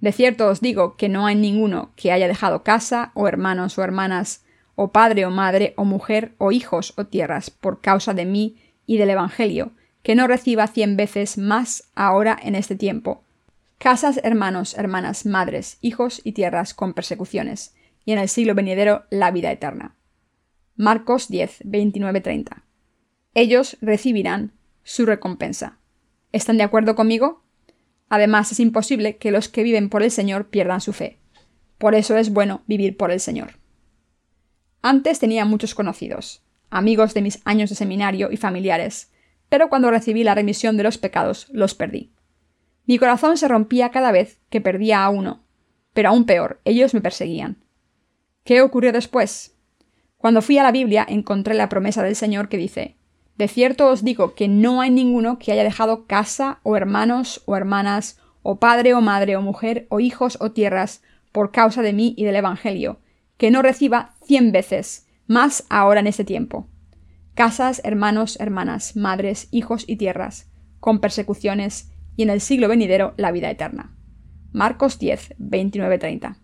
De 0.00 0.12
cierto 0.12 0.48
os 0.48 0.62
digo 0.62 0.96
que 0.96 1.10
no 1.10 1.26
hay 1.26 1.34
ninguno 1.34 1.92
que 1.96 2.12
haya 2.12 2.28
dejado 2.28 2.62
casa, 2.62 3.12
o 3.12 3.28
hermanos 3.28 3.76
o 3.76 3.82
hermanas, 3.82 4.42
o 4.74 4.90
padre 4.90 5.26
o 5.26 5.30
madre, 5.30 5.74
o 5.76 5.84
mujer, 5.84 6.32
o 6.38 6.50
hijos 6.50 6.94
o 6.96 7.04
tierras, 7.04 7.50
por 7.50 7.82
causa 7.82 8.14
de 8.14 8.24
mí 8.24 8.56
y 8.86 8.96
del 8.96 9.10
Evangelio, 9.10 9.72
que 10.02 10.14
no 10.14 10.28
reciba 10.28 10.66
cien 10.66 10.96
veces 10.96 11.36
más 11.36 11.90
ahora 11.94 12.38
en 12.42 12.54
este 12.54 12.74
tiempo. 12.74 13.22
Casas, 13.76 14.18
hermanos, 14.24 14.78
hermanas, 14.78 15.26
madres, 15.26 15.76
hijos 15.82 16.22
y 16.24 16.32
tierras 16.32 16.72
con 16.72 16.94
persecuciones, 16.94 17.74
y 18.04 18.12
en 18.12 18.18
el 18.18 18.28
siglo 18.28 18.54
venidero 18.54 19.04
la 19.10 19.30
vida 19.30 19.50
eterna. 19.52 19.96
Marcos 20.76 21.28
10, 21.28 21.64
29-30. 21.64 22.62
Ellos 23.34 23.76
recibirán 23.80 24.52
su 24.82 25.06
recompensa. 25.06 25.78
¿Están 26.32 26.56
de 26.56 26.64
acuerdo 26.64 26.94
conmigo? 26.94 27.42
Además, 28.08 28.50
es 28.52 28.60
imposible 28.60 29.16
que 29.16 29.30
los 29.30 29.48
que 29.48 29.62
viven 29.62 29.88
por 29.88 30.02
el 30.02 30.10
Señor 30.10 30.48
pierdan 30.48 30.80
su 30.80 30.92
fe. 30.92 31.18
Por 31.78 31.94
eso 31.94 32.16
es 32.16 32.32
bueno 32.32 32.62
vivir 32.66 32.96
por 32.96 33.10
el 33.10 33.20
Señor. 33.20 33.52
Antes 34.82 35.18
tenía 35.18 35.44
muchos 35.44 35.74
conocidos, 35.74 36.42
amigos 36.70 37.14
de 37.14 37.22
mis 37.22 37.40
años 37.44 37.70
de 37.70 37.76
seminario 37.76 38.30
y 38.32 38.36
familiares, 38.36 39.12
pero 39.48 39.68
cuando 39.68 39.90
recibí 39.90 40.24
la 40.24 40.34
remisión 40.34 40.76
de 40.76 40.84
los 40.84 40.98
pecados 40.98 41.48
los 41.50 41.74
perdí. 41.74 42.12
Mi 42.86 42.98
corazón 42.98 43.36
se 43.36 43.48
rompía 43.48 43.90
cada 43.90 44.10
vez 44.10 44.38
que 44.48 44.60
perdía 44.60 45.04
a 45.04 45.10
uno, 45.10 45.44
pero 45.92 46.08
aún 46.08 46.24
peor, 46.24 46.60
ellos 46.64 46.94
me 46.94 47.00
perseguían. 47.00 47.58
¿Qué 48.44 48.62
ocurrió 48.62 48.92
después? 48.92 49.56
Cuando 50.16 50.42
fui 50.42 50.58
a 50.58 50.62
la 50.62 50.72
Biblia 50.72 51.06
encontré 51.08 51.54
la 51.54 51.68
promesa 51.68 52.02
del 52.02 52.16
Señor 52.16 52.48
que 52.48 52.56
dice 52.56 52.96
De 53.36 53.48
cierto 53.48 53.88
os 53.88 54.02
digo 54.02 54.34
que 54.34 54.48
no 54.48 54.80
hay 54.80 54.90
ninguno 54.90 55.38
que 55.38 55.52
haya 55.52 55.64
dejado 55.64 56.06
casa, 56.06 56.60
o 56.62 56.76
hermanos, 56.76 57.42
o 57.46 57.56
hermanas, 57.56 58.18
o 58.42 58.58
padre, 58.58 58.94
o 58.94 59.00
madre, 59.00 59.36
o 59.36 59.42
mujer, 59.42 59.86
o 59.90 60.00
hijos, 60.00 60.38
o 60.40 60.52
tierras, 60.52 61.02
por 61.32 61.52
causa 61.52 61.82
de 61.82 61.92
mí 61.92 62.14
y 62.16 62.24
del 62.24 62.36
Evangelio, 62.36 63.00
que 63.36 63.50
no 63.50 63.62
reciba 63.62 64.14
cien 64.24 64.52
veces, 64.52 65.06
más 65.26 65.64
ahora 65.68 66.00
en 66.00 66.06
este 66.06 66.24
tiempo. 66.24 66.66
Casas, 67.34 67.80
hermanos, 67.84 68.38
hermanas, 68.40 68.96
madres, 68.96 69.48
hijos 69.50 69.84
y 69.86 69.96
tierras, 69.96 70.50
con 70.80 71.00
persecuciones, 71.00 71.92
y 72.16 72.22
en 72.22 72.30
el 72.30 72.40
siglo 72.40 72.68
venidero 72.68 73.14
la 73.16 73.32
vida 73.32 73.50
eterna. 73.50 73.96
Marcos 74.52 74.98
10, 74.98 75.36
29-30. 75.38 76.36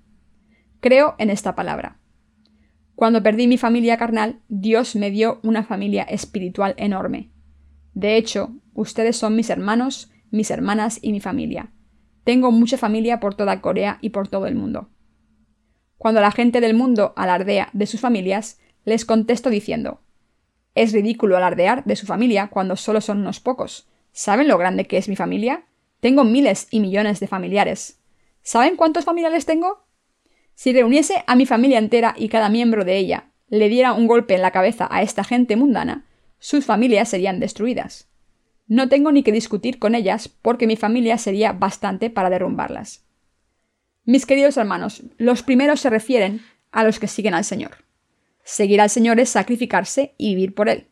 Creo 0.80 1.14
en 1.18 1.30
esta 1.30 1.54
palabra. 1.54 1.98
Cuando 2.94 3.22
perdí 3.22 3.46
mi 3.46 3.58
familia 3.58 3.98
carnal, 3.98 4.40
Dios 4.48 4.96
me 4.96 5.10
dio 5.10 5.40
una 5.42 5.64
familia 5.64 6.02
espiritual 6.04 6.74
enorme. 6.78 7.30
De 7.92 8.16
hecho, 8.16 8.56
ustedes 8.74 9.16
son 9.16 9.36
mis 9.36 9.50
hermanos, 9.50 10.10
mis 10.30 10.50
hermanas 10.50 10.98
y 11.02 11.12
mi 11.12 11.20
familia. 11.20 11.72
Tengo 12.24 12.50
mucha 12.50 12.78
familia 12.78 13.20
por 13.20 13.34
toda 13.34 13.60
Corea 13.60 13.98
y 14.00 14.10
por 14.10 14.28
todo 14.28 14.46
el 14.46 14.54
mundo. 14.54 14.90
Cuando 15.98 16.20
la 16.20 16.30
gente 16.30 16.60
del 16.60 16.74
mundo 16.74 17.12
alardea 17.16 17.70
de 17.72 17.86
sus 17.86 18.00
familias, 18.00 18.58
les 18.84 19.04
contesto 19.04 19.50
diciendo 19.50 20.00
Es 20.74 20.92
ridículo 20.92 21.36
alardear 21.36 21.84
de 21.84 21.96
su 21.96 22.06
familia 22.06 22.48
cuando 22.48 22.76
solo 22.76 23.00
son 23.00 23.18
unos 23.18 23.40
pocos. 23.40 23.88
¿Saben 24.12 24.48
lo 24.48 24.58
grande 24.58 24.86
que 24.86 24.96
es 24.96 25.08
mi 25.08 25.16
familia? 25.16 25.66
Tengo 26.00 26.24
miles 26.24 26.68
y 26.70 26.80
millones 26.80 27.20
de 27.20 27.26
familiares. 27.26 28.00
¿Saben 28.42 28.76
cuántos 28.76 29.04
familiares 29.04 29.46
tengo? 29.46 29.85
Si 30.56 30.72
reuniese 30.72 31.22
a 31.26 31.36
mi 31.36 31.44
familia 31.44 31.78
entera 31.78 32.14
y 32.16 32.30
cada 32.30 32.48
miembro 32.48 32.86
de 32.86 32.96
ella 32.96 33.30
le 33.48 33.68
diera 33.68 33.92
un 33.92 34.06
golpe 34.06 34.34
en 34.34 34.40
la 34.40 34.52
cabeza 34.52 34.88
a 34.90 35.02
esta 35.02 35.22
gente 35.22 35.54
mundana, 35.54 36.06
sus 36.38 36.64
familias 36.64 37.10
serían 37.10 37.40
destruidas. 37.40 38.08
No 38.66 38.88
tengo 38.88 39.12
ni 39.12 39.22
que 39.22 39.32
discutir 39.32 39.78
con 39.78 39.94
ellas 39.94 40.28
porque 40.28 40.66
mi 40.66 40.76
familia 40.76 41.18
sería 41.18 41.52
bastante 41.52 42.08
para 42.08 42.30
derrumbarlas. 42.30 43.04
Mis 44.06 44.24
queridos 44.24 44.56
hermanos, 44.56 45.02
los 45.18 45.42
primeros 45.42 45.80
se 45.80 45.90
refieren 45.90 46.40
a 46.72 46.84
los 46.84 46.98
que 46.98 47.06
siguen 47.06 47.34
al 47.34 47.44
Señor. 47.44 47.84
Seguir 48.42 48.80
al 48.80 48.88
Señor 48.88 49.20
es 49.20 49.28
sacrificarse 49.28 50.14
y 50.16 50.34
vivir 50.34 50.54
por 50.54 50.70
Él. 50.70 50.86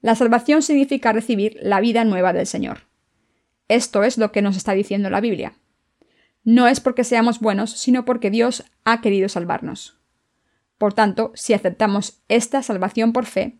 La 0.00 0.16
salvación 0.16 0.60
significa 0.60 1.12
recibir 1.12 1.56
la 1.62 1.80
vida 1.80 2.04
nueva 2.04 2.32
del 2.32 2.48
Señor. 2.48 2.80
Esto 3.68 4.02
es 4.02 4.18
lo 4.18 4.32
que 4.32 4.42
nos 4.42 4.56
está 4.56 4.72
diciendo 4.72 5.08
la 5.08 5.20
Biblia 5.20 5.54
no 6.44 6.66
es 6.66 6.80
porque 6.80 7.04
seamos 7.04 7.40
buenos, 7.40 7.70
sino 7.72 8.04
porque 8.04 8.30
Dios 8.30 8.64
ha 8.84 9.00
querido 9.00 9.28
salvarnos. 9.28 9.98
Por 10.78 10.94
tanto, 10.94 11.30
si 11.34 11.54
aceptamos 11.54 12.20
esta 12.28 12.62
salvación 12.62 13.12
por 13.12 13.26
fe, 13.26 13.58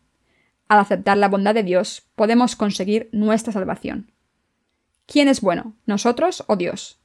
al 0.69 0.81
aceptar 0.81 1.17
la 1.19 1.29
bondad 1.29 1.55
de 1.55 1.63
Dios, 1.63 2.09
podemos 2.17 2.57
conseguir 2.57 3.09
nuestra 3.13 3.53
salvación. 3.53 4.11
¿Quién 5.07 5.29
es 5.29 5.41
bueno, 5.41 5.77
nosotros 5.87 6.45
o 6.49 6.57
Dios? 6.57 7.01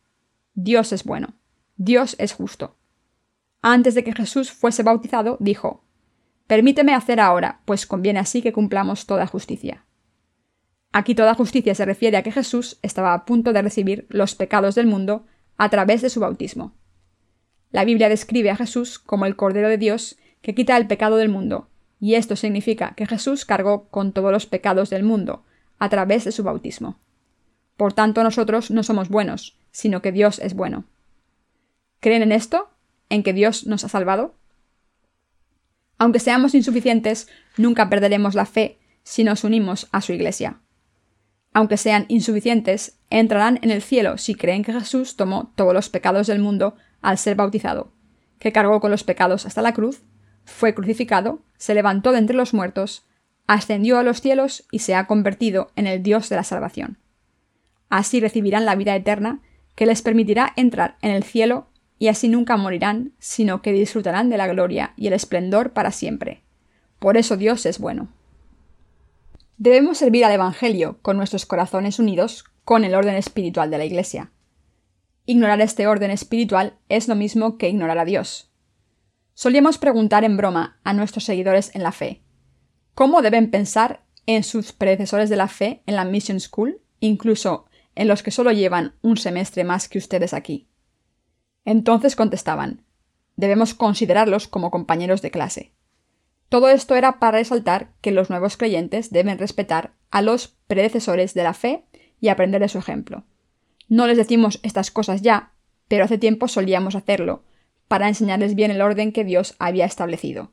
Dios 0.53 0.91
es 0.93 1.03
bueno. 1.03 1.35
Dios 1.75 2.15
es 2.17 2.33
justo. 2.33 2.75
Antes 3.61 3.93
de 3.93 4.03
que 4.03 4.13
Jesús 4.13 4.51
fuese 4.51 4.83
bautizado, 4.83 5.37
dijo, 5.39 5.83
Permíteme 6.47 6.95
hacer 6.95 7.19
ahora, 7.19 7.61
pues 7.65 7.85
conviene 7.85 8.19
así 8.19 8.41
que 8.41 8.53
cumplamos 8.53 9.05
toda 9.05 9.27
justicia. 9.27 9.85
Aquí 10.93 11.13
toda 11.13 11.35
justicia 11.35 11.75
se 11.75 11.85
refiere 11.85 12.17
a 12.17 12.23
que 12.23 12.31
Jesús 12.31 12.79
estaba 12.81 13.13
a 13.13 13.25
punto 13.25 13.51
de 13.53 13.61
recibir 13.61 14.07
los 14.09 14.33
pecados 14.33 14.73
del 14.73 14.87
mundo 14.87 15.25
a 15.57 15.69
través 15.69 16.01
de 16.01 16.09
su 16.09 16.19
bautismo. 16.19 16.73
La 17.71 17.83
Biblia 17.83 18.09
describe 18.09 18.49
a 18.49 18.55
Jesús 18.55 18.99
como 18.99 19.25
el 19.25 19.35
Cordero 19.35 19.69
de 19.69 19.77
Dios 19.77 20.17
que 20.41 20.55
quita 20.55 20.77
el 20.77 20.87
pecado 20.87 21.17
del 21.17 21.29
mundo, 21.29 21.67
y 21.99 22.15
esto 22.15 22.35
significa 22.35 22.93
que 22.95 23.07
Jesús 23.07 23.43
cargó 23.43 23.89
con 23.89 24.13
todos 24.13 24.31
los 24.31 24.45
pecados 24.45 24.89
del 24.89 25.03
mundo 25.03 25.43
a 25.79 25.89
través 25.89 26.23
de 26.23 26.31
su 26.31 26.43
bautismo. 26.43 26.99
Por 27.75 27.93
tanto, 27.93 28.23
nosotros 28.23 28.71
no 28.71 28.83
somos 28.83 29.09
buenos, 29.09 29.57
sino 29.71 30.01
que 30.01 30.11
Dios 30.11 30.39
es 30.39 30.53
bueno. 30.53 30.85
¿Creen 31.99 32.21
en 32.21 32.31
esto? 32.31 32.69
¿En 33.09 33.23
que 33.23 33.33
Dios 33.33 33.67
nos 33.67 33.83
ha 33.83 33.89
salvado? 33.89 34.35
Aunque 35.97 36.19
seamos 36.19 36.53
insuficientes, 36.53 37.27
nunca 37.57 37.89
perderemos 37.89 38.35
la 38.35 38.45
fe 38.45 38.77
si 39.03 39.23
nos 39.23 39.43
unimos 39.43 39.87
a 39.91 40.01
su 40.01 40.13
Iglesia 40.13 40.61
aunque 41.57 41.77
sean 41.77 42.05
insuficientes, 42.07 42.99
entrarán 43.09 43.57
en 43.63 43.71
el 43.71 43.81
cielo 43.81 44.19
si 44.19 44.35
creen 44.35 44.63
que 44.63 44.73
Jesús 44.73 45.15
tomó 45.15 45.51
todos 45.55 45.73
los 45.73 45.89
pecados 45.89 46.27
del 46.27 46.37
mundo 46.37 46.75
al 47.01 47.17
ser 47.17 47.35
bautizado, 47.35 47.91
que 48.37 48.51
cargó 48.51 48.79
con 48.79 48.91
los 48.91 49.03
pecados 49.03 49.47
hasta 49.47 49.63
la 49.63 49.73
cruz, 49.73 50.03
fue 50.45 50.75
crucificado, 50.75 51.41
se 51.57 51.73
levantó 51.73 52.11
de 52.11 52.19
entre 52.19 52.35
los 52.35 52.53
muertos, 52.53 53.07
ascendió 53.47 53.97
a 53.97 54.03
los 54.03 54.21
cielos 54.21 54.67
y 54.71 54.79
se 54.79 54.93
ha 54.93 55.07
convertido 55.07 55.71
en 55.75 55.87
el 55.87 56.03
Dios 56.03 56.29
de 56.29 56.35
la 56.35 56.43
salvación. 56.43 56.99
Así 57.89 58.19
recibirán 58.19 58.65
la 58.65 58.75
vida 58.75 58.95
eterna, 58.95 59.41
que 59.73 59.87
les 59.87 60.03
permitirá 60.03 60.53
entrar 60.57 60.97
en 61.01 61.09
el 61.09 61.23
cielo 61.23 61.69
y 61.97 62.09
así 62.09 62.27
nunca 62.27 62.55
morirán, 62.55 63.13
sino 63.17 63.63
que 63.63 63.71
disfrutarán 63.71 64.29
de 64.29 64.37
la 64.37 64.45
gloria 64.45 64.93
y 64.95 65.07
el 65.07 65.13
esplendor 65.13 65.73
para 65.73 65.89
siempre. 65.89 66.43
Por 66.99 67.17
eso 67.17 67.35
Dios 67.35 67.65
es 67.65 67.79
bueno. 67.79 68.09
Debemos 69.59 69.97
servir 69.97 70.23
al 70.23 70.31
Evangelio 70.31 70.99
con 71.01 71.17
nuestros 71.17 71.47
corazones 71.47 71.97
unidos 71.97 72.45
con 72.63 72.83
el 72.83 72.93
orden 72.93 73.15
espiritual 73.15 73.71
de 73.71 73.79
la 73.79 73.85
Iglesia. 73.85 74.31
Ignorar 75.25 75.61
este 75.61 75.87
orden 75.87 76.11
espiritual 76.11 76.77
es 76.89 77.07
lo 77.07 77.15
mismo 77.15 77.57
que 77.57 77.67
ignorar 77.67 77.97
a 77.97 78.05
Dios. 78.05 78.51
Solíamos 79.33 79.79
preguntar 79.79 80.23
en 80.23 80.37
broma 80.37 80.79
a 80.83 80.93
nuestros 80.93 81.23
seguidores 81.23 81.73
en 81.73 81.81
la 81.81 81.91
fe, 81.91 82.21
¿cómo 82.93 83.23
deben 83.23 83.49
pensar 83.49 84.05
en 84.27 84.43
sus 84.43 84.73
predecesores 84.73 85.27
de 85.27 85.37
la 85.37 85.47
fe 85.47 85.81
en 85.87 85.95
la 85.95 86.05
Mission 86.05 86.39
School, 86.39 86.79
incluso 86.99 87.65
en 87.95 88.07
los 88.07 88.21
que 88.21 88.29
solo 88.29 88.51
llevan 88.51 88.93
un 89.01 89.17
semestre 89.17 89.63
más 89.63 89.89
que 89.89 89.97
ustedes 89.97 90.35
aquí? 90.35 90.69
Entonces 91.65 92.15
contestaban, 92.15 92.83
debemos 93.35 93.73
considerarlos 93.73 94.47
como 94.47 94.69
compañeros 94.69 95.23
de 95.23 95.31
clase. 95.31 95.73
Todo 96.49 96.69
esto 96.69 96.95
era 96.95 97.19
para 97.19 97.37
resaltar 97.37 97.91
que 98.01 98.11
los 98.11 98.29
nuevos 98.29 98.57
creyentes 98.57 99.11
deben 99.11 99.37
respetar 99.37 99.93
a 100.11 100.21
los 100.21 100.47
predecesores 100.67 101.33
de 101.33 101.43
la 101.43 101.53
fe 101.53 101.83
y 102.21 102.29
aprender 102.29 102.61
de 102.61 102.69
su 102.69 102.77
ejemplo. 102.77 103.25
No 103.89 104.07
les 104.07 104.17
decimos 104.17 104.59
estas 104.63 104.91
cosas 104.91 105.21
ya, 105.21 105.53
pero 105.87 106.05
hace 106.05 106.17
tiempo 106.17 106.47
solíamos 106.47 106.95
hacerlo, 106.95 107.43
para 107.87 108.07
enseñarles 108.07 108.55
bien 108.55 108.71
el 108.71 108.81
orden 108.81 109.11
que 109.11 109.23
Dios 109.23 109.55
había 109.59 109.85
establecido. 109.85 110.51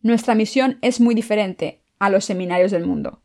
Nuestra 0.00 0.34
misión 0.34 0.78
es 0.82 1.00
muy 1.00 1.14
diferente 1.14 1.82
a 1.98 2.10
los 2.10 2.24
seminarios 2.24 2.70
del 2.70 2.86
mundo. 2.86 3.22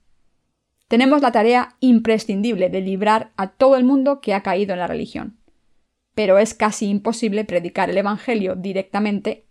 Tenemos 0.88 1.22
la 1.22 1.32
tarea 1.32 1.76
imprescindible 1.80 2.70
de 2.70 2.82
librar 2.82 3.32
a 3.38 3.52
todo 3.52 3.78
el 3.78 3.86
mundo 3.86 4.20
que 4.20 4.34
ha 4.34 4.44
caído 4.44 4.74
en 4.74 4.80
la 4.80 4.88
religión. 4.88 5.38
Pero 6.16 6.38
es 6.38 6.54
casi 6.54 6.88
imposible 6.88 7.46
predicar 7.46 7.90
el 7.90 7.98
Evangelio 7.98 8.56
directamente 8.56 9.46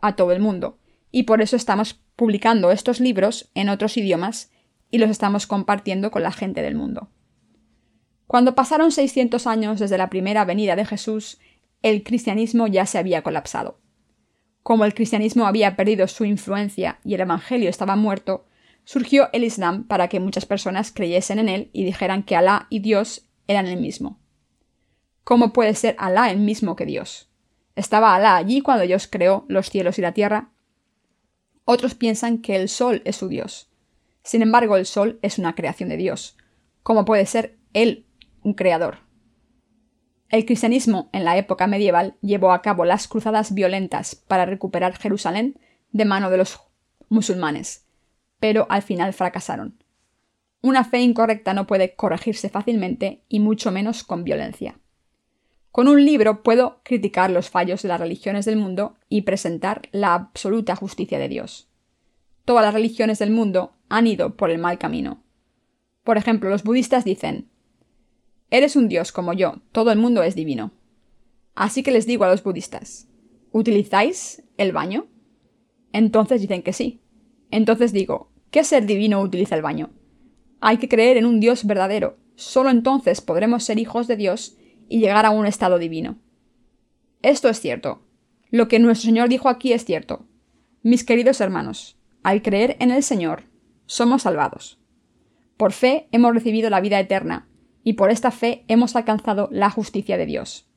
a 0.00 0.16
todo 0.16 0.32
el 0.32 0.40
mundo, 0.40 0.78
y 1.16 1.22
por 1.22 1.40
eso 1.40 1.56
estamos 1.56 1.94
publicando 2.14 2.70
estos 2.70 3.00
libros 3.00 3.50
en 3.54 3.70
otros 3.70 3.96
idiomas 3.96 4.50
y 4.90 4.98
los 4.98 5.08
estamos 5.08 5.46
compartiendo 5.46 6.10
con 6.10 6.22
la 6.22 6.30
gente 6.30 6.60
del 6.60 6.74
mundo. 6.74 7.08
Cuando 8.26 8.54
pasaron 8.54 8.92
600 8.92 9.46
años 9.46 9.80
desde 9.80 9.96
la 9.96 10.10
primera 10.10 10.44
venida 10.44 10.76
de 10.76 10.84
Jesús, 10.84 11.38
el 11.80 12.02
cristianismo 12.02 12.66
ya 12.66 12.84
se 12.84 12.98
había 12.98 13.22
colapsado. 13.22 13.80
Como 14.62 14.84
el 14.84 14.92
cristianismo 14.92 15.46
había 15.46 15.74
perdido 15.74 16.06
su 16.06 16.26
influencia 16.26 17.00
y 17.02 17.14
el 17.14 17.22
Evangelio 17.22 17.70
estaba 17.70 17.96
muerto, 17.96 18.44
surgió 18.84 19.30
el 19.32 19.44
Islam 19.44 19.84
para 19.84 20.08
que 20.08 20.20
muchas 20.20 20.44
personas 20.44 20.92
creyesen 20.92 21.38
en 21.38 21.48
él 21.48 21.70
y 21.72 21.86
dijeran 21.86 22.24
que 22.24 22.36
Alá 22.36 22.66
y 22.68 22.80
Dios 22.80 23.26
eran 23.46 23.66
el 23.68 23.80
mismo. 23.80 24.20
¿Cómo 25.24 25.54
puede 25.54 25.72
ser 25.76 25.96
Alá 25.98 26.30
el 26.30 26.40
mismo 26.40 26.76
que 26.76 26.84
Dios? 26.84 27.30
¿Estaba 27.74 28.14
Alá 28.14 28.36
allí 28.36 28.60
cuando 28.60 28.84
Dios 28.84 29.08
creó 29.10 29.46
los 29.48 29.70
cielos 29.70 29.98
y 29.98 30.02
la 30.02 30.12
tierra? 30.12 30.52
Otros 31.68 31.96
piensan 31.96 32.38
que 32.38 32.54
el 32.54 32.68
Sol 32.68 33.02
es 33.04 33.16
su 33.16 33.26
Dios. 33.26 33.68
Sin 34.22 34.40
embargo, 34.40 34.76
el 34.76 34.86
Sol 34.86 35.18
es 35.20 35.36
una 35.36 35.56
creación 35.56 35.88
de 35.88 35.96
Dios. 35.96 36.36
¿Cómo 36.84 37.04
puede 37.04 37.26
ser 37.26 37.58
Él 37.72 38.06
un 38.44 38.54
creador? 38.54 38.98
El 40.28 40.46
cristianismo 40.46 41.10
en 41.12 41.24
la 41.24 41.36
época 41.36 41.66
medieval 41.66 42.16
llevó 42.20 42.52
a 42.52 42.62
cabo 42.62 42.84
las 42.84 43.08
cruzadas 43.08 43.52
violentas 43.52 44.14
para 44.14 44.46
recuperar 44.46 44.96
Jerusalén 44.96 45.58
de 45.90 46.04
mano 46.04 46.30
de 46.30 46.36
los 46.36 46.60
musulmanes, 47.08 47.88
pero 48.38 48.66
al 48.70 48.82
final 48.82 49.12
fracasaron. 49.12 49.82
Una 50.62 50.84
fe 50.84 51.00
incorrecta 51.00 51.52
no 51.52 51.66
puede 51.66 51.96
corregirse 51.96 52.48
fácilmente 52.48 53.24
y 53.28 53.40
mucho 53.40 53.72
menos 53.72 54.04
con 54.04 54.22
violencia. 54.22 54.78
Con 55.76 55.88
un 55.88 56.02
libro 56.06 56.42
puedo 56.42 56.80
criticar 56.84 57.30
los 57.30 57.50
fallos 57.50 57.82
de 57.82 57.88
las 57.88 58.00
religiones 58.00 58.46
del 58.46 58.56
mundo 58.56 58.96
y 59.10 59.20
presentar 59.20 59.90
la 59.92 60.14
absoluta 60.14 60.74
justicia 60.74 61.18
de 61.18 61.28
Dios. 61.28 61.68
Todas 62.46 62.64
las 62.64 62.72
religiones 62.72 63.18
del 63.18 63.30
mundo 63.30 63.74
han 63.90 64.06
ido 64.06 64.38
por 64.38 64.50
el 64.50 64.56
mal 64.56 64.78
camino. 64.78 65.22
Por 66.02 66.16
ejemplo, 66.16 66.48
los 66.48 66.64
budistas 66.64 67.04
dicen, 67.04 67.50
Eres 68.48 68.74
un 68.74 68.88
dios 68.88 69.12
como 69.12 69.34
yo, 69.34 69.56
todo 69.70 69.92
el 69.92 69.98
mundo 69.98 70.22
es 70.22 70.34
divino. 70.34 70.72
Así 71.54 71.82
que 71.82 71.90
les 71.90 72.06
digo 72.06 72.24
a 72.24 72.30
los 72.30 72.42
budistas, 72.42 73.06
¿utilizáis 73.52 74.44
el 74.56 74.72
baño? 74.72 75.08
Entonces 75.92 76.40
dicen 76.40 76.62
que 76.62 76.72
sí. 76.72 77.02
Entonces 77.50 77.92
digo, 77.92 78.30
¿qué 78.50 78.64
ser 78.64 78.86
divino 78.86 79.20
utiliza 79.20 79.54
el 79.54 79.60
baño? 79.60 79.90
Hay 80.58 80.78
que 80.78 80.88
creer 80.88 81.18
en 81.18 81.26
un 81.26 81.38
Dios 81.38 81.66
verdadero. 81.66 82.16
Solo 82.34 82.70
entonces 82.70 83.20
podremos 83.20 83.62
ser 83.62 83.78
hijos 83.78 84.06
de 84.06 84.16
Dios 84.16 84.56
y 84.88 85.00
llegar 85.00 85.26
a 85.26 85.30
un 85.30 85.46
estado 85.46 85.78
divino. 85.78 86.18
Esto 87.22 87.48
es 87.48 87.60
cierto. 87.60 88.02
Lo 88.50 88.68
que 88.68 88.78
nuestro 88.78 89.06
Señor 89.06 89.28
dijo 89.28 89.48
aquí 89.48 89.72
es 89.72 89.84
cierto. 89.84 90.26
Mis 90.82 91.04
queridos 91.04 91.40
hermanos, 91.40 91.98
al 92.22 92.42
creer 92.42 92.76
en 92.80 92.90
el 92.90 93.02
Señor, 93.02 93.44
somos 93.86 94.22
salvados. 94.22 94.78
Por 95.56 95.72
fe 95.72 96.08
hemos 96.12 96.34
recibido 96.34 96.70
la 96.70 96.80
vida 96.80 97.00
eterna, 97.00 97.48
y 97.82 97.94
por 97.94 98.10
esta 98.10 98.30
fe 98.30 98.64
hemos 98.68 98.96
alcanzado 98.96 99.48
la 99.52 99.70
justicia 99.70 100.16
de 100.16 100.26
Dios. 100.26 100.68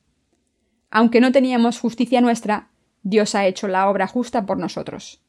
Aunque 0.90 1.20
no 1.20 1.32
teníamos 1.32 1.78
justicia 1.78 2.20
nuestra, 2.20 2.70
Dios 3.02 3.34
ha 3.34 3.46
hecho 3.46 3.68
la 3.68 3.88
obra 3.88 4.06
justa 4.06 4.46
por 4.46 4.58
nosotros. 4.58 5.22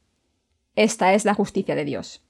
Esta 0.76 1.14
es 1.14 1.26
la 1.26 1.34
justicia 1.34 1.76
de 1.76 1.86
Dios. 1.86 2.26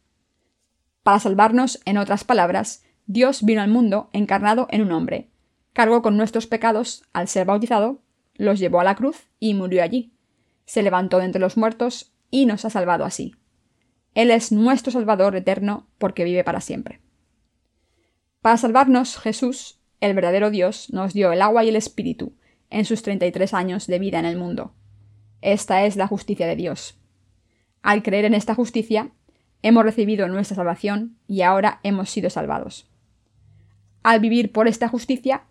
Para 1.04 1.20
salvarnos, 1.20 1.82
en 1.86 1.98
otras 1.98 2.24
palabras, 2.24 2.84
Dios 3.08 3.44
vino 3.44 3.62
al 3.62 3.70
mundo 3.70 4.10
encarnado 4.14 4.68
en 4.70 4.82
un 4.82 4.92
hombre, 4.92 5.31
cargó 5.74 6.02
con 6.02 6.18
nuestros 6.18 6.48
pecados 6.48 7.04
al 7.14 7.28
ser 7.28 7.46
bautizado, 7.46 8.02
los 8.36 8.60
llevó 8.60 8.80
a 8.80 8.84
la 8.84 8.96
cruz 8.96 9.30
y 9.40 9.54
murió 9.54 9.84
allí. 9.84 10.14
Se 10.66 10.84
levantó 10.84 11.20
de 11.20 11.26
entre 11.26 11.42
los 11.42 11.58
muertos 11.58 12.14
y 12.30 12.46
nos 12.46 12.66
ha 12.66 12.70
salvado 12.70 13.06
así. 13.06 13.36
Él 14.14 14.32
es 14.32 14.52
nuestro 14.52 14.92
Salvador 14.92 15.36
eterno 15.36 15.88
porque 15.98 16.24
vive 16.24 16.44
para 16.44 16.62
siempre. 16.62 17.02
Para 18.42 18.58
salvarnos, 18.58 19.18
Jesús, 19.18 19.80
el 20.00 20.14
verdadero 20.14 20.50
Dios, 20.50 20.92
nos 20.92 21.14
dio 21.14 21.32
el 21.32 21.42
agua 21.42 21.64
y 21.64 21.70
el 21.70 21.76
Espíritu 21.76 22.34
en 22.70 22.86
sus 22.86 23.04
33 23.04 23.54
años 23.54 23.88
de 23.88 24.00
vida 24.00 24.20
en 24.20 24.26
el 24.26 24.38
mundo. 24.38 24.74
Esta 25.42 25.86
es 25.86 25.96
la 25.96 26.08
justicia 26.08 26.48
de 26.48 26.56
Dios. 26.56 27.00
Al 27.82 28.04
creer 28.04 28.26
en 28.26 28.34
esta 28.34 28.56
justicia, 28.56 29.12
hemos 29.62 29.84
recibido 29.84 30.28
nuestra 30.28 30.56
salvación 30.56 31.18
y 31.28 31.42
ahora 31.42 31.80
hemos 31.84 32.10
sido 32.10 32.30
salvados. 32.30 32.90
Al 34.04 34.20
vivir 34.20 34.52
por 34.52 34.68
esta 34.68 34.88
justicia, 34.88 35.44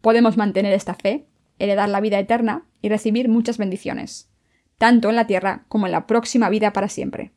podemos 0.00 0.36
mantener 0.36 0.72
esta 0.72 0.94
fe, 0.94 1.26
heredar 1.58 1.88
la 1.88 2.00
vida 2.00 2.18
eterna 2.18 2.66
y 2.82 2.88
recibir 2.88 3.28
muchas 3.28 3.58
bendiciones, 3.58 4.30
tanto 4.78 5.10
en 5.10 5.16
la 5.16 5.26
tierra 5.26 5.64
como 5.68 5.86
en 5.86 5.92
la 5.92 6.06
próxima 6.06 6.48
vida 6.48 6.72
para 6.72 6.88
siempre. 6.88 7.32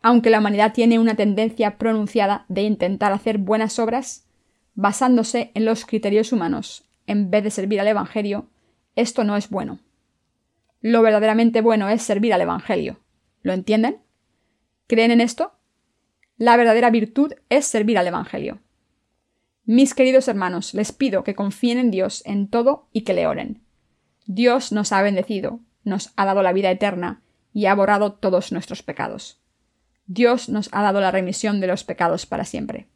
Aunque 0.00 0.30
la 0.30 0.40
humanidad 0.40 0.72
tiene 0.72 0.98
una 0.98 1.14
tendencia 1.14 1.78
pronunciada 1.78 2.44
de 2.48 2.62
intentar 2.62 3.12
hacer 3.12 3.38
buenas 3.38 3.78
obras, 3.78 4.26
basándose 4.74 5.52
en 5.54 5.64
los 5.64 5.84
criterios 5.84 6.32
humanos, 6.32 6.88
en 7.06 7.30
vez 7.30 7.44
de 7.44 7.50
servir 7.50 7.80
al 7.80 7.88
Evangelio, 7.88 8.48
esto 8.96 9.24
no 9.24 9.36
es 9.36 9.48
bueno. 9.48 9.78
Lo 10.80 11.02
verdaderamente 11.02 11.60
bueno 11.60 11.88
es 11.88 12.02
servir 12.02 12.34
al 12.34 12.40
Evangelio. 12.40 12.98
¿Lo 13.42 13.52
entienden? 13.52 13.98
¿Creen 14.88 15.12
en 15.12 15.20
esto? 15.20 15.52
La 16.36 16.56
verdadera 16.56 16.90
virtud 16.90 17.34
es 17.48 17.66
servir 17.66 17.98
al 17.98 18.06
Evangelio. 18.08 18.58
Mis 19.64 19.94
queridos 19.94 20.26
hermanos, 20.26 20.74
les 20.74 20.92
pido 20.92 21.22
que 21.22 21.36
confíen 21.36 21.78
en 21.78 21.90
Dios 21.90 22.22
en 22.26 22.48
todo 22.48 22.88
y 22.92 23.02
que 23.02 23.14
le 23.14 23.26
oren. 23.26 23.62
Dios 24.26 24.72
nos 24.72 24.92
ha 24.92 25.02
bendecido, 25.02 25.60
nos 25.84 26.12
ha 26.16 26.24
dado 26.24 26.42
la 26.42 26.52
vida 26.52 26.70
eterna 26.70 27.22
y 27.52 27.66
ha 27.66 27.74
borrado 27.74 28.12
todos 28.12 28.50
nuestros 28.50 28.82
pecados. 28.82 29.40
Dios 30.06 30.48
nos 30.48 30.68
ha 30.72 30.82
dado 30.82 31.00
la 31.00 31.12
remisión 31.12 31.60
de 31.60 31.68
los 31.68 31.84
pecados 31.84 32.26
para 32.26 32.44
siempre. 32.44 32.88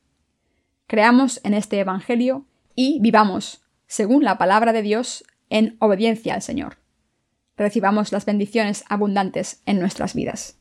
Creamos 0.86 1.40
en 1.44 1.54
este 1.54 1.78
Evangelio 1.78 2.46
y 2.74 2.98
vivamos, 3.00 3.62
según 3.86 4.24
la 4.24 4.38
palabra 4.38 4.72
de 4.72 4.82
Dios, 4.82 5.24
en 5.50 5.76
obediencia 5.78 6.34
al 6.34 6.42
Señor. 6.42 6.78
Recibamos 7.56 8.12
las 8.12 8.26
bendiciones 8.26 8.84
abundantes 8.88 9.62
en 9.66 9.78
nuestras 9.78 10.14
vidas. 10.14 10.58